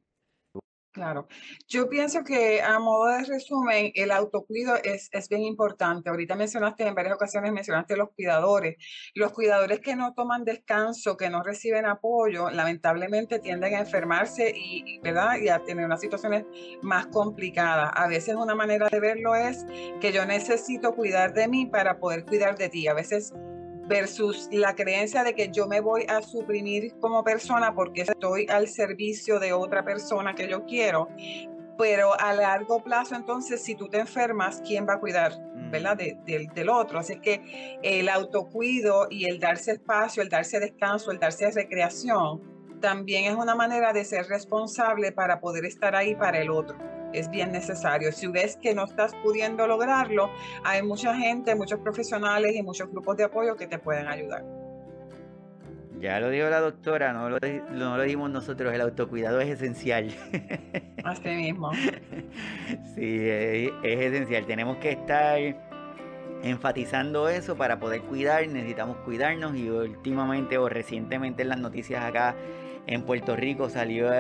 Claro, 0.97 1.28
yo 1.68 1.90
pienso 1.90 2.24
que 2.24 2.62
a 2.62 2.78
modo 2.78 3.09
de 3.09 3.24
resumen, 3.24 3.92
el 3.97 4.11
autocuido 4.11 4.76
es, 4.82 5.11
es 5.12 5.28
bien 5.28 5.42
importante. 5.42 6.09
Ahorita 6.09 6.36
mencionaste 6.36 6.86
en 6.86 6.94
varias 6.94 7.16
ocasiones, 7.16 7.53
mencionaste 7.53 7.99
los 7.99 8.12
cuidadores. 8.12 8.76
Los 9.14 9.32
cuidadores 9.32 9.80
que 9.80 9.94
no 9.94 10.14
toman 10.14 10.44
descanso, 10.44 11.18
que 11.18 11.28
no 11.28 11.42
reciben 11.42 11.84
apoyo, 11.84 12.49
lamentablemente 12.49 13.40
tienden 13.40 13.74
a 13.74 13.80
enfermarse 13.80 14.55
y, 14.57 14.99
¿verdad? 15.01 15.36
y 15.38 15.51
a 15.51 15.62
tener 15.62 15.84
unas 15.84 16.01
situaciones 16.01 16.47
más 16.80 17.09
complicadas. 17.09 17.90
A 17.94 18.09
veces 18.09 18.34
una 18.34 18.55
manera 18.55 18.88
de 18.88 18.99
verlo 18.99 19.34
es 19.34 19.66
que 20.01 20.12
yo 20.12 20.24
necesito 20.24 20.94
cuidar 20.94 21.34
de 21.34 21.47
mí 21.47 21.66
para 21.66 21.99
poder 21.99 22.24
cuidar 22.24 22.57
de 22.57 22.70
ti. 22.70 22.88
A 22.88 22.94
veces 22.94 23.34
versus 23.87 24.49
la 24.53 24.74
creencia 24.74 25.22
de 25.22 25.34
que 25.34 25.51
yo 25.51 25.66
me 25.66 25.80
voy 25.80 26.05
a 26.09 26.22
suprimir 26.22 26.95
como 27.01 27.22
persona 27.22 27.74
porque 27.74 28.03
estoy 28.03 28.47
al 28.49 28.68
servicio 28.68 29.39
de 29.39 29.53
otra 29.53 29.84
persona 29.84 30.34
que 30.34 30.49
yo 30.49 30.64
quiero. 30.64 31.09
Pero 31.78 32.18
a 32.18 32.32
largo 32.32 32.82
plazo, 32.82 33.14
entonces, 33.14 33.62
si 33.62 33.74
tú 33.74 33.89
te 33.89 33.99
enfermas, 33.99 34.62
¿quién 34.66 34.87
va 34.89 34.95
a 34.95 35.01
cuidar, 35.01 35.32
verdad, 35.70 35.99
mm. 35.99 36.55
del 36.55 36.68
otro? 36.70 36.99
Así 36.99 37.20
que 37.20 37.78
el 37.82 38.09
autocuido 38.09 39.09
y 39.11 39.26
el 39.26 39.39
darse 39.39 39.72
espacio, 39.72 40.22
el 40.22 40.30
darse 40.30 40.59
descanso, 40.59 41.11
el 41.11 41.18
darse 41.18 41.51
recreación, 41.51 42.41
también 42.80 43.24
es 43.24 43.34
una 43.34 43.55
manera 43.55 43.93
de 43.93 44.07
ser 44.07 44.26
responsable 44.26 45.12
para 45.12 45.39
poder 45.41 45.66
estar 45.66 45.95
ahí 45.95 46.14
para 46.14 46.41
el 46.41 46.51
otro 46.51 46.95
es 47.12 47.30
bien 47.30 47.52
necesario. 47.52 48.12
Si 48.12 48.26
ves 48.26 48.57
que 48.57 48.74
no 48.74 48.84
estás 48.84 49.12
pudiendo 49.22 49.66
lograrlo, 49.66 50.30
hay 50.64 50.82
mucha 50.82 51.14
gente, 51.14 51.54
muchos 51.54 51.80
profesionales 51.80 52.54
y 52.54 52.62
muchos 52.62 52.90
grupos 52.90 53.16
de 53.16 53.24
apoyo 53.24 53.57
que 53.57 53.66
te 53.66 53.78
pueden 53.78 54.09
ayudar. 54.09 54.44
Ya 55.98 56.20
lo 56.20 56.28
dijo 56.28 56.48
la 56.50 56.61
doctora, 56.61 57.12
no 57.14 57.30
lo, 57.30 57.38
no 57.70 57.96
lo 57.96 58.02
dimos 58.02 58.30
nosotros, 58.30 58.72
el 58.74 58.82
autocuidado 58.82 59.40
es 59.40 59.48
esencial. 59.48 60.14
Así 61.04 61.28
mismo. 61.28 61.72
Sí, 62.94 63.18
es, 63.28 63.72
es 63.82 64.00
esencial. 64.00 64.44
Tenemos 64.44 64.76
que 64.76 64.90
estar 64.90 65.38
enfatizando 66.42 67.28
eso 67.28 67.57
para 67.57 67.78
poder 67.78 68.02
cuidar, 68.02 68.46
necesitamos 68.46 68.98
cuidarnos 68.98 69.57
y 69.57 69.70
últimamente 69.70 70.59
o 70.59 70.68
recientemente 70.68 71.42
en 71.42 71.48
las 71.48 71.59
noticias 71.59 72.04
acá 72.04 72.36
en 72.86 73.02
Puerto 73.02 73.34
Rico 73.36 73.68
salió 73.68 74.11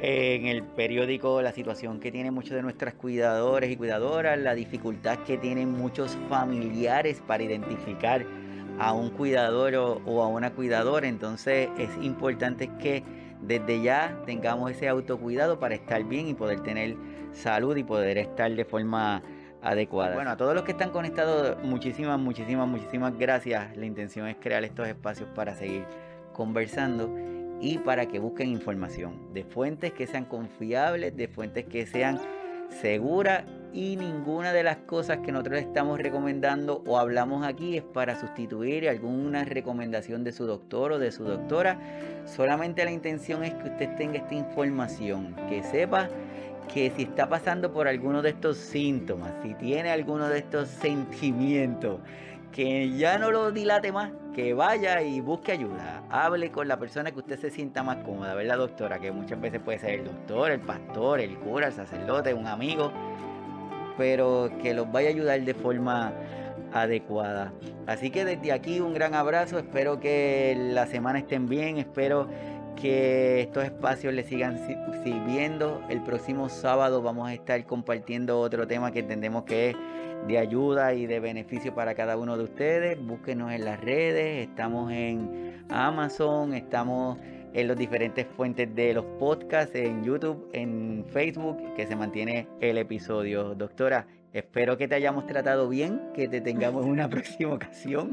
en 0.00 0.46
el 0.46 0.62
periódico 0.62 1.42
la 1.42 1.52
situación 1.52 1.98
que 1.98 2.12
tienen 2.12 2.32
muchos 2.32 2.52
de 2.52 2.62
nuestras 2.62 2.94
cuidadores 2.94 3.70
y 3.70 3.76
cuidadoras, 3.76 4.38
la 4.38 4.54
dificultad 4.54 5.18
que 5.20 5.38
tienen 5.38 5.72
muchos 5.72 6.16
familiares 6.28 7.22
para 7.26 7.42
identificar 7.42 8.24
a 8.78 8.92
un 8.92 9.10
cuidador 9.10 9.74
o, 9.74 10.22
a 10.22 10.28
una 10.28 10.52
cuidadora. 10.52 11.08
Entonces 11.08 11.68
es 11.78 11.90
importante 12.00 12.70
que 12.80 13.02
desde 13.42 13.82
ya 13.82 14.20
tengamos 14.24 14.70
ese 14.70 14.88
autocuidado 14.88 15.58
para 15.58 15.74
estar 15.74 16.04
bien 16.04 16.28
y 16.28 16.34
poder 16.34 16.60
tener 16.60 16.96
salud 17.32 17.76
y 17.76 17.82
poder 17.82 18.18
estar 18.18 18.54
de 18.54 18.64
forma 18.64 19.22
adecuada. 19.62 20.14
Bueno, 20.14 20.30
a 20.30 20.36
todos 20.36 20.54
los 20.54 20.62
que 20.62 20.72
están 20.72 20.90
conectados, 20.90 21.56
muchísimas, 21.64 22.18
muchísimas, 22.20 22.68
muchísimas 22.68 23.18
gracias. 23.18 23.76
La 23.76 23.86
intención 23.86 24.28
es 24.28 24.36
crear 24.36 24.62
estos 24.62 24.86
espacios 24.86 25.28
para 25.34 25.56
seguir 25.56 25.84
conversando 26.32 27.10
y 27.60 27.78
para 27.78 28.06
que 28.06 28.18
busquen 28.18 28.48
información 28.48 29.32
de 29.32 29.44
fuentes 29.44 29.92
que 29.92 30.06
sean 30.06 30.24
confiables, 30.24 31.16
de 31.16 31.28
fuentes 31.28 31.64
que 31.64 31.86
sean 31.86 32.20
seguras 32.68 33.44
y 33.72 33.96
ninguna 33.96 34.52
de 34.52 34.62
las 34.62 34.78
cosas 34.78 35.18
que 35.18 35.32
nosotros 35.32 35.60
estamos 35.60 35.98
recomendando 35.98 36.82
o 36.86 36.98
hablamos 36.98 37.44
aquí 37.46 37.76
es 37.76 37.82
para 37.82 38.18
sustituir 38.18 38.88
alguna 38.88 39.44
recomendación 39.44 40.24
de 40.24 40.32
su 40.32 40.46
doctor 40.46 40.92
o 40.92 40.98
de 40.98 41.12
su 41.12 41.24
doctora. 41.24 41.78
Solamente 42.24 42.84
la 42.84 42.90
intención 42.90 43.44
es 43.44 43.54
que 43.54 43.68
usted 43.68 43.96
tenga 43.96 44.18
esta 44.18 44.34
información, 44.34 45.34
que 45.48 45.62
sepa 45.62 46.08
que 46.72 46.92
si 46.96 47.02
está 47.02 47.28
pasando 47.28 47.72
por 47.72 47.88
alguno 47.88 48.22
de 48.22 48.30
estos 48.30 48.58
síntomas, 48.58 49.32
si 49.42 49.54
tiene 49.54 49.90
alguno 49.90 50.28
de 50.28 50.38
estos 50.38 50.68
sentimientos, 50.68 52.00
que 52.52 52.96
ya 52.96 53.18
no 53.18 53.30
lo 53.30 53.52
dilate 53.52 53.92
más, 53.92 54.10
que 54.34 54.54
vaya 54.54 55.02
y 55.02 55.20
busque 55.20 55.52
ayuda. 55.52 56.02
Hable 56.10 56.50
con 56.50 56.68
la 56.68 56.78
persona 56.78 57.10
que 57.10 57.18
usted 57.18 57.38
se 57.38 57.50
sienta 57.50 57.82
más 57.82 57.98
cómoda, 57.98 58.34
¿verdad, 58.34 58.58
doctora? 58.58 58.98
Que 58.98 59.12
muchas 59.12 59.40
veces 59.40 59.60
puede 59.60 59.78
ser 59.78 60.00
el 60.00 60.04
doctor, 60.04 60.50
el 60.50 60.60
pastor, 60.60 61.20
el 61.20 61.38
cura, 61.38 61.68
el 61.68 61.72
sacerdote, 61.72 62.34
un 62.34 62.46
amigo, 62.46 62.92
pero 63.96 64.50
que 64.62 64.74
los 64.74 64.90
vaya 64.90 65.08
a 65.08 65.12
ayudar 65.12 65.40
de 65.40 65.54
forma 65.54 66.12
adecuada. 66.72 67.52
Así 67.86 68.10
que 68.10 68.24
desde 68.24 68.52
aquí 68.52 68.80
un 68.80 68.92
gran 68.94 69.14
abrazo, 69.14 69.58
espero 69.58 70.00
que 70.00 70.56
la 70.72 70.86
semana 70.86 71.18
estén 71.18 71.46
bien, 71.46 71.78
espero 71.78 72.28
que 72.80 73.40
estos 73.40 73.64
espacios 73.64 74.14
les 74.14 74.26
sigan 74.26 74.58
sirviendo. 75.02 75.82
El 75.88 76.02
próximo 76.02 76.48
sábado 76.48 77.02
vamos 77.02 77.28
a 77.28 77.34
estar 77.34 77.64
compartiendo 77.64 78.38
otro 78.38 78.66
tema 78.66 78.92
que 78.92 79.00
entendemos 79.00 79.44
que 79.44 79.70
es 79.70 79.76
de 80.26 80.38
ayuda 80.38 80.94
y 80.94 81.06
de 81.06 81.20
beneficio 81.20 81.74
para 81.74 81.94
cada 81.94 82.16
uno 82.16 82.36
de 82.36 82.44
ustedes. 82.44 82.98
Búsquenos 83.00 83.52
en 83.52 83.64
las 83.64 83.80
redes, 83.80 84.48
estamos 84.48 84.92
en 84.92 85.64
Amazon, 85.68 86.54
estamos 86.54 87.18
en 87.52 87.66
las 87.68 87.76
diferentes 87.76 88.26
fuentes 88.26 88.72
de 88.74 88.94
los 88.94 89.04
podcasts, 89.18 89.74
en 89.74 90.04
YouTube, 90.04 90.48
en 90.52 91.04
Facebook, 91.08 91.74
que 91.74 91.86
se 91.86 91.96
mantiene 91.96 92.46
el 92.60 92.78
episodio. 92.78 93.54
Doctora, 93.54 94.06
espero 94.32 94.76
que 94.76 94.86
te 94.86 94.94
hayamos 94.94 95.26
tratado 95.26 95.68
bien, 95.68 96.00
que 96.14 96.28
te 96.28 96.40
tengamos 96.40 96.84
en 96.84 96.92
una 96.92 97.08
próxima 97.10 97.54
ocasión. 97.54 98.12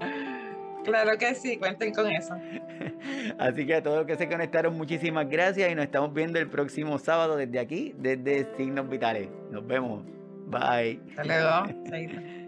Claro 0.85 1.17
que 1.17 1.35
sí, 1.35 1.57
cuenten 1.57 1.93
con 1.93 2.07
eso. 2.11 2.35
Así 3.39 3.65
que 3.65 3.75
a 3.75 3.83
todos 3.83 3.97
los 3.97 4.05
que 4.05 4.15
se 4.15 4.29
conectaron, 4.29 4.77
muchísimas 4.77 5.27
gracias 5.29 5.71
y 5.71 5.75
nos 5.75 5.85
estamos 5.85 6.13
viendo 6.13 6.39
el 6.39 6.47
próximo 6.47 6.97
sábado 6.99 7.35
desde 7.35 7.59
aquí, 7.59 7.93
desde 7.97 8.47
Signos 8.55 8.89
Vitales. 8.89 9.29
Nos 9.51 9.65
vemos. 9.65 10.03
Bye. 10.47 11.01
Hasta 11.09 11.23
luego. 11.23 12.44